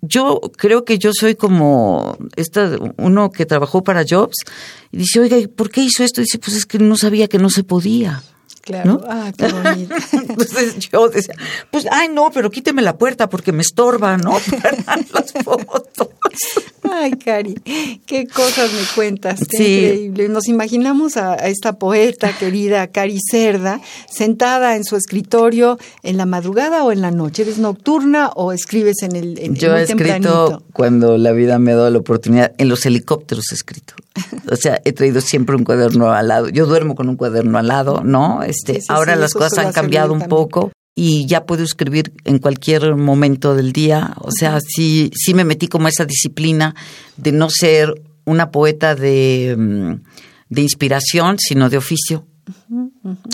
yo 0.01 0.41
creo 0.57 0.83
que 0.83 0.97
yo 0.97 1.11
soy 1.13 1.35
como 1.35 2.17
esta, 2.35 2.77
uno 2.97 3.31
que 3.31 3.45
trabajó 3.45 3.83
para 3.83 4.03
Jobs 4.07 4.35
y 4.91 4.97
dice, 4.97 5.19
oiga, 5.19 5.37
¿y 5.37 5.47
¿por 5.47 5.69
qué 5.69 5.81
hizo 5.81 6.03
esto? 6.03 6.21
dice, 6.21 6.39
pues 6.39 6.57
es 6.57 6.65
que 6.65 6.79
no 6.79 6.97
sabía 6.97 7.27
que 7.27 7.37
no 7.37 7.49
se 7.49 7.63
podía. 7.63 8.21
Claro. 8.65 8.93
¿no? 8.93 9.01
Ah, 9.09 9.29
qué 9.37 9.47
bonito. 9.49 9.93
Entonces 10.13 10.75
yo 10.89 11.09
decía, 11.09 11.35
pues, 11.69 11.85
ay, 11.91 12.07
no, 12.07 12.31
pero 12.33 12.49
quíteme 12.49 12.81
la 12.81 12.95
puerta 12.97 13.27
porque 13.29 13.51
me 13.51 13.61
estorba, 13.61 14.15
¿no? 14.15 14.37
Para 14.61 14.97
las 15.13 15.33
fotos. 15.43 16.07
Ay, 16.89 17.11
Cari, 17.11 17.55
qué 18.05 18.25
cosas 18.27 18.71
me 18.71 18.81
cuentas, 18.95 19.41
qué 19.49 19.57
Sí. 19.57 19.63
increíble. 19.85 20.29
Nos 20.29 20.47
imaginamos 20.47 21.17
a, 21.17 21.33
a 21.33 21.47
esta 21.47 21.73
poeta 21.77 22.31
querida 22.37 22.87
Cari 22.87 23.19
Cerda 23.29 23.81
sentada 24.09 24.77
en 24.77 24.85
su 24.85 24.95
escritorio 24.95 25.77
en 26.01 26.15
la 26.17 26.25
madrugada 26.25 26.83
o 26.85 26.91
en 26.93 27.01
la 27.01 27.11
noche. 27.11 27.41
¿Eres 27.43 27.57
nocturna 27.57 28.29
o 28.35 28.53
escribes 28.53 29.01
en 29.01 29.15
el 29.17 29.39
en, 29.39 29.55
Yo 29.55 29.75
he 29.75 29.83
escrito 29.83 30.03
tempranito? 30.07 30.63
cuando 30.71 31.17
la 31.17 31.33
vida 31.33 31.59
me 31.59 31.73
ha 31.73 31.75
dado 31.75 31.89
la 31.89 31.97
oportunidad, 31.99 32.53
en 32.57 32.69
los 32.69 32.85
helicópteros 32.85 33.51
he 33.51 33.55
escrito. 33.55 33.93
O 34.51 34.55
sea, 34.55 34.79
he 34.85 34.93
traído 34.93 35.21
siempre 35.21 35.55
un 35.55 35.63
cuaderno 35.63 36.11
al 36.11 36.27
lado. 36.27 36.49
Yo 36.49 36.65
duermo 36.65 36.95
con 36.95 37.09
un 37.09 37.15
cuaderno 37.15 37.57
al 37.57 37.67
lado, 37.67 38.01
¿no? 38.03 38.43
Este, 38.43 38.75
Sí, 38.75 38.81
sí, 38.81 38.87
ahora 38.89 39.15
sí, 39.15 39.19
las 39.21 39.33
cosas 39.33 39.57
han 39.59 39.73
cambiado 39.73 40.13
un 40.13 40.19
también. 40.19 40.29
poco 40.29 40.71
y 40.95 41.25
ya 41.25 41.45
puedo 41.45 41.63
escribir 41.63 42.13
en 42.23 42.37
cualquier 42.37 42.95
momento 42.95 43.55
del 43.55 43.73
día. 43.73 44.13
O 44.19 44.29
sea, 44.31 44.59
sí, 44.61 45.11
sí 45.15 45.33
me 45.33 45.43
metí 45.43 45.67
como 45.67 45.87
esa 45.87 46.05
disciplina 46.05 46.75
de 47.17 47.31
no 47.31 47.49
ser 47.49 47.93
una 48.25 48.51
poeta 48.51 48.93
de, 48.95 49.55
mm, 49.57 49.93
de 50.49 50.61
inspiración, 50.61 51.37
sino 51.39 51.69
de 51.69 51.77
oficio. 51.77 52.27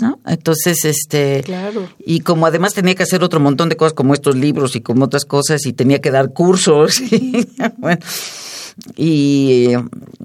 ¿no? 0.00 0.20
Entonces, 0.26 0.84
este, 0.84 1.42
Claro. 1.44 1.88
y 1.98 2.20
como 2.20 2.46
además 2.46 2.74
tenía 2.74 2.94
que 2.94 3.02
hacer 3.02 3.22
otro 3.24 3.40
montón 3.40 3.68
de 3.68 3.76
cosas 3.76 3.92
como 3.92 4.14
estos 4.14 4.36
libros 4.36 4.76
y 4.76 4.80
como 4.80 5.04
otras 5.04 5.24
cosas 5.24 5.66
y 5.66 5.72
tenía 5.72 6.00
que 6.00 6.10
dar 6.10 6.32
cursos, 6.32 7.00
y, 7.12 7.46
bueno, 7.78 8.00
y, 8.96 9.68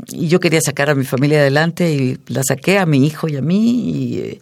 y 0.08 0.28
yo 0.28 0.40
quería 0.40 0.62
sacar 0.62 0.90
a 0.90 0.96
mi 0.96 1.06
familia 1.06 1.40
adelante 1.40 1.92
y 1.94 2.18
la 2.28 2.44
saqué 2.44 2.78
a 2.78 2.86
mi 2.86 3.06
hijo 3.06 3.28
y 3.28 3.36
a 3.36 3.42
mí 3.42 3.92
y 3.92 4.20
eh, 4.20 4.42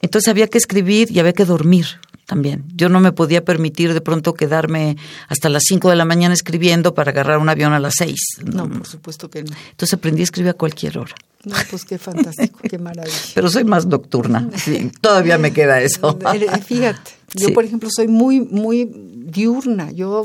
entonces 0.00 0.28
había 0.28 0.48
que 0.48 0.58
escribir 0.58 1.10
y 1.10 1.20
había 1.20 1.32
que 1.32 1.44
dormir 1.44 1.86
también. 2.26 2.64
Yo 2.74 2.88
no 2.88 3.00
me 3.00 3.12
podía 3.12 3.44
permitir 3.44 3.94
de 3.94 4.00
pronto 4.00 4.34
quedarme 4.34 4.96
hasta 5.28 5.48
las 5.48 5.64
5 5.66 5.90
de 5.90 5.96
la 5.96 6.04
mañana 6.04 6.34
escribiendo 6.34 6.94
para 6.94 7.10
agarrar 7.10 7.38
un 7.38 7.48
avión 7.48 7.72
a 7.72 7.80
las 7.80 7.94
6. 7.98 8.18
No, 8.52 8.68
por 8.68 8.86
supuesto 8.86 9.28
que 9.30 9.42
no. 9.42 9.54
Entonces 9.70 9.94
aprendí 9.94 10.22
a 10.22 10.24
escribir 10.24 10.50
a 10.50 10.54
cualquier 10.54 10.98
hora. 10.98 11.14
No, 11.44 11.56
pues 11.70 11.84
qué 11.84 11.98
fantástico, 11.98 12.60
qué 12.62 12.78
maravilla. 12.78 13.16
Pero 13.34 13.48
soy 13.50 13.64
más 13.64 13.86
nocturna. 13.86 14.48
Sí, 14.56 14.90
todavía 15.00 15.38
me 15.38 15.52
queda 15.52 15.80
eso. 15.80 16.18
Eh, 16.34 16.46
Fíjate, 16.64 17.10
yo 17.34 17.48
Sí. 17.48 17.52
por 17.52 17.64
ejemplo 17.64 17.88
soy 17.90 18.08
muy, 18.08 18.40
muy 18.40 18.90
diurna. 19.24 19.90
Yo, 19.90 20.22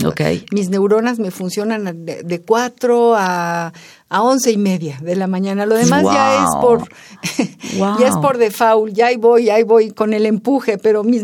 mis 0.52 0.70
neuronas 0.70 1.20
me 1.20 1.32
funcionan 1.32 2.06
de, 2.06 2.24
de 2.24 2.42
4 2.42 3.16
a, 3.18 3.74
a 4.10 4.24
once 4.24 4.52
y 4.52 4.58
media 4.58 5.00
de 5.02 5.16
la 5.16 5.28
mañana. 5.28 5.66
Lo 5.66 5.76
demás 5.76 6.04
ya 6.04 6.46
es 6.46 6.56
por 6.62 6.88
ya 8.00 8.08
es 8.08 8.16
por 8.18 8.38
default, 8.38 8.94
ya 8.94 9.08
ahí 9.08 9.18
voy, 9.18 9.50
ahí 9.50 9.64
voy 9.64 9.92
con 9.92 10.14
el 10.14 10.26
empuje, 10.26 10.78
pero 10.78 11.04
mis 11.04 11.24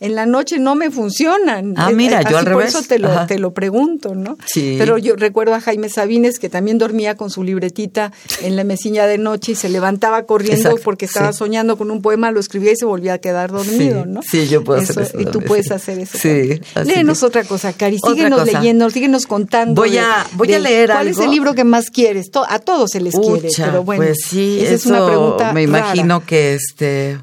en 0.00 0.14
la 0.14 0.26
noche 0.26 0.58
no 0.58 0.74
me 0.74 0.90
funcionan. 0.90 1.74
Ah, 1.76 1.90
mira, 1.90 2.22
yo 2.22 2.38
al 2.38 2.46
revés. 2.46 2.72
Por 2.72 2.80
eso 2.80 2.88
te 2.88 2.98
lo, 2.98 3.26
te 3.26 3.38
lo 3.38 3.54
pregunto, 3.54 4.14
¿no? 4.14 4.36
Sí. 4.46 4.76
Pero 4.78 4.98
yo 4.98 5.14
recuerdo 5.16 5.54
a 5.54 5.60
Jaime 5.60 5.88
Sabines 5.88 6.38
que 6.38 6.48
también 6.48 6.78
dormía 6.78 7.16
con 7.16 7.30
su 7.30 7.44
libretita 7.44 8.12
en 8.42 8.56
la 8.56 8.64
mesilla 8.64 9.06
de 9.06 9.18
noche 9.18 9.52
y 9.52 9.54
se 9.54 9.68
levantaba 9.68 10.24
corriendo 10.24 10.76
porque 10.82 11.04
estaba 11.04 11.32
soñando 11.32 11.76
con 11.76 11.90
un 11.90 12.02
poema, 12.02 12.30
lo 12.32 12.40
escribía 12.40 12.72
y 12.72 12.76
se 12.76 12.84
volvía 12.84 13.14
a 13.14 13.18
quedar 13.18 13.52
dormido, 13.52 14.06
¿no? 14.06 14.22
Sí, 14.22 14.48
yo 14.48 14.64
puedo 14.64 14.80
hacer 14.80 15.02
eso. 15.02 15.20
Y 15.20 15.26
tú 15.26 15.40
puedes 15.40 15.70
hacer 15.70 15.98
eso. 15.98 16.18
Sí. 16.18 16.60
Léenos 16.84 17.22
otra 17.22 17.44
cosa, 17.44 17.72
Cari, 17.72 17.98
síguenos 18.04 18.44
leyendo, 18.44 18.90
síguenos 18.90 19.26
contando. 19.26 19.80
Voy 19.80 19.98
a, 19.98 20.26
voy 20.32 20.52
a 20.52 20.58
leer 20.58 20.90
¿Cuál 20.90 21.08
es 21.08 21.18
el 21.18 21.30
libro 21.30 21.54
que 21.54 21.64
más 21.64 21.90
quieres? 21.90 22.23
A 22.48 22.58
todos 22.58 22.90
se 22.90 23.00
les 23.00 23.14
quiere, 23.14 23.48
pero 23.56 23.84
bueno. 23.84 24.02
Pues 24.02 24.18
sí, 24.26 24.58
esa 24.60 24.74
es 24.74 24.86
una 24.86 25.06
pregunta 25.06 25.52
me 25.52 25.62
imagino 25.62 26.24
que 26.24 26.54
este... 26.54 27.18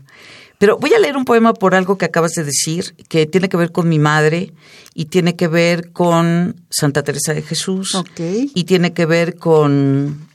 Pero 0.58 0.78
voy 0.78 0.94
a 0.94 1.00
leer 1.00 1.18
un 1.18 1.26
poema 1.26 1.54
por 1.56 1.74
algo 1.74 1.98
que 1.98 2.06
acabas 2.06 2.34
de 2.34 2.44
decir, 2.44 2.94
que 3.10 3.26
tiene 3.26 3.50
que 3.50 3.58
ver 3.58 3.72
con 3.72 3.90
mi 3.90 3.98
madre 3.98 4.54
y 4.94 5.06
tiene 5.06 5.36
que 5.36 5.48
ver 5.48 5.92
con 5.92 6.56
Santa 6.70 7.02
Teresa 7.04 7.34
de 7.34 7.42
Jesús 7.42 7.98
y 8.16 8.64
tiene 8.66 8.94
que 8.94 9.08
ver 9.08 9.38
con, 9.38 10.30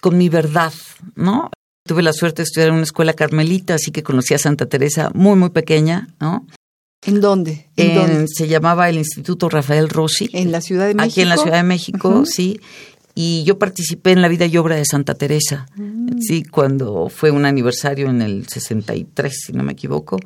con 0.00 0.18
mi 0.18 0.28
verdad, 0.28 0.72
¿no? 1.14 1.50
Tuve 1.86 2.02
la 2.02 2.12
suerte 2.12 2.42
de 2.42 2.44
estudiar 2.44 2.70
en 2.70 2.74
una 2.74 2.82
escuela 2.82 3.12
carmelita, 3.12 3.74
así 3.74 3.92
que 3.92 4.02
conocí 4.02 4.34
a 4.34 4.38
Santa 4.38 4.66
Teresa 4.66 5.10
muy, 5.14 5.36
muy 5.36 5.50
pequeña, 5.50 6.08
¿no? 6.18 6.46
¿En 7.06 7.20
dónde? 7.20 7.66
Se 8.26 8.46
llamaba 8.48 8.88
el 8.88 8.98
Instituto 8.98 9.48
Rafael 9.48 9.88
Rossi. 9.88 10.28
¿En 10.32 10.52
la 10.52 10.60
Ciudad 10.60 10.86
de 10.86 10.94
México? 10.94 11.12
Aquí 11.12 11.20
en 11.22 11.28
la 11.28 11.36
Ciudad 11.36 11.56
de 11.56 11.62
México, 11.62 12.24
sí. 12.26 12.60
Y 13.14 13.42
yo 13.44 13.58
participé 13.58 14.12
en 14.12 14.22
la 14.22 14.28
vida 14.28 14.46
y 14.46 14.56
obra 14.56 14.76
de 14.76 14.84
Santa 14.84 15.14
Teresa, 15.14 15.66
mm. 15.76 16.20
sí, 16.20 16.44
cuando 16.44 17.08
fue 17.08 17.30
un 17.30 17.44
aniversario 17.44 18.08
en 18.08 18.22
el 18.22 18.46
63, 18.46 19.32
si 19.46 19.52
no 19.52 19.62
me 19.62 19.72
equivoco. 19.72 20.18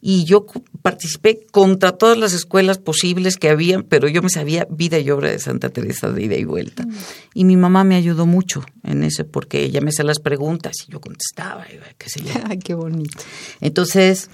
Y 0.00 0.24
yo 0.24 0.46
participé 0.80 1.46
contra 1.50 1.92
todas 1.92 2.18
las 2.18 2.32
escuelas 2.32 2.78
posibles 2.78 3.36
que 3.36 3.50
había, 3.50 3.82
pero 3.82 4.08
yo 4.08 4.22
me 4.22 4.30
sabía 4.30 4.66
vida 4.70 4.98
y 4.98 5.10
obra 5.10 5.30
de 5.30 5.38
Santa 5.38 5.68
Teresa 5.68 6.10
de 6.10 6.22
ida 6.24 6.36
y 6.36 6.44
vuelta. 6.44 6.84
Mm. 6.84 6.94
Y 7.34 7.44
mi 7.44 7.56
mamá 7.56 7.84
me 7.84 7.96
ayudó 7.96 8.26
mucho 8.26 8.64
en 8.82 9.04
eso, 9.04 9.26
porque 9.26 9.62
ella 9.62 9.80
me 9.80 9.90
hacía 9.90 10.04
las 10.04 10.18
preguntas 10.18 10.72
y 10.88 10.92
yo 10.92 11.00
contestaba, 11.00 11.66
qué 11.98 12.08
sé 12.08 12.22
yo. 12.22 12.32
Ay, 12.48 12.58
qué 12.58 12.74
bonito. 12.74 13.18
Entonces, 13.60 14.30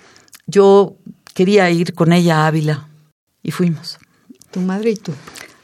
yo 0.46 0.96
quería 1.34 1.70
ir 1.70 1.94
con 1.94 2.12
ella 2.12 2.44
a 2.44 2.46
Ávila 2.46 2.88
y 3.42 3.50
fuimos. 3.50 3.98
¿Tu 4.50 4.60
madre 4.60 4.90
y 4.90 4.96
tú? 4.96 5.12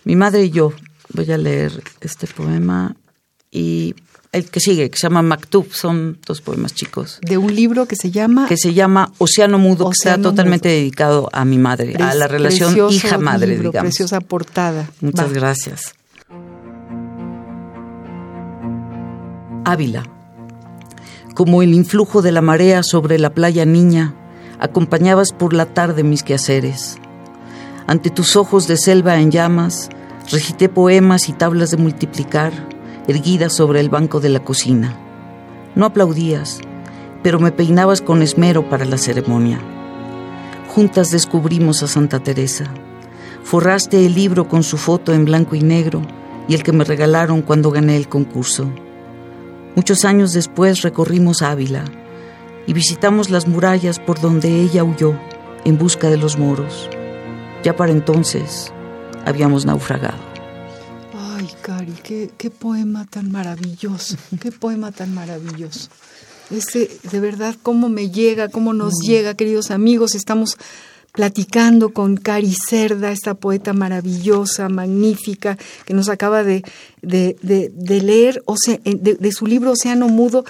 Mi 0.05 0.17
madre 0.17 0.45
y 0.45 0.51
yo. 0.51 0.73
Voy 1.15 1.31
a 1.31 1.39
leer 1.39 1.83
este 2.01 2.27
poema 2.27 2.97
y 3.51 3.95
el 4.33 4.51
que 4.51 4.59
sigue, 4.59 4.91
que 4.91 4.99
se 4.99 5.07
llama 5.07 5.23
Maktub, 5.23 5.73
son 5.73 6.19
dos 6.27 6.41
poemas 6.41 6.75
chicos. 6.75 7.21
De 7.23 7.39
un 7.39 7.55
libro 7.55 7.87
que 7.87 7.95
se 7.95 8.11
llama... 8.11 8.49
Que 8.49 8.57
se 8.57 8.75
llama 8.75 9.13
Océano 9.19 9.59
Mudo, 9.59 9.91
que 9.91 9.93
está 9.93 10.21
totalmente 10.21 10.69
dedicado 10.69 11.29
a 11.33 11.45
mi 11.45 11.57
madre, 11.57 11.95
a 12.01 12.15
la 12.15 12.27
relación 12.27 12.91
hija-madre, 12.91 13.57
digamos. 13.57 13.81
Preciosa 13.81 14.21
portada. 14.21 14.91
Muchas 15.01 15.33
gracias. 15.33 15.95
Ávila. 19.65 20.03
Como 21.37 21.63
el 21.63 21.73
influjo 21.73 22.21
de 22.21 22.33
la 22.33 22.43
marea 22.43 22.83
sobre 22.83 23.21
la 23.21 23.35
playa 23.35 23.65
niña, 23.65 24.17
acompañabas 24.59 25.33
por 25.33 25.53
la 25.53 25.67
tarde 25.67 26.03
mis 26.03 26.25
quehaceres. 26.25 26.97
Ante 27.87 28.11
tus 28.11 28.35
ojos 28.35 28.67
de 28.67 28.77
selva 28.77 29.21
en 29.21 29.31
llamas, 29.31 29.91
Recité 30.31 30.69
poemas 30.69 31.29
y 31.29 31.33
tablas 31.33 31.71
de 31.71 31.77
multiplicar 31.77 32.53
erguidas 33.07 33.55
sobre 33.55 33.81
el 33.81 33.91
banco 33.91 34.21
de 34.21 34.31
la 34.31 34.41
cocina. 34.41 34.97
No 35.75 35.85
aplaudías, 35.85 36.61
pero 37.23 37.39
me 37.39 37.53
peinabas 37.53 38.01
con 38.01 38.23
esmero 38.23 38.69
para 38.69 38.85
la 38.85 38.97
ceremonia. 38.97 39.61
Juntas 40.69 41.11
descubrimos 41.11 41.83
a 41.83 41.89
Santa 41.89 42.21
Teresa. 42.21 42.65
Forraste 43.43 44.07
el 44.07 44.15
libro 44.15 44.49
con 44.49 44.63
su 44.63 44.79
foto 44.79 45.13
en 45.13 45.25
blanco 45.27 45.55
y 45.55 45.61
negro 45.61 46.01
y 46.49 46.55
el 46.55 46.63
que 46.63 46.73
me 46.73 46.85
regalaron 46.85 47.43
cuando 47.43 47.71
gané 47.71 47.97
el 47.97 48.09
concurso. 48.09 48.71
Muchos 49.77 50.05
años 50.05 50.33
después 50.33 50.83
recorrimos 50.83 51.43
Ávila 51.43 51.85
y 52.67 52.73
visitamos 52.73 53.29
las 53.29 53.47
murallas 53.47 53.99
por 53.99 54.21
donde 54.21 54.63
ella 54.63 54.85
huyó 54.85 55.15
en 55.65 55.77
busca 55.77 56.09
de 56.09 56.17
los 56.17 56.39
moros. 56.39 56.89
Ya 57.63 57.77
para 57.77 57.93
entonces 57.93 58.74
habíamos 59.25 59.65
naufragado. 59.65 60.19
Ay, 61.37 61.49
Cari, 61.63 61.93
qué, 62.03 62.31
qué 62.37 62.51
poema 62.51 63.07
tan 63.07 63.31
maravilloso, 63.31 64.17
qué 64.41 64.53
poema 64.53 64.93
tan 64.93 65.15
maravilloso. 65.15 65.89
Ese, 66.51 66.91
de 67.11 67.21
verdad, 67.21 67.57
cómo 67.63 67.89
me 67.89 68.11
llega, 68.11 68.49
cómo 68.49 68.73
nos 68.73 68.95
mm. 69.03 69.07
llega, 69.07 69.35
queridos 69.35 69.71
amigos. 69.71 70.15
Estamos 70.15 70.57
platicando 71.15 71.91
con 71.91 72.17
Cari 72.17 72.55
Cerda, 72.69 73.13
esta 73.13 73.35
poeta 73.35 73.73
maravillosa, 73.73 74.69
magnífica, 74.69 75.57
que 75.85 75.95
nos 75.95 76.09
acaba 76.09 76.43
de, 76.43 76.65
de, 77.03 77.37
de, 77.41 78.03
leer 78.03 78.43
o 78.47 78.57
sea, 78.57 78.81
de, 78.85 79.33
su 79.33 79.47
libro 79.47 79.71
Océano 79.71 80.09
Mudo 80.09 80.45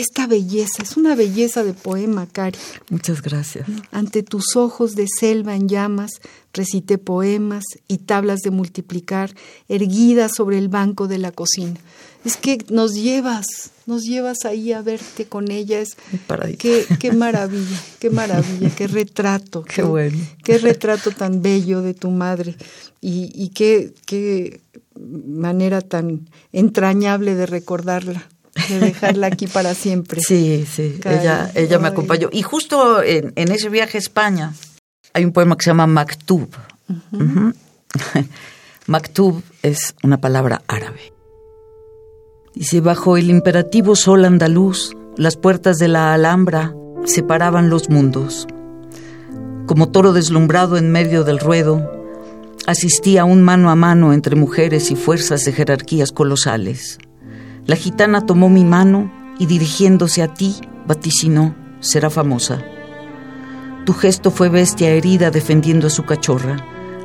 esta 0.00 0.26
belleza, 0.26 0.82
es 0.82 0.96
una 0.96 1.14
belleza 1.14 1.64
de 1.64 1.72
poema, 1.72 2.26
Cari. 2.26 2.58
Muchas 2.90 3.22
gracias. 3.22 3.66
Ante 3.92 4.22
tus 4.22 4.56
ojos 4.56 4.94
de 4.94 5.06
selva 5.08 5.54
en 5.54 5.68
llamas, 5.68 6.20
recité 6.52 6.98
poemas 6.98 7.64
y 7.88 7.98
tablas 7.98 8.40
de 8.40 8.50
multiplicar, 8.50 9.34
erguidas 9.68 10.32
sobre 10.34 10.58
el 10.58 10.68
banco 10.68 11.08
de 11.08 11.18
la 11.18 11.32
cocina. 11.32 11.74
Es 12.24 12.36
que 12.36 12.58
nos 12.70 12.94
llevas, 12.94 13.70
nos 13.86 14.02
llevas 14.02 14.44
ahí 14.44 14.72
a 14.72 14.82
verte 14.82 15.26
con 15.26 15.50
ella. 15.50 15.78
Es, 15.78 15.96
qué, 16.58 16.84
qué 16.98 17.12
maravilla, 17.12 17.80
qué 18.00 18.10
maravilla, 18.10 18.70
qué 18.74 18.88
retrato. 18.88 19.62
Qué, 19.74 19.82
bueno. 19.82 20.18
Qué 20.42 20.58
retrato 20.58 21.12
tan 21.12 21.40
bello 21.40 21.82
de 21.82 21.94
tu 21.94 22.10
madre 22.10 22.56
y, 23.00 23.30
y 23.34 23.50
qué, 23.50 23.94
qué 24.06 24.60
manera 24.98 25.82
tan 25.82 26.28
entrañable 26.52 27.36
de 27.36 27.46
recordarla 27.46 28.26
de 28.68 28.80
dejarla 28.80 29.28
aquí 29.28 29.46
para 29.46 29.74
siempre. 29.74 30.20
Sí, 30.20 30.66
sí, 30.70 30.98
ella, 31.04 31.50
ella 31.54 31.78
me 31.78 31.88
acompañó. 31.88 32.28
Y 32.32 32.42
justo 32.42 33.02
en, 33.02 33.32
ese 33.36 33.68
viaje 33.68 33.98
a 33.98 34.00
España 34.00 34.52
hay 35.12 35.24
un 35.24 35.32
poema 35.32 35.56
que 35.56 35.64
se 35.64 35.70
llama 35.70 35.86
Maktub. 35.86 36.48
Maktub 38.86 39.42
es 39.62 39.94
una 40.02 40.20
palabra 40.20 40.62
árabe. 40.68 41.12
Dice, 42.54 42.80
bajo 42.80 43.16
el 43.16 43.28
imperativo 43.28 43.96
sol 43.96 44.24
andaluz, 44.24 44.96
las 45.16 45.36
puertas 45.36 45.76
de 45.78 45.88
la 45.88 46.14
Alhambra 46.14 46.74
separaban 47.04 47.68
los 47.68 47.90
mundos. 47.90 48.46
Como 49.66 49.90
toro 49.90 50.12
deslumbrado 50.12 50.76
en 50.76 50.90
medio 50.90 51.24
del 51.24 51.38
ruedo, 51.38 51.92
asistía 52.66 53.24
un 53.24 53.42
mano 53.42 53.70
a 53.70 53.76
mano 53.76 54.12
entre 54.12 54.36
mujeres 54.36 54.90
y 54.90 54.96
fuerzas 54.96 55.44
de 55.44 55.52
jerarquías 55.52 56.12
colosales. 56.12 56.98
La 57.66 57.76
gitana 57.76 58.26
tomó 58.26 58.48
mi 58.48 58.64
mano 58.64 59.12
y 59.38 59.46
dirigiéndose 59.46 60.22
a 60.22 60.32
ti, 60.32 60.56
vaticinó, 60.86 61.54
será 61.80 62.10
famosa. 62.10 62.62
Tu 63.84 63.92
gesto 63.92 64.30
fue 64.30 64.48
bestia 64.48 64.90
herida 64.90 65.30
defendiendo 65.30 65.88
a 65.88 65.90
su 65.90 66.04
cachorra. 66.04 66.56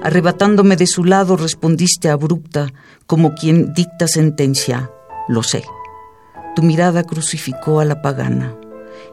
Arrebatándome 0.03 0.75
de 0.75 0.87
su 0.87 1.03
lado 1.03 1.37
respondiste 1.37 2.09
abrupta, 2.09 2.73
como 3.05 3.33
quien 3.35 3.73
dicta 3.73 4.07
sentencia. 4.07 4.89
Lo 5.27 5.43
sé. 5.43 5.63
Tu 6.55 6.63
mirada 6.63 7.03
crucificó 7.03 7.79
a 7.79 7.85
la 7.85 8.01
pagana, 8.01 8.55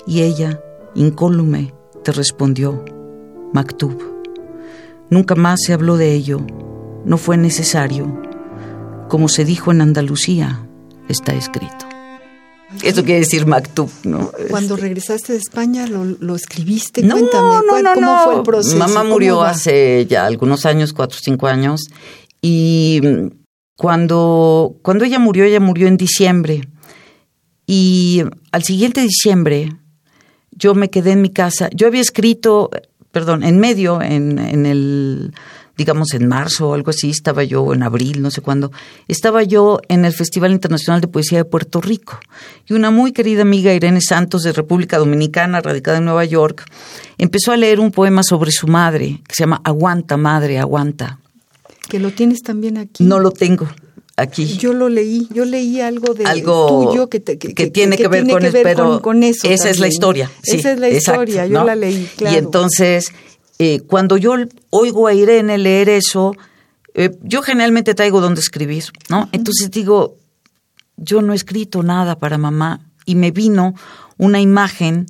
y 0.07 0.23
ella, 0.23 0.61
incólume, 0.95 1.75
te 2.03 2.13
respondió, 2.13 2.85
Maktub. 3.53 4.03
Nunca 5.11 5.35
más 5.35 5.61
se 5.65 5.73
habló 5.73 5.97
de 5.97 6.13
ello, 6.13 6.41
no 7.05 7.17
fue 7.17 7.37
necesario. 7.37 8.21
Como 9.09 9.29
se 9.29 9.45
dijo 9.45 9.73
en 9.73 9.83
Andalucía, 9.83 10.68
está 11.09 11.35
escrito. 11.35 11.87
Eso 12.83 13.03
quiere 13.03 13.21
decir 13.21 13.47
Maktub, 13.47 13.91
¿no? 14.05 14.31
Cuando 14.51 14.77
regresaste 14.77 15.33
de 15.33 15.39
España, 15.39 15.87
¿lo, 15.87 16.35
escribiste? 16.35 17.03
No, 17.03 17.15
Cuéntame, 17.17 17.83
no, 17.83 17.95
¿cómo 17.95 18.25
fue 18.25 18.37
el 18.37 18.43
proceso? 18.43 18.77
Mamá 18.77 19.05
murió 19.05 19.43
hace 19.43 20.07
ya 20.07 20.27
algunos 20.27 20.67
años, 20.67 20.93
cuatro 20.93 21.17
o 21.19 21.23
cinco 21.23 21.47
años, 21.47 21.87
y 22.43 23.01
cuando, 23.77 24.77
cuando 24.83 25.05
ella 25.05 25.19
murió, 25.19 25.45
ella 25.45 25.61
murió 25.61 25.89
en 25.89 25.97
diciembre. 25.97 26.69
Y 27.67 28.23
al 28.53 28.65
siguiente 28.65 29.01
diciembre, 29.01 29.73
yo 30.51 30.75
me 30.75 30.91
quedé 30.91 31.13
en 31.13 31.23
mi 31.23 31.31
casa. 31.31 31.71
Yo 31.75 31.87
había 31.87 32.03
escrito, 32.03 32.71
perdón, 33.13 33.45
en 33.45 33.59
medio, 33.59 34.03
en, 34.03 34.39
en 34.39 34.67
el 34.67 35.33
digamos 35.79 36.13
en 36.13 36.27
marzo 36.27 36.71
o 36.71 36.75
algo 36.75 36.91
así, 36.91 37.09
estaba 37.09 37.45
yo, 37.45 37.73
en 37.73 37.85
abril, 37.85 38.21
no 38.21 38.33
sé 38.33 38.43
cuándo, 38.43 38.73
estaba 39.07 39.45
yo 39.45 39.81
en 39.89 40.05
el 40.05 40.13
Festival 40.13 40.51
Internacional 40.51 41.01
de 41.01 41.07
Poesía 41.07 41.39
de 41.39 41.45
Puerto 41.45 41.81
Rico. 41.81 42.19
Y 42.67 42.75
una 42.75 42.91
muy 42.91 43.13
querida 43.13 43.43
amiga, 43.43 43.73
Irene 43.73 44.01
Santos, 44.01 44.43
de 44.43 44.53
República 44.53 44.99
Dominicana, 44.99 45.61
radicada 45.61 45.99
en 45.99 46.05
Nueva 46.05 46.25
York, 46.25 46.65
empezó 47.17 47.53
a 47.53 47.57
leer 47.57 47.79
un 47.79 47.93
poema 47.93 48.25
sobre 48.25 48.51
su 48.51 48.67
madre, 48.67 49.21
que 49.27 49.35
se 49.37 49.45
llama 49.45 49.61
Aguanta, 49.65 50.17
madre, 50.17 50.59
aguanta. 50.59 51.21
¿Que 51.89 52.01
lo 52.01 52.11
tienes 52.11 52.43
también 52.43 52.77
aquí? 52.77 53.05
No 53.05 53.21
lo 53.21 53.31
tengo. 53.31 53.69
aquí. 54.17 54.57
Yo 54.59 54.73
lo 54.73 54.89
leí, 54.89 55.29
yo 55.33 55.45
leí 55.45 55.81
algo 55.81 56.13
de 56.13 56.25
algo 56.25 56.89
tuyo 56.89 57.09
que, 57.09 57.21
tiene 57.21 57.97
que, 57.97 58.09
ver, 58.09 58.27
con, 58.75 58.99
con, 58.99 59.23
eso. 59.23 59.49
Esa 59.49 59.71
es 59.71 59.79
la 59.79 59.87
historia. 59.87 60.29
esa 60.43 60.73
es 60.73 60.81
la 60.81 60.89
historia, 60.89 61.47
yo 61.47 61.63
la 61.63 61.77
leí, 61.77 62.09
claro. 62.17 62.35
Y 62.35 62.39
entonces, 62.39 63.13
eh, 63.59 63.81
cuando 63.81 64.17
yo 64.17 64.35
oigo 64.71 65.07
a 65.07 65.15
Irene 65.15 65.59
leer 65.59 65.89
eso, 65.89 66.35
eh, 66.95 67.11
yo 67.23 67.43
generalmente 67.43 67.95
traigo 67.95 68.21
donde 68.21 68.41
escribir, 68.41 68.85
¿no? 69.09 69.29
Entonces 69.33 69.71
digo, 69.71 70.17
yo 70.97 71.23
no 71.23 71.33
he 71.33 71.37
escrito 71.37 71.83
nada 71.83 72.19
para 72.19 72.39
mamá 72.39 72.81
y 73.05 73.15
me 73.15 73.31
vino 73.31 73.75
una 74.17 74.41
imagen 74.41 75.07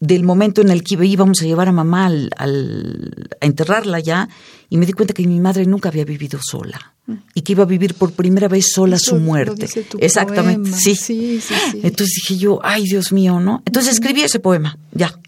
del 0.00 0.24
momento 0.24 0.62
en 0.62 0.70
el 0.70 0.82
que 0.82 0.94
íbamos 1.04 1.42
a 1.42 1.44
llevar 1.44 1.68
a 1.68 1.72
mamá 1.72 2.06
al, 2.06 2.30
a 2.38 3.46
enterrarla 3.46 4.00
ya 4.00 4.28
y 4.70 4.78
me 4.78 4.86
di 4.86 4.92
cuenta 4.92 5.12
que 5.12 5.26
mi 5.26 5.40
madre 5.40 5.66
nunca 5.66 5.90
había 5.90 6.06
vivido 6.06 6.38
sola 6.42 6.94
mm. 7.06 7.14
y 7.34 7.42
que 7.42 7.52
iba 7.52 7.64
a 7.64 7.66
vivir 7.66 7.94
por 7.94 8.12
primera 8.12 8.48
vez 8.48 8.72
sola 8.72 8.98
su 8.98 9.16
muerte. 9.16 9.68
Exactamente, 9.98 10.72
sí. 10.72 10.94
Sí, 10.94 11.40
sí. 11.40 11.54
Entonces 11.82 12.14
dije 12.14 12.38
yo, 12.38 12.60
ay 12.62 12.84
Dios 12.84 13.12
mío, 13.12 13.40
¿no? 13.40 13.62
Entonces 13.66 13.92
escribí 13.92 14.22
ese 14.22 14.40
poema, 14.40 14.78
ya. 14.92 15.18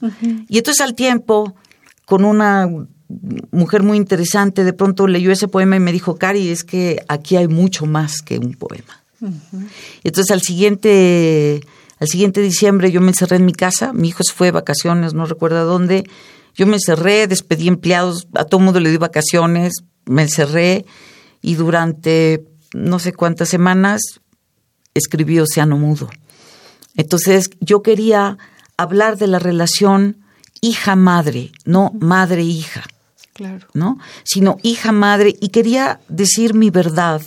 Y 0.49 0.57
entonces 0.57 0.81
al 0.81 0.95
tiempo, 0.95 1.55
con 2.07 2.25
una 2.25 2.69
mujer 3.51 3.83
muy 3.83 3.97
interesante, 3.97 4.65
de 4.65 4.73
pronto 4.73 5.07
leyó 5.07 5.31
ese 5.33 5.49
poema 5.49 5.77
y 5.77 5.81
me 5.81 5.93
dijo, 5.93 6.17
Cari, 6.17 6.49
es 6.49 6.65
que 6.65 7.05
aquí 7.09 7.37
hay 7.37 7.49
mucho 7.49 7.87
más 7.87 8.23
que 8.23 8.39
un 8.39 8.55
poema. 8.55 9.03
Y 9.21 10.09
entonces 10.09 10.31
al 10.33 10.43
siguiente 10.43 11.61
al 12.03 12.09
siguiente 12.09 12.41
diciembre 12.41 12.91
yo 12.91 13.01
me 13.01 13.09
encerré 13.11 13.37
en 13.37 13.45
mi 13.45 13.53
casa, 13.53 13.93
mi 13.93 14.09
hijo 14.09 14.25
se 14.25 14.33
fue 14.33 14.49
de 14.49 14.51
vacaciones, 14.51 15.15
no 15.15 15.25
recuerdo 15.25 15.59
a 15.59 15.63
dónde. 15.63 16.03
Yo 16.53 16.67
me 16.67 16.75
encerré, 16.75 17.29
despedí 17.29 17.69
empleados, 17.69 18.27
a 18.35 18.45
todo 18.45 18.61
mundo 18.61 18.81
le 18.81 18.91
di 18.91 18.97
vacaciones, 18.97 19.85
me 20.05 20.23
encerré 20.23 20.85
y 21.41 21.55
durante 21.55 22.45
no 22.75 22.99
sé 22.99 23.13
cuántas 23.13 23.51
semanas 23.51 24.01
escribí 24.95 25.39
Océano 25.39 25.79
Mudo. 25.79 26.11
Entonces 26.97 27.51
yo 27.61 27.83
quería 27.83 28.37
hablar 28.77 29.17
de 29.17 29.29
la 29.29 29.39
relación 29.39 30.22
hija-madre, 30.63 31.53
no 31.67 31.93
madre-hija. 32.01 32.85
Claro. 33.35 33.67
¿No? 33.75 33.99
Sino 34.25 34.57
hija-madre 34.63 35.35
y 35.39 35.49
quería 35.49 36.01
decir 36.09 36.55
mi 36.55 36.71
verdad 36.71 37.23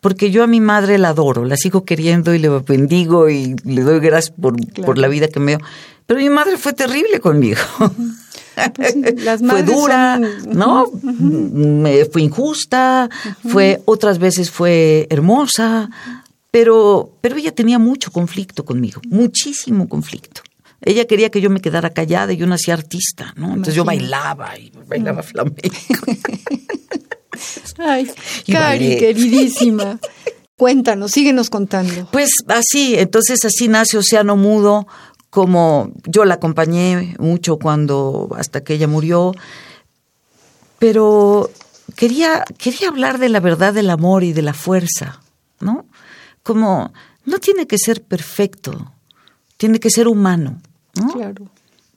porque 0.00 0.30
yo 0.30 0.44
a 0.44 0.46
mi 0.46 0.60
madre 0.60 0.98
la 0.98 1.10
adoro, 1.10 1.44
la 1.44 1.56
sigo 1.56 1.84
queriendo 1.84 2.34
y 2.34 2.38
le 2.38 2.48
bendigo 2.48 3.28
y 3.28 3.56
le 3.64 3.82
doy 3.82 4.00
gracias 4.00 4.34
por, 4.40 4.56
por 4.84 4.98
la 4.98 5.08
vida 5.08 5.28
que 5.28 5.40
me 5.40 5.56
dio. 5.56 5.66
Pero 6.06 6.20
mi 6.20 6.30
madre 6.30 6.56
fue 6.56 6.72
terrible 6.72 7.20
conmigo. 7.20 7.60
Pues 8.74 8.94
fue 9.48 9.62
dura, 9.62 10.18
¿no? 10.18 10.90
me, 11.02 12.04
fue 12.06 12.22
injusta, 12.22 13.08
fue 13.46 13.82
otras 13.84 14.18
veces 14.18 14.50
fue 14.50 15.06
hermosa, 15.10 15.90
pero, 16.50 17.10
pero 17.20 17.36
ella 17.36 17.54
tenía 17.54 17.78
mucho 17.78 18.10
conflicto 18.10 18.64
conmigo, 18.64 19.00
muchísimo 19.08 19.88
conflicto. 19.88 20.42
Ella 20.80 21.06
quería 21.06 21.30
que 21.30 21.40
yo 21.40 21.50
me 21.50 21.60
quedara 21.60 21.90
callada 21.90 22.32
y 22.32 22.36
yo 22.36 22.46
nací 22.46 22.70
artista, 22.70 23.32
¿no? 23.36 23.48
Entonces 23.48 23.74
yo 23.74 23.84
bailaba 23.84 24.56
y 24.58 24.72
bailaba 24.86 25.22
flamenco. 25.22 25.60
Ay, 27.78 28.10
Cari, 28.50 28.96
queridísima. 28.96 29.98
Cuéntanos, 30.56 31.12
síguenos 31.12 31.50
contando. 31.50 32.08
Pues 32.10 32.30
así, 32.48 32.96
entonces 32.98 33.44
así 33.44 33.68
nace 33.68 33.98
Océano 33.98 34.36
Mudo, 34.36 34.88
como 35.30 35.92
yo 36.04 36.24
la 36.24 36.34
acompañé 36.34 37.14
mucho 37.18 37.58
cuando, 37.58 38.28
hasta 38.36 38.62
que 38.62 38.74
ella 38.74 38.88
murió, 38.88 39.32
pero 40.78 41.50
quería, 41.94 42.44
quería 42.56 42.88
hablar 42.88 43.18
de 43.18 43.28
la 43.28 43.40
verdad 43.40 43.72
del 43.72 43.90
amor 43.90 44.24
y 44.24 44.32
de 44.32 44.42
la 44.42 44.54
fuerza, 44.54 45.20
¿no? 45.60 45.86
Como 46.42 46.92
no 47.24 47.38
tiene 47.38 47.66
que 47.66 47.78
ser 47.78 48.02
perfecto, 48.02 48.92
tiene 49.56 49.80
que 49.80 49.90
ser 49.90 50.08
humano, 50.08 50.60
¿no? 50.98 51.12
Claro. 51.12 51.46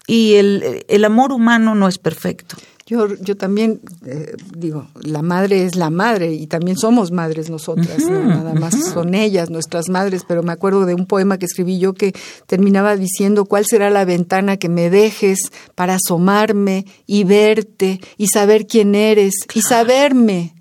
Y 0.07 0.33
el, 0.35 0.85
el 0.87 1.05
amor 1.05 1.31
humano 1.31 1.75
no 1.75 1.87
es 1.87 1.97
perfecto. 1.97 2.57
Yo, 2.91 3.07
yo 3.21 3.37
también 3.37 3.79
eh, 4.05 4.35
digo, 4.53 4.87
la 5.01 5.21
madre 5.21 5.63
es 5.63 5.77
la 5.77 5.89
madre 5.89 6.33
y 6.33 6.47
también 6.47 6.75
somos 6.75 7.11
madres 7.11 7.49
nosotras, 7.49 7.99
nada 8.09 8.53
más 8.53 8.91
son 8.91 9.13
ellas 9.13 9.49
nuestras 9.49 9.87
madres, 9.87 10.23
pero 10.27 10.43
me 10.43 10.51
acuerdo 10.51 10.85
de 10.85 10.93
un 10.93 11.05
poema 11.05 11.37
que 11.37 11.45
escribí 11.45 11.79
yo 11.79 11.93
que 11.93 12.13
terminaba 12.47 12.97
diciendo 12.97 13.45
cuál 13.45 13.65
será 13.65 13.89
la 13.91 14.03
ventana 14.03 14.57
que 14.57 14.67
me 14.67 14.89
dejes 14.89 15.39
para 15.73 15.95
asomarme 15.95 16.85
y 17.07 17.23
verte 17.23 18.01
y 18.17 18.27
saber 18.27 18.67
quién 18.67 18.93
eres 18.93 19.35
y 19.53 19.61
saberme 19.61 20.53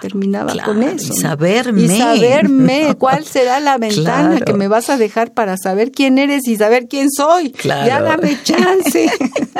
Terminaba 0.00 0.54
con 0.64 0.82
eso. 0.82 1.12
Y 1.12 1.20
saberme. 1.20 1.82
Y 1.82 1.88
saberme 1.88 2.94
cuál 2.98 3.24
será 3.24 3.60
la 3.60 3.78
ventana 3.78 4.40
que 4.40 4.52
me 4.52 4.68
vas 4.68 4.90
a 4.90 4.96
dejar 4.96 5.32
para 5.32 5.56
saber 5.56 5.90
quién 5.92 6.18
eres 6.18 6.46
y 6.46 6.56
saber 6.56 6.88
quién 6.88 7.10
soy. 7.10 7.54
Ya 7.64 8.00
dame 8.00 8.38
chance. 8.42 9.10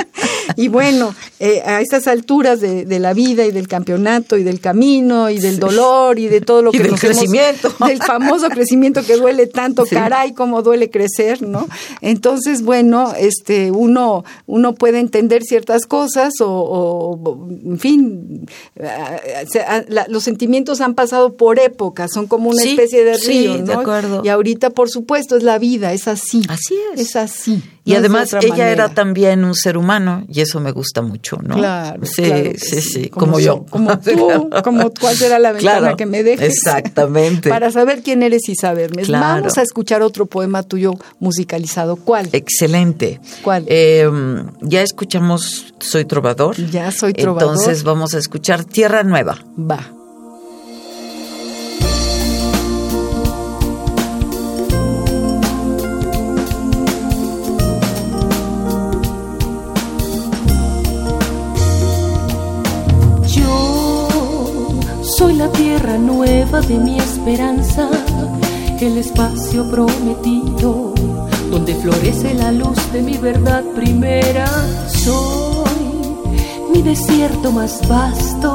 y 0.57 0.69
bueno, 0.69 1.15
eh, 1.41 1.63
a 1.65 1.81
estas 1.81 2.07
alturas 2.09 2.61
de, 2.61 2.99
la 2.99 3.13
vida 3.13 3.45
y 3.45 3.53
del 3.53 3.69
campeonato 3.69 4.37
y 4.37 4.43
del 4.43 4.61
camino 4.61 5.31
y 5.31 5.39
del 5.39 5.61
dolor 5.61 6.19
y 6.19 6.27
de 6.27 6.41
todo 6.41 6.63
lo 6.63 6.73
que 6.73 6.83
del 6.83 6.99
crecimiento. 6.99 7.73
del 7.87 7.99
famoso 8.03 8.49
crecimiento 8.49 9.05
que 9.05 9.17
duele 9.17 9.47
tanto, 9.47 9.85
caray, 9.85 10.33
como 10.33 10.63
duele 10.63 10.91
crecer, 10.91 11.43
¿no? 11.43 11.69
Entonces, 12.01 12.63
bueno, 12.63 13.13
este, 13.17 13.71
uno, 13.71 14.25
uno 14.47 14.75
puede 14.75 14.99
entender 14.99 15.43
ciertas 15.43 15.87
cosas 15.87 16.35
o, 16.41 17.39
en 17.65 17.79
fin, 17.79 18.47
los 20.09 20.25
sentimientos 20.25 20.81
han 20.81 20.95
pasado 20.95 21.35
por 21.35 21.59
épocas, 21.59 22.11
son 22.13 22.27
como 22.27 22.51
una 22.51 22.63
especie 22.63 23.05
de 23.05 23.17
río, 23.17 23.59
¿no? 23.59 23.81
acuerdo. 23.81 24.23
Y 24.25 24.29
ahorita, 24.29 24.71
por 24.71 24.91
supuesto, 24.91 25.37
es 25.37 25.43
la 25.43 25.59
vida, 25.59 25.93
es 25.93 26.09
así. 26.09 26.43
Así 26.49 26.75
es. 26.95 27.01
Es 27.01 27.17
así. 27.17 27.63
Y 27.89 27.97
además 27.97 28.35
ella 28.43 28.71
era 28.71 28.89
también 28.89 29.45
un 29.45 29.55
ser 29.55 29.77
humano 29.77 30.25
y 30.29 30.41
eso 30.41 30.61
me 30.61 30.73
gusta 30.73 31.03
mucho, 31.03 31.39
¿no? 31.43 31.57
Claro. 31.57 32.05
Sí, 32.05 32.53
sí, 32.57 32.81
sí, 32.81 33.09
como, 33.09 33.41
yo. 33.41 33.65
Como 33.71 33.99
tú, 34.01 34.51
como 34.63 34.91
cuál 34.91 35.17
será 35.17 35.39
la 35.39 35.53
ventana 35.53 35.97
que 35.97 36.07
me 36.07 36.23
dejes. 36.23 36.55
Exactamente. 36.55 37.49
Para 37.49 37.71
saber 37.71 38.03
quién 38.03 38.23
eres 38.23 38.49
y 38.49 38.55
saberme. 38.55 39.05
Vamos 39.05 39.59
a 39.59 39.63
escuchar 39.63 40.03
otro 40.03 40.27
poema 40.27 40.63
tuyo 40.63 40.93
musicalizado. 41.19 41.97
¿Cuál? 41.97 42.29
Excelente. 42.33 43.21
¿Cuál? 43.43 43.65
Em, 43.69 44.47
ya 44.61 44.83
escuchamos 44.83 45.75
Soy 45.79 46.05
Trovador. 46.05 46.57
Ya 46.71 46.91
soy 46.91 47.13
Trovador. 47.15 47.55
Entonces 47.55 47.85
vamos 47.85 48.15
a 48.15 48.19
escuchar 48.19 48.65
Tierra 48.65 49.03
Nueva. 49.03 49.39
Va. 49.59 49.98
De 66.57 66.79
mi 66.79 66.99
esperanza, 66.99 67.91
el 68.81 68.97
espacio 68.97 69.71
prometido, 69.71 70.95
donde 71.51 71.75
florece 71.75 72.33
la 72.33 72.51
luz 72.53 72.91
de 72.91 73.03
mi 73.03 73.19
verdad 73.19 73.63
primera. 73.77 74.47
Soy 74.89 75.67
mi 76.73 76.81
desierto 76.81 77.53
más 77.53 77.87
vasto, 77.87 78.55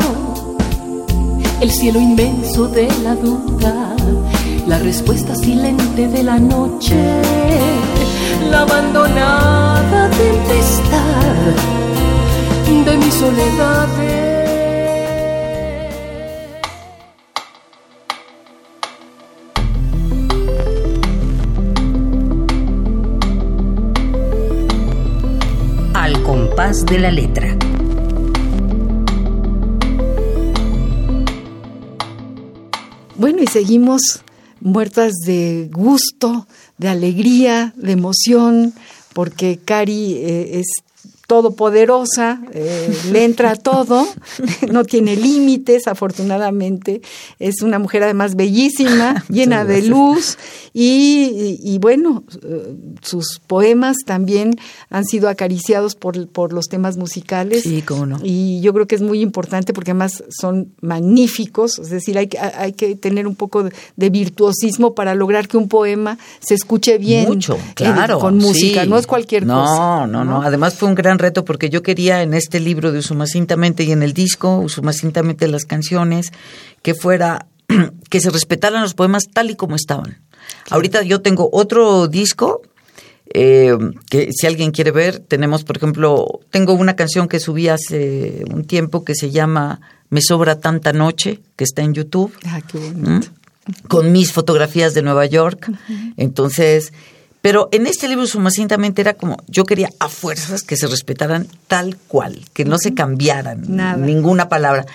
el 1.62 1.70
cielo 1.70 2.02
inmenso 2.02 2.68
de 2.68 2.90
la 3.04 3.14
duda, 3.14 3.96
la 4.68 4.80
respuesta 4.80 5.36
silente 5.36 6.08
de 6.08 6.24
la 6.24 6.40
noche, 6.40 6.98
la 8.50 8.62
abandonada 8.62 10.10
tempestad 10.10 11.84
de 12.86 12.98
mi 12.98 13.12
de 26.64 26.98
la 26.98 27.12
letra. 27.12 27.58
Bueno, 33.18 33.44
y 33.44 33.48
seguimos 33.48 34.22
muertas 34.62 35.12
de 35.26 35.70
gusto, 35.74 36.48
de 36.78 36.88
alegría, 36.88 37.74
de 37.76 37.92
emoción, 37.92 38.74
porque 39.14 39.60
Cari 39.64 40.14
eh, 40.14 40.60
es 40.60 40.68
todopoderosa, 41.34 42.40
eh, 42.54 42.96
le 43.12 43.26
entra 43.26 43.56
todo, 43.56 44.08
no 44.72 44.84
tiene 44.84 45.16
límites, 45.16 45.88
afortunadamente. 45.88 47.02
Es 47.40 47.64
una 47.64 47.80
mujer 47.80 48.04
además 48.04 48.36
bellísima, 48.36 49.26
llena 49.30 49.66
de 49.66 49.82
luz 49.82 50.38
y, 50.76 51.80
bueno, 51.82 52.24
eh, 52.44 52.76
sus 53.02 53.42
poemas 53.48 53.98
también 54.06 54.60
han 54.92 55.06
sido 55.06 55.28
acariciados 55.28 55.96
por, 55.96 56.28
por 56.28 56.54
los 56.54 56.68
temas 56.68 56.98
musicales. 56.98 57.64
Sí, 57.64 57.82
cómo 57.82 58.06
no. 58.06 58.20
Y 58.24 58.62
yo 58.62 58.72
creo 58.72 58.86
que 58.86 58.94
es 58.94 59.02
muy 59.02 59.22
importante 59.22 59.74
porque 59.74 59.90
además 59.90 60.24
son 60.30 60.72
magníficos, 60.82 61.80
es 61.80 61.90
decir, 61.90 62.20
hay, 62.20 62.30
hay 62.60 62.74
que 62.74 62.96
tener 62.96 63.26
un 63.26 63.36
poco 63.36 63.64
de, 63.64 64.10
virtuosismo 64.12 64.94
para 64.94 65.16
lograr 65.16 65.48
que 65.48 65.58
un 65.58 65.68
poema 65.68 66.20
se 66.40 66.54
escuche 66.54 67.00
bien. 67.00 67.26
Mucho, 67.26 67.58
claro. 67.74 68.20
con 68.20 68.38
música, 68.38 68.86
no 68.86 69.00
es 69.00 69.08
cualquier 69.08 69.48
no, 69.48 69.62
cosa. 69.62 69.76
No, 69.76 70.08
no, 70.08 70.26
no. 70.26 70.42
Además 70.44 70.76
fue 70.76 70.90
un 70.90 70.94
gran 70.94 71.18
reto 71.24 71.44
porque 71.44 71.70
yo 71.70 71.82
quería 71.82 72.22
en 72.22 72.34
este 72.34 72.60
libro 72.60 72.92
de 72.92 73.00
Usumacintamente 73.00 73.84
y 73.84 73.92
en 73.92 74.04
el 74.04 74.14
disco, 74.14 74.58
Usumacintamente 74.58 75.48
las 75.48 75.66
canciones, 75.66 76.32
que 76.84 76.94
fuera, 76.94 77.48
que 78.10 78.20
se 78.20 78.30
respetaran 78.30 78.84
los 78.84 78.94
poemas 78.94 79.24
tal 79.34 79.50
y 79.50 79.56
como 79.56 79.76
estaban. 79.76 80.22
Ahorita 80.70 81.02
yo 81.02 81.22
tengo 81.22 81.50
otro 81.52 82.08
disco 82.08 82.62
eh, 83.34 83.76
que 84.10 84.30
si 84.32 84.48
alguien 84.48 84.72
quiere 84.72 84.92
ver, 84.92 85.20
tenemos, 85.20 85.64
por 85.64 85.78
ejemplo, 85.78 86.42
tengo 86.52 86.74
una 86.74 86.96
canción 86.96 87.28
que 87.28 87.40
subí 87.40 87.68
hace 87.68 88.44
un 88.52 88.66
tiempo 88.66 89.04
que 89.04 89.16
se 89.16 89.32
llama 89.32 89.82
Me 90.10 90.22
sobra 90.22 90.60
tanta 90.60 90.94
noche, 90.94 91.40
que 91.56 91.64
está 91.64 91.82
en 91.82 91.94
YouTube. 91.94 92.34
Ah, 92.46 92.62
qué 92.62 92.78
bonito. 92.78 93.28
Con 93.88 94.12
mis 94.12 94.34
fotografías 94.34 94.94
de 94.94 95.02
Nueva 95.02 95.26
York. 95.26 95.72
Entonces, 96.18 96.92
pero 97.44 97.68
en 97.74 97.88
este 97.88 98.08
libro 98.08 98.26
sumacintamente 98.26 99.02
era 99.02 99.16
como, 99.16 99.36
yo 99.50 99.66
quería 99.66 99.90
a 100.00 100.08
fuerzas 100.08 100.62
que 100.62 100.78
se 100.78 100.88
respetaran 100.88 101.46
tal 101.68 101.98
cual, 102.08 102.40
que 102.54 102.64
no 102.64 102.78
se 102.78 102.94
cambiaran 102.94 103.66
ninguna 104.06 104.48
palabra. 104.48 104.86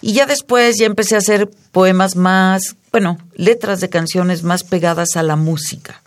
Y 0.00 0.12
ya 0.12 0.24
después 0.24 0.76
ya 0.78 0.86
empecé 0.86 1.16
a 1.16 1.18
hacer 1.18 1.50
poemas 1.72 2.14
más, 2.14 2.76
bueno, 2.92 3.18
letras 3.34 3.80
de 3.80 3.88
canciones 3.88 4.44
más 4.44 4.62
pegadas 4.62 5.16
a 5.16 5.24
la 5.24 5.34
música. 5.34 6.00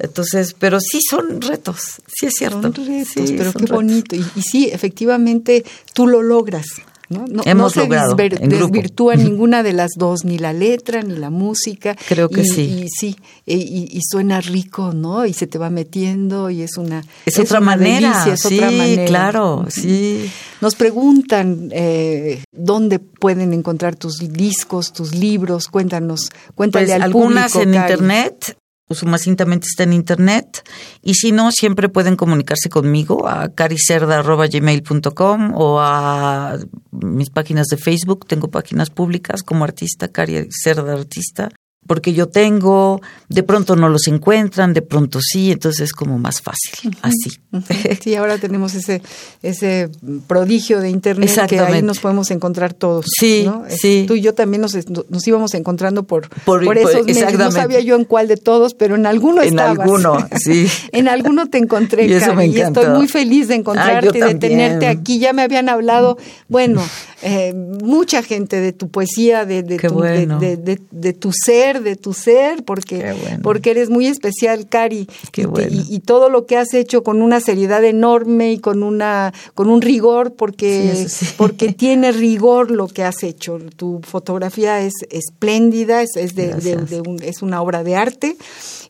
Entonces, 0.00 0.56
pero 0.58 0.80
sí 0.80 0.98
son 1.08 1.40
retos, 1.40 2.02
sí 2.12 2.26
es 2.26 2.34
cierto. 2.36 2.62
Son 2.62 2.74
retos, 2.74 3.30
pero 3.36 3.52
qué 3.52 3.66
bonito. 3.66 4.16
Y, 4.16 4.26
y 4.34 4.42
sí, 4.42 4.70
efectivamente, 4.72 5.64
tú 5.92 6.08
lo 6.08 6.20
logras. 6.20 6.66
¿No? 7.10 7.26
No, 7.28 7.42
Hemos 7.44 7.72
se 7.74 7.80
logrado, 7.80 8.16
en 8.18 8.48
grupo. 8.48 8.72
desvirtúa 8.72 9.16
ninguna 9.16 9.62
de 9.62 9.74
las 9.74 9.90
dos, 9.98 10.24
ni 10.24 10.38
la 10.38 10.54
letra, 10.54 11.02
ni 11.02 11.16
la 11.16 11.28
música. 11.28 11.94
Creo 12.08 12.30
que 12.30 12.40
y, 12.40 12.46
sí. 12.46 12.62
Y 12.62 12.88
sí, 12.88 13.16
y, 13.44 13.88
y 13.94 14.00
suena 14.10 14.40
rico, 14.40 14.92
¿no? 14.94 15.26
Y 15.26 15.34
se 15.34 15.46
te 15.46 15.58
va 15.58 15.68
metiendo 15.68 16.48
y 16.48 16.62
es 16.62 16.78
una... 16.78 17.04
Es, 17.26 17.38
otra 17.38 17.58
una 17.58 17.66
manera, 17.66 18.10
delicia, 18.24 18.32
es 18.34 18.40
sí, 18.40 18.54
otra 18.56 18.70
manera. 18.70 19.04
claro, 19.04 19.66
sí. 19.68 20.30
Nos 20.60 20.74
preguntan 20.76 21.68
eh, 21.72 22.42
dónde 22.52 22.98
pueden 22.98 23.52
encontrar 23.52 23.96
tus 23.96 24.18
discos, 24.18 24.92
tus 24.92 25.14
libros. 25.14 25.68
Cuéntanos, 25.68 26.28
cuéntale 26.54 26.86
Pues 26.86 26.94
al 26.96 27.02
algunas 27.02 27.52
público. 27.52 27.68
en 27.70 27.74
Cari. 27.74 27.92
internet, 27.92 28.56
Usumacintamente 28.90 29.66
está 29.70 29.84
en 29.84 29.92
internet. 29.92 30.68
Y 31.00 31.14
si 31.14 31.30
no, 31.32 31.52
siempre 31.52 31.88
pueden 31.88 32.16
comunicarse 32.16 32.68
conmigo 32.68 33.28
a 33.28 33.54
caricerda.gmail.com 33.54 35.52
o 35.54 35.80
a 35.80 36.58
mis 36.90 37.30
páginas 37.30 37.68
de 37.68 37.76
Facebook. 37.76 38.26
Tengo 38.26 38.50
páginas 38.50 38.90
públicas 38.90 39.44
como 39.44 39.62
artista, 39.64 40.08
Cari 40.08 40.48
Cerda 40.50 40.92
Artista. 40.92 41.50
Porque 41.86 42.12
yo 42.12 42.28
tengo, 42.28 43.00
de 43.28 43.42
pronto 43.42 43.74
no 43.74 43.88
los 43.88 44.06
encuentran, 44.06 44.74
de 44.74 44.82
pronto 44.82 45.18
sí, 45.20 45.50
entonces 45.50 45.80
es 45.80 45.92
como 45.92 46.18
más 46.18 46.40
fácil, 46.40 46.96
así. 47.02 47.30
Sí, 48.02 48.14
ahora 48.14 48.38
tenemos 48.38 48.74
ese 48.74 49.02
ese 49.42 49.88
prodigio 50.28 50.80
de 50.80 50.88
internet 50.90 51.28
que 51.48 51.58
ahí 51.58 51.82
nos 51.82 51.98
podemos 51.98 52.30
encontrar 52.30 52.74
todos. 52.74 53.06
Sí, 53.18 53.42
¿no? 53.44 53.64
Sí. 53.68 54.04
Tú 54.06 54.14
y 54.14 54.20
yo 54.20 54.34
también 54.34 54.60
nos, 54.60 54.76
nos 54.88 55.26
íbamos 55.26 55.54
encontrando 55.54 56.04
por, 56.04 56.28
Por- 56.44 56.64
por, 56.64 56.64
por- 56.64 56.78
esos 56.78 57.06
medios. 57.06 57.32
No 57.34 57.50
sabía 57.50 57.80
yo 57.80 57.96
en 57.96 58.04
cuál 58.04 58.28
de 58.28 58.36
todos, 58.36 58.74
pero 58.74 58.94
en 58.94 59.04
alguno 59.06 59.42
En 59.42 59.48
estabas. 59.48 59.80
alguno, 59.80 60.18
sí. 60.38 60.68
en 60.92 61.08
alguno 61.08 61.48
te 61.48 61.58
encontré, 61.58 62.06
Y 62.06 62.12
eso 62.12 62.26
Cari, 62.26 62.36
me 62.36 62.46
y 62.46 62.60
estoy 62.60 62.86
muy 62.90 63.08
feliz 63.08 63.48
de 63.48 63.56
encontrarte 63.56 64.08
Ah, 64.08 64.12
yo 64.12 64.26
y 64.26 64.32
de 64.34 64.38
tenerte 64.38 64.86
aquí. 64.86 65.18
Ya 65.18 65.32
me 65.32 65.42
habían 65.42 65.68
hablado, 65.68 66.18
bueno, 66.48 66.80
eh, 67.22 67.52
mucha 67.54 68.22
gente 68.22 68.60
de 68.60 68.72
tu 68.72 68.90
poesía, 68.90 69.44
de, 69.44 69.62
de 69.64 69.76
Qué 69.76 69.88
tu, 69.88 69.94
bueno. 69.94 70.38
de, 70.38 70.56
de- 70.56 70.76
de- 70.76 70.80
de 70.90 71.12
tu 71.14 71.32
ser, 71.32 71.79
de 71.82 71.96
tu 71.96 72.12
ser, 72.12 72.64
porque, 72.64 73.12
bueno. 73.20 73.38
porque 73.42 73.70
eres 73.70 73.90
muy 73.90 74.06
especial, 74.06 74.68
Cari. 74.68 75.06
Qué 75.32 75.42
y, 75.42 75.44
te- 75.44 75.50
bueno. 75.50 75.82
y- 75.88 75.94
y 75.96 76.00
todo 76.00 76.28
lo 76.28 76.46
que 76.46 76.56
has 76.56 76.74
hecho 76.74 77.02
con 77.02 77.22
una 77.22 77.40
seriedad 77.40 77.84
enorme 77.84 78.52
y 78.52 78.58
con 78.58 78.82
una 78.82 79.32
con 79.54 79.68
un 79.70 79.80
rigor 79.82 80.32
porque 80.34 80.92
Sí, 80.94 81.02
eso 81.02 81.24
sí. 81.26 81.34
porque 81.36 81.72
tiene 81.72 82.12
rigor 82.12 82.70
lo 82.70 82.88
que 82.88 83.04
has 83.04 83.22
hecho 83.22 83.58
tu 83.76 84.00
fotografía 84.02 84.80
es 84.80 84.94
espléndida 85.10 86.02
es, 86.02 86.16
es 86.16 86.34
de, 86.34 86.42
de- 86.54 86.72
Gracias. 86.76 86.90
de 86.90 87.00
un- 87.00 87.22
es 87.22 87.42
una 87.42 87.62
obra 87.62 87.82
de 87.84 87.96
arte 87.96 88.36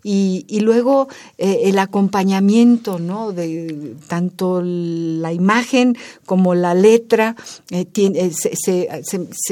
y, 0.03 0.45
y 0.49 0.61
luego 0.61 1.09
eh, 1.39 1.63
el 1.65 1.79
acompañamiento 1.79 2.99
no 2.99 3.33
de 3.33 3.95
tanto 4.09 4.63
la 4.63 5.33
imagen 5.33 5.97
como 6.27 6.55
la 6.55 6.75
letra 6.75 7.37
eh, 7.71 7.85
tiene- 7.85 8.21
eh, 8.27 8.31
se, 8.33 8.57
se, 8.57 8.89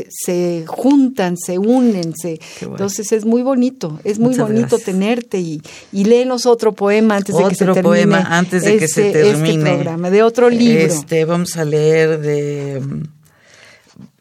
se- 0.08 0.64
juntan 0.66 1.36
se 1.36 1.58
unen 1.58 2.14
se 2.16 2.38
bueno. 2.60 2.74
entonces 2.76 3.12
es 3.18 3.24
muy 3.26 3.42
bonito 3.42 4.00
es 4.04 4.18
muy 4.18 4.30
Muchas 4.30 4.46
bonito 4.48 4.68
gracias. 4.76 4.84
tenerte 4.84 5.38
y, 5.38 5.60
y 5.92 6.04
léenos 6.04 6.46
otro 6.46 6.72
poema 6.72 7.16
antes 7.16 7.36
de 7.36 7.44
que 7.48 7.54
se 7.54 7.64
Otro 7.64 7.74
termine 7.74 7.96
poema 8.06 8.18
antes 8.38 8.62
de 8.64 8.78
que 8.78 8.88
se 8.88 9.08
este- 9.08 9.22
termine. 9.24 9.48
este 9.70 9.74
programa 9.74 10.10
de 10.10 10.22
otro 10.22 10.48
libro 10.48 10.84
Este, 10.84 11.24
vamos 11.26 11.56
a 11.56 11.64
leer 11.64 12.20
de. 12.20 12.82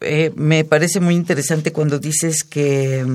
eh, 0.00 0.32
me 0.36 0.64
parece 0.64 1.00
muy 1.00 1.14
interesante 1.14 1.72
cuando 1.72 1.98
dices 1.98 2.44
que, 2.44 3.06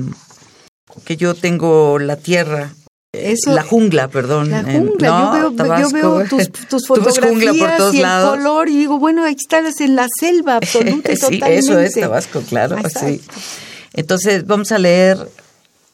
que 1.04 1.16
yo 1.16 1.34
tengo 1.34 1.98
la 1.98 2.16
tierra. 2.16 2.72
Eso- 3.12 3.54
la 3.54 3.62
jungla, 3.62 4.08
perdón. 4.08 4.50
La 4.50 4.64
jungla, 4.64 5.08
no, 5.08 5.24
yo 5.24 5.32
veo, 5.32 5.50
yo 5.50 5.56
Tabasco. 5.56 5.92
veo 5.92 6.24
tus, 6.28 6.50
tus 6.68 6.86
fotografías 6.86 7.28
jungla 7.30 7.52
por 7.54 7.76
todos 7.76 7.94
y 7.94 7.98
el 7.98 8.02
lados. 8.02 8.36
color 8.38 8.68
y 8.68 8.76
digo, 8.76 8.98
bueno, 8.98 9.22
ahí 9.24 9.36
estás 9.38 9.80
en 9.80 9.94
la 9.94 10.08
selva 10.18 10.56
absoluta 10.62 11.12
y 11.12 11.16
sí, 11.16 11.20
totalmente. 11.22 11.58
eso 11.58 11.78
es 11.78 11.92
Tabasco, 11.94 12.40
claro. 12.48 12.76
Sí. 13.00 13.20
Entonces, 13.92 14.44
vamos 14.46 14.72
a 14.72 14.78
leer, 14.78 15.16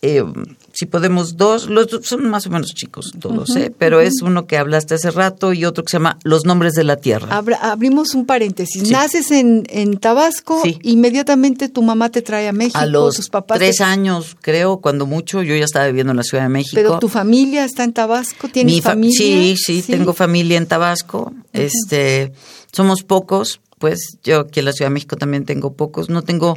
eh, 0.03 0.25
si 0.73 0.87
podemos, 0.87 1.37
dos, 1.37 1.69
los 1.69 1.89
dos 1.89 2.07
son 2.07 2.29
más 2.31 2.47
o 2.47 2.51
menos 2.51 2.69
chicos 2.75 3.13
todos, 3.21 3.55
¿eh? 3.57 3.71
pero 3.77 4.01
es 4.01 4.23
uno 4.23 4.47
que 4.47 4.57
hablaste 4.57 4.95
hace 4.95 5.11
rato 5.11 5.53
y 5.53 5.65
otro 5.67 5.85
que 5.85 5.91
se 5.91 5.97
llama 5.99 6.19
Los 6.25 6.47
nombres 6.47 6.73
de 6.73 6.85
la 6.85 6.97
tierra. 6.97 7.37
Abra- 7.37 7.59
abrimos 7.61 8.15
un 8.15 8.25
paréntesis. 8.25 8.85
Sí. 8.85 8.91
Naces 8.91 9.31
en, 9.31 9.65
en 9.69 9.99
Tabasco, 9.99 10.61
Sí. 10.63 10.79
inmediatamente 10.83 11.69
tu 11.69 11.83
mamá 11.83 12.09
te 12.11 12.23
trae 12.23 12.49
a 12.49 12.53
México, 12.53 12.79
a 12.79 12.87
los 12.87 13.17
tus 13.17 13.29
papás. 13.29 13.59
tres 13.59 13.77
te- 13.77 13.85
años, 13.85 14.37
creo, 14.41 14.79
cuando 14.79 15.05
mucho, 15.07 15.43
yo 15.43 15.55
ya 15.55 15.65
estaba 15.65 15.87
viviendo 15.87 16.13
en 16.13 16.17
la 16.17 16.23
Ciudad 16.23 16.45
de 16.45 16.49
México. 16.51 16.77
Pero 16.77 16.99
tu 16.99 17.09
familia 17.09 17.65
está 17.67 17.85
en 17.85 17.93
Tabasco, 17.93 18.49
¿tienes 18.49 18.75
Mi 18.77 18.81
fa- 18.81 18.91
familia? 18.91 19.19
Sí, 19.19 19.55
sí, 19.59 19.83
tengo 19.83 20.15
familia 20.15 20.57
en 20.57 20.67
Tabasco. 20.67 21.35
Este, 21.53 22.33
somos 22.73 23.03
pocos, 23.03 23.61
pues 23.79 24.17
yo 24.25 24.41
aquí 24.41 24.61
en 24.61 24.67
la 24.67 24.73
Ciudad 24.73 24.89
de 24.91 24.95
México 24.95 25.17
también 25.17 25.45
tengo 25.45 25.75
pocos. 25.75 26.09
No 26.09 26.23
tengo 26.23 26.57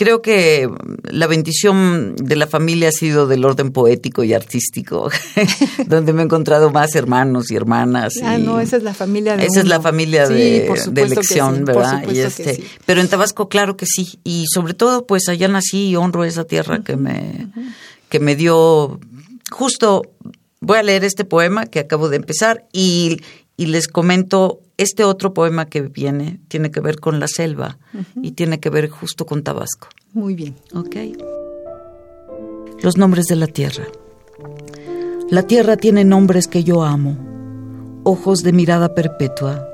Creo 0.00 0.22
que 0.22 0.66
la 1.10 1.26
bendición 1.26 2.16
de 2.16 2.34
la 2.34 2.46
familia 2.46 2.88
ha 2.88 2.92
sido 2.92 3.26
del 3.26 3.44
orden 3.44 3.70
poético 3.70 4.24
y 4.24 4.32
artístico, 4.32 5.10
donde 5.88 6.14
me 6.14 6.22
he 6.22 6.24
encontrado 6.24 6.70
más 6.70 6.94
hermanos 6.94 7.50
y 7.50 7.56
hermanas. 7.56 8.14
Ah, 8.22 8.38
y- 8.38 8.42
no, 8.42 8.60
esa 8.60 8.78
es 8.78 8.82
la 8.82 8.94
familia 8.94 9.36
de 9.36 9.44
Esa 9.44 9.60
es 9.60 9.66
la 9.66 9.78
familia 9.78 10.24
Sí, 10.24 10.32
de, 10.32 11.02
elección, 11.02 11.56
sí, 11.56 11.62
¿verdad? 11.64 12.02
Y 12.10 12.18
este, 12.18 12.54
sí. 12.54 12.64
Pero 12.86 13.02
en 13.02 13.08
Tabasco, 13.08 13.50
claro 13.50 13.76
que 13.76 13.84
sí. 13.84 14.18
Y 14.24 14.46
sobre 14.50 14.72
todo, 14.72 15.06
pues 15.06 15.28
allá 15.28 15.48
nací 15.48 15.90
y 15.90 15.96
honro 15.96 16.24
esa 16.24 16.44
tierra 16.44 16.82
que 16.82 16.96
me, 16.96 17.48
que 18.08 18.20
me 18.20 18.36
dio. 18.36 19.00
Justo 19.50 20.14
voy 20.60 20.78
a 20.78 20.82
leer 20.82 21.04
este 21.04 21.26
poema 21.26 21.66
que 21.66 21.78
acabo 21.78 22.08
de 22.08 22.16
empezar 22.16 22.66
y, 22.72 23.20
y 23.60 23.66
les 23.66 23.88
comento. 23.88 24.62
Este 24.78 25.04
otro 25.04 25.34
poema 25.34 25.66
que 25.66 25.82
viene 25.82 26.40
tiene 26.48 26.70
que 26.70 26.80
ver 26.80 26.98
con 26.98 27.20
la 27.20 27.28
selva 27.28 27.76
y 28.22 28.30
tiene 28.30 28.58
que 28.58 28.70
ver 28.70 28.88
justo 28.88 29.26
con 29.26 29.42
Tabasco. 29.42 29.88
Muy 30.14 30.34
bien. 30.34 30.56
Ok. 30.72 30.96
Los 32.82 32.96
nombres 32.96 33.26
de 33.26 33.36
la 33.36 33.46
tierra. 33.46 33.84
La 35.28 35.42
tierra 35.42 35.76
tiene 35.76 36.04
nombres 36.04 36.48
que 36.48 36.64
yo 36.64 36.82
amo. 36.82 37.18
Ojos 38.02 38.42
de 38.42 38.54
mirada 38.54 38.94
perpetua. 38.94 39.68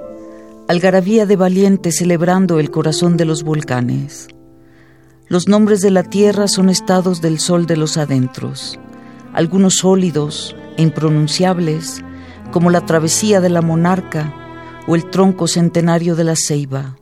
Algarabía 0.67 1.25
de 1.25 1.37
valiente 1.37 1.93
celebrando 1.93 2.59
el 2.59 2.73
corazón 2.73 3.17
de 3.17 3.25
los 3.25 3.45
volcanes. 3.45 4.27
Los 5.29 5.47
nombres 5.47 5.81
de 5.81 5.93
la 5.93 6.03
tierra 6.03 6.49
son 6.49 6.71
estados 6.71 7.21
del 7.21 7.39
sol 7.39 7.67
de 7.67 7.77
los 7.77 7.97
adentros. 7.99 8.81
Algunos 9.33 9.77
sólidos 9.77 10.57
e 10.77 10.83
impronunciables, 10.83 12.03
como 12.51 12.71
la 12.71 12.87
travesía 12.87 13.41
de 13.41 13.51
la 13.51 13.63
monarca 13.63 14.33
o 14.87 14.95
el 14.95 15.11
tronco 15.11 15.47
centenario 15.47 16.17
de 16.17 16.25
la 16.25 16.35
ceiba 16.37 16.97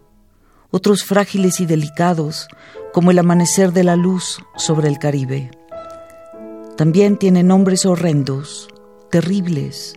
otros 0.74 1.04
frágiles 1.04 1.60
y 1.60 1.66
delicados, 1.66 2.48
como 2.92 3.12
el 3.12 3.18
amanecer 3.20 3.72
de 3.72 3.84
la 3.84 3.94
luz 3.94 4.40
sobre 4.56 4.88
el 4.88 4.98
Caribe. 4.98 5.52
También 6.76 7.16
tiene 7.16 7.44
nombres 7.44 7.86
horrendos, 7.86 8.66
terribles, 9.08 9.94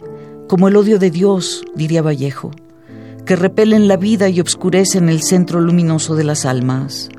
como 0.47 0.67
el 0.67 0.75
odio 0.75 0.99
de 0.99 1.09
Dios, 1.09 1.65
diría 1.73 2.03
Vallejo, 2.03 2.51
que 3.25 3.35
repelen 3.35 3.87
la 3.87 3.97
vida 3.97 4.29
y 4.29 4.39
obscurecen 4.39 5.09
el 5.09 5.23
centro 5.23 5.61
luminoso 5.61 6.15
de 6.15 6.25
las 6.25 6.45
almas. 6.45 7.09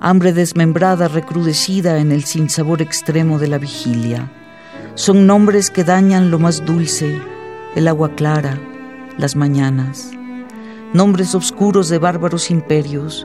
Hambre 0.00 0.32
desmembrada, 0.32 1.06
recrudecida 1.06 2.00
en 2.00 2.10
el 2.10 2.24
sinsabor 2.24 2.82
extremo 2.82 3.38
de 3.38 3.46
la 3.46 3.58
vigilia. 3.58 4.32
Son 4.96 5.28
nombres 5.28 5.70
que 5.70 5.84
dañan 5.84 6.32
lo 6.32 6.40
más 6.40 6.66
dulce, 6.66 7.20
el 7.74 7.88
agua 7.88 8.14
clara, 8.14 8.58
las 9.18 9.36
mañanas. 9.36 10.10
Nombres 10.92 11.34
oscuros 11.34 11.88
de 11.88 11.98
bárbaros 11.98 12.50
imperios, 12.50 13.24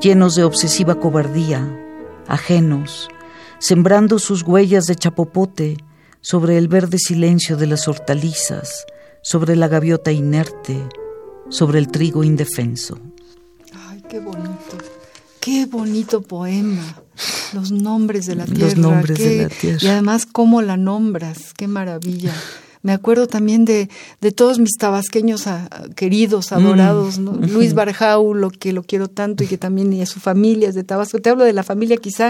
llenos 0.00 0.34
de 0.34 0.44
obsesiva 0.44 1.00
cobardía, 1.00 1.66
ajenos, 2.28 3.08
sembrando 3.58 4.18
sus 4.18 4.42
huellas 4.42 4.86
de 4.86 4.96
chapopote 4.96 5.78
sobre 6.20 6.58
el 6.58 6.68
verde 6.68 6.98
silencio 6.98 7.56
de 7.56 7.66
las 7.66 7.88
hortalizas, 7.88 8.84
sobre 9.22 9.56
la 9.56 9.68
gaviota 9.68 10.12
inerte, 10.12 10.86
sobre 11.48 11.78
el 11.78 11.88
trigo 11.88 12.22
indefenso. 12.22 12.98
Ay, 13.88 14.02
qué 14.08 14.20
bonito, 14.20 14.76
qué 15.40 15.66
bonito 15.66 16.20
poema. 16.20 17.02
Los 17.54 17.70
nombres 17.70 18.26
de 18.26 18.34
la 18.34 18.44
tierra. 18.44 18.60
Los 18.60 18.76
nombres 18.76 19.18
de 19.18 19.42
la 19.44 19.48
tierra. 19.48 19.78
Y 19.80 19.86
además, 19.86 20.26
cómo 20.26 20.60
la 20.60 20.76
nombras, 20.76 21.54
qué 21.54 21.66
maravilla. 21.66 22.34
Me 22.86 22.92
acuerdo 22.92 23.26
también 23.26 23.64
de, 23.64 23.88
de 24.20 24.30
todos 24.30 24.60
mis 24.60 24.76
tabasqueños 24.78 25.48
a- 25.48 25.64
a- 25.64 25.88
queridos, 25.96 26.52
adorados, 26.52 27.18
¿no? 27.18 27.32
Luis 27.32 27.74
Barjau, 27.74 28.32
lo 28.32 28.50
que 28.50 28.72
lo 28.72 28.84
quiero 28.84 29.08
tanto 29.08 29.42
y 29.42 29.48
que 29.48 29.58
también 29.58 29.92
y 29.92 30.02
a 30.02 30.06
su 30.06 30.20
familia 30.20 30.68
es 30.68 30.76
de 30.76 30.84
Tabasco. 30.84 31.18
Te 31.18 31.30
hablo 31.30 31.42
de 31.44 31.52
la 31.52 31.64
familia, 31.64 31.96
quizá 31.96 32.28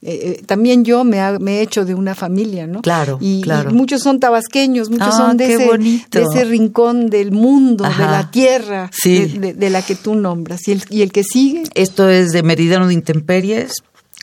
eh, 0.00 0.36
eh, 0.40 0.42
también 0.46 0.84
yo 0.84 1.04
me, 1.04 1.20
ha- 1.20 1.38
me 1.38 1.58
he 1.58 1.60
hecho 1.62 1.84
de 1.84 1.94
una 1.94 2.14
familia, 2.14 2.66
¿no? 2.66 2.80
Claro, 2.80 3.18
y, 3.20 3.40
y 3.40 3.42
claro. 3.42 3.70
muchos 3.70 4.00
son 4.02 4.18
tabasqueños, 4.18 4.88
muchos 4.88 5.08
Ah, 5.12 5.16
son 5.28 5.36
de 5.36 5.52
ese, 5.52 5.68
de 6.10 6.22
ese 6.22 6.44
rincón 6.46 7.10
del 7.10 7.30
mundo, 7.30 7.84
de 7.84 7.90
la 8.04 8.30
tierra, 8.30 8.90
Sí. 8.92 9.18
de, 9.26 9.38
de- 9.38 9.52
de 9.54 9.70
la 9.70 9.82
que 9.82 9.94
tú 9.94 10.14
nombras. 10.14 10.66
Y 10.68 10.72
el, 10.72 10.82
y 10.88 11.02
el 11.02 11.12
que 11.12 11.22
sigue, 11.22 11.64
Esto 11.74 12.08
es 12.08 12.30
de 12.30 12.42
Meridiano 12.42 12.86
de 12.86 12.94
Intemperies, 12.94 13.72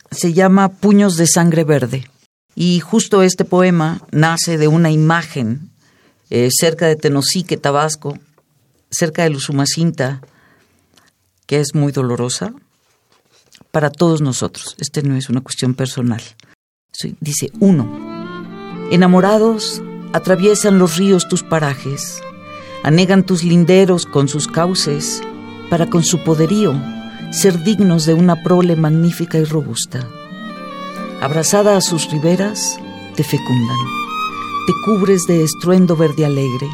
se 0.10 0.34
llama 0.34 0.70
Puños 0.70 1.16
de 1.18 1.28
Sangre 1.28 1.64
Verde. 1.64 2.06
Y 2.56 2.80
justo 2.80 3.22
este 3.22 3.44
poema 3.44 4.02
nace 4.12 4.58
de 4.58 4.70
una 4.70 4.90
imagen 4.90 5.72
eh, 6.30 6.50
cerca 6.52 6.88
de 6.88 6.96
Tenosique, 6.96 7.58
Tabasco, 7.58 8.18
cerca 8.90 9.24
de 9.24 9.30
Lusumacinta, 9.30 10.22
que 11.46 11.60
es 11.60 11.76
muy 11.76 11.92
dolorosa 11.92 12.54
para 13.72 13.90
todos 13.90 14.22
nosotros. 14.22 14.76
Este 14.80 15.04
no 15.04 15.16
es 15.16 15.30
una 15.30 15.42
cuestión 15.42 15.74
personal. 15.74 16.22
Dice, 17.20 17.52
uno, 17.60 17.90
enamorados 18.90 19.82
atraviesan 20.14 20.80
los 20.80 20.98
ríos 20.98 21.28
tus 21.28 21.44
parajes, 21.44 22.22
anegan 22.84 23.26
tus 23.26 23.44
linderos 23.44 24.06
con 24.06 24.30
sus 24.30 24.48
cauces, 24.48 25.22
para 25.70 25.90
con 25.90 26.04
su 26.04 26.24
poderío 26.24 26.74
ser 27.32 27.64
dignos 27.64 28.06
de 28.06 28.14
una 28.14 28.44
prole 28.44 28.76
magnífica 28.76 29.38
y 29.38 29.44
robusta. 29.44 30.08
Abrazada 31.22 31.76
a 31.76 31.82
sus 31.82 32.10
riberas, 32.12 32.78
te 33.16 33.24
fecundan, 33.24 33.78
te 34.66 34.74
cubres 34.84 35.28
de 35.28 35.44
estruendo 35.44 35.96
verde 35.96 36.26
alegre 36.26 36.68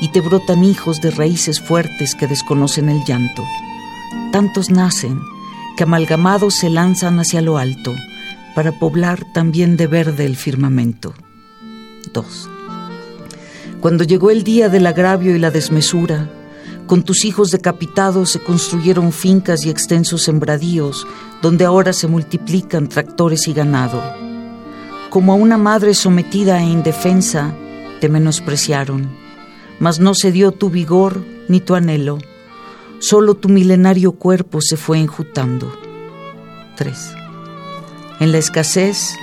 y 0.00 0.08
te 0.12 0.20
brotan 0.20 0.62
hijos 0.62 1.00
de 1.00 1.10
raíces 1.10 1.60
fuertes 1.60 2.14
que 2.14 2.28
desconocen 2.28 2.88
el 2.88 3.02
llanto. 3.04 3.42
Tantos 4.32 4.70
nacen 4.70 5.20
que 5.76 5.82
amalgamados 5.82 6.54
se 6.54 6.70
lanzan 6.70 7.18
hacia 7.18 7.40
lo 7.40 7.58
alto 7.58 7.92
para 8.54 8.78
poblar 8.78 9.24
también 9.32 9.76
de 9.76 9.86
verde 9.86 10.24
el 10.24 10.36
firmamento. 10.36 11.14
2. 12.12 12.48
Cuando 13.80 14.04
llegó 14.04 14.30
el 14.30 14.44
día 14.44 14.68
del 14.68 14.86
agravio 14.86 15.34
y 15.34 15.38
la 15.40 15.50
desmesura, 15.50 16.30
con 16.86 17.02
tus 17.02 17.24
hijos 17.24 17.50
decapitados 17.50 18.30
se 18.30 18.40
construyeron 18.40 19.12
fincas 19.12 19.64
y 19.64 19.70
extensos 19.70 20.22
sembradíos, 20.22 21.06
donde 21.40 21.64
ahora 21.64 21.92
se 21.92 22.06
multiplican 22.06 22.88
tractores 22.88 23.48
y 23.48 23.52
ganado. 23.52 24.31
Como 25.12 25.34
a 25.34 25.36
una 25.36 25.58
madre 25.58 25.92
sometida 25.92 26.58
e 26.62 26.64
indefensa, 26.64 27.54
te 28.00 28.08
menospreciaron, 28.08 29.10
mas 29.78 30.00
no 30.00 30.14
se 30.14 30.32
dio 30.32 30.52
tu 30.52 30.70
vigor 30.70 31.22
ni 31.48 31.60
tu 31.60 31.74
anhelo, 31.74 32.16
solo 32.98 33.34
tu 33.34 33.50
milenario 33.50 34.12
cuerpo 34.12 34.62
se 34.62 34.78
fue 34.78 34.98
enjutando. 34.98 35.70
3. 36.76 37.14
En 38.20 38.32
la 38.32 38.38
escasez, 38.38 39.14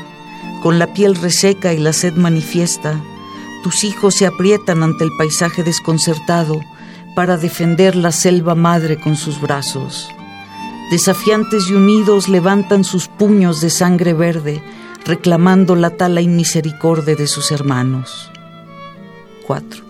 con 0.62 0.78
la 0.78 0.94
piel 0.94 1.16
reseca 1.16 1.74
y 1.74 1.80
la 1.80 1.92
sed 1.92 2.14
manifiesta, 2.14 3.02
tus 3.64 3.84
hijos 3.84 4.14
se 4.14 4.28
aprietan 4.28 4.84
ante 4.84 5.06
el 5.06 5.10
paisaje 5.18 5.64
desconcertado 5.64 6.62
para 7.16 7.36
defender 7.36 7.96
la 7.96 8.12
selva 8.12 8.54
madre 8.54 9.00
con 9.00 9.16
sus 9.16 9.42
brazos. 9.42 10.08
Desafiantes 10.92 11.68
y 11.68 11.74
unidos 11.74 12.30
levantan 12.30 12.84
sus 12.84 13.08
puños 13.08 13.60
de 13.60 13.72
sangre 13.72 14.14
verde, 14.14 14.62
reclamando 15.06 15.76
la 15.76 15.92
tala 15.92 16.22
inmisericordia 16.22 17.16
de 17.16 17.28
sus 17.28 17.52
hermanos. 17.52 18.32
4. 19.48 19.84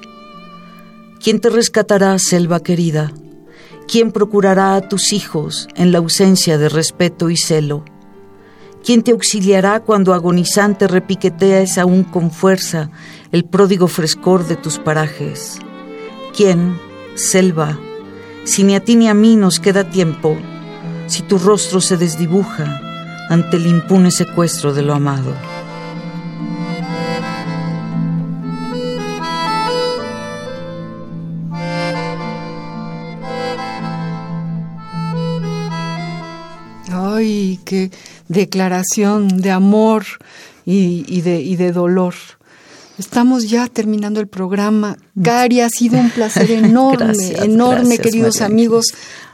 ¿Quién 1.22 1.40
te 1.42 1.50
rescatará, 1.50 2.18
selva 2.18 2.62
querida? 2.62 3.12
¿Quién 3.88 4.12
procurará 4.12 4.76
a 4.76 4.88
tus 4.88 5.14
hijos 5.14 5.68
en 5.76 5.92
la 5.92 5.98
ausencia 5.98 6.58
de 6.58 6.70
respeto 6.70 7.30
y 7.30 7.38
celo? 7.38 7.84
¿Quién 8.86 9.04
te 9.04 9.12
auxiliará 9.12 9.82
cuando 9.82 10.14
agonizante 10.14 10.88
repiqueteas 10.88 11.78
aún 11.78 12.04
con 12.04 12.32
fuerza 12.32 12.90
el 13.32 13.44
pródigo 13.44 13.88
frescor 13.88 14.48
de 14.48 14.56
tus 14.56 14.80
parajes? 14.80 15.60
¿Quién, 16.36 16.80
selva, 17.16 17.78
si 18.46 18.64
ni 18.64 18.76
a 18.76 18.84
ti 18.84 18.96
ni 18.96 19.10
a 19.10 19.14
mí 19.14 19.36
nos 19.36 19.60
queda 19.60 19.90
tiempo, 19.90 20.38
si 21.08 21.22
tu 21.24 21.38
rostro 21.38 21.82
se 21.82 21.98
desdibuja 21.98 22.89
ante 23.30 23.58
el 23.58 23.68
impune 23.68 24.12
secuestro 24.12 24.74
de 24.74 24.82
lo 24.82 24.94
amado? 24.94 25.34
ay, 37.20 37.60
qué 37.66 37.92
declaración 38.28 39.42
de 39.42 39.52
amor 39.52 40.06
y, 40.66 41.22
de 41.22 41.72
dolor. 41.72 42.14
Estamos 42.98 43.50
ya 43.50 43.68
terminando 43.68 44.20
el 44.20 44.28
programa. 44.28 44.98
Cari, 45.24 45.62
ha 45.62 45.70
sido 45.70 46.00
un 46.00 46.10
placer 46.10 46.52
enorme, 46.52 47.06
Gracias, 47.06 47.44
enorme, 47.44 47.96
gracias, 47.96 48.00
queridos 48.00 48.36
María 48.36 48.46
amigos. 48.54 48.86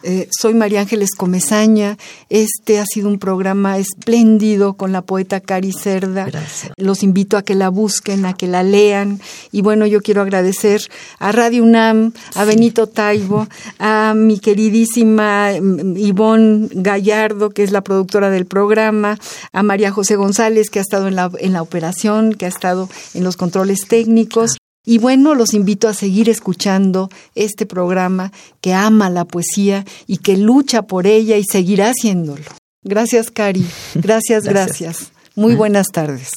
Eh, 0.07 0.29
soy 0.29 0.53
María 0.53 0.81
Ángeles 0.81 1.15
Comezaña. 1.17 1.97
Este 2.29 2.79
ha 2.79 2.85
sido 2.85 3.07
un 3.07 3.17
programa 3.17 3.79
espléndido 3.79 4.75
con 4.75 4.91
la 4.91 5.01
poeta 5.01 5.39
Cari 5.39 5.71
Cerda. 5.73 6.25
Gracias. 6.25 6.73
Los 6.77 7.01
invito 7.01 7.37
a 7.37 7.41
que 7.41 7.55
la 7.55 7.69
busquen, 7.69 8.27
a 8.27 8.33
que 8.33 8.45
la 8.45 8.61
lean. 8.61 9.19
Y 9.51 9.63
bueno, 9.63 9.87
yo 9.87 10.01
quiero 10.01 10.21
agradecer 10.21 10.81
a 11.17 11.31
Radio 11.31 11.63
UNAM, 11.63 12.13
a 12.35 12.45
Benito 12.45 12.85
Taibo, 12.85 13.47
a 13.79 14.13
mi 14.15 14.37
queridísima 14.37 15.53
mm, 15.59 15.97
Ivonne 15.97 16.69
Gallardo, 16.71 17.49
que 17.49 17.63
es 17.63 17.71
la 17.71 17.81
productora 17.81 18.29
del 18.29 18.45
programa, 18.45 19.17
a 19.53 19.63
María 19.63 19.91
José 19.91 20.17
González, 20.17 20.69
que 20.69 20.77
ha 20.77 20.83
estado 20.83 21.07
en 21.07 21.15
la, 21.15 21.31
en 21.39 21.51
la 21.51 21.63
operación, 21.63 22.35
que 22.35 22.45
ha 22.45 22.49
estado 22.49 22.89
en 23.15 23.23
los 23.23 23.37
controles 23.37 23.87
técnicos. 23.87 24.57
Y 24.85 24.99
bueno, 24.99 25.33
los 25.35 25.53
invito 25.53 25.87
a 25.87 25.93
seguir 25.93 26.29
escuchando 26.29 27.09
este 27.33 27.65
programa 27.65 28.31
que 28.61 28.73
ama 28.73 29.09
la 29.09 29.25
poesía 29.25 29.83
y 30.07 30.17
que 30.17 30.37
lucha 30.37 30.83
por 30.83 31.07
ella 31.07 31.37
y 31.37 31.43
seguirá 31.43 31.89
haciéndolo. 31.89 32.43
Gracias, 32.83 33.31
Cari. 33.31 33.65
Gracias, 33.95 34.43
gracias. 34.43 34.79
Gracias. 34.79 35.11
Muy 35.35 35.55
buenas 35.55 35.87
tardes. 35.87 36.31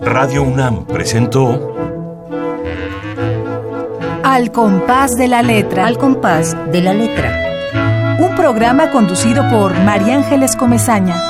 Radio 0.00 0.42
UNAM 0.42 0.86
presentó 0.86 1.76
Al 4.24 4.50
compás 4.50 5.12
de 5.12 5.28
la 5.28 5.42
letra. 5.42 5.86
Al 5.86 5.98
compás 5.98 6.56
de 6.72 6.80
la 6.80 6.92
letra. 6.94 8.16
Un 8.18 8.34
programa 8.34 8.90
conducido 8.90 9.48
por 9.48 9.78
María 9.84 10.16
Ángeles 10.16 10.56
Comezaña. 10.56 11.22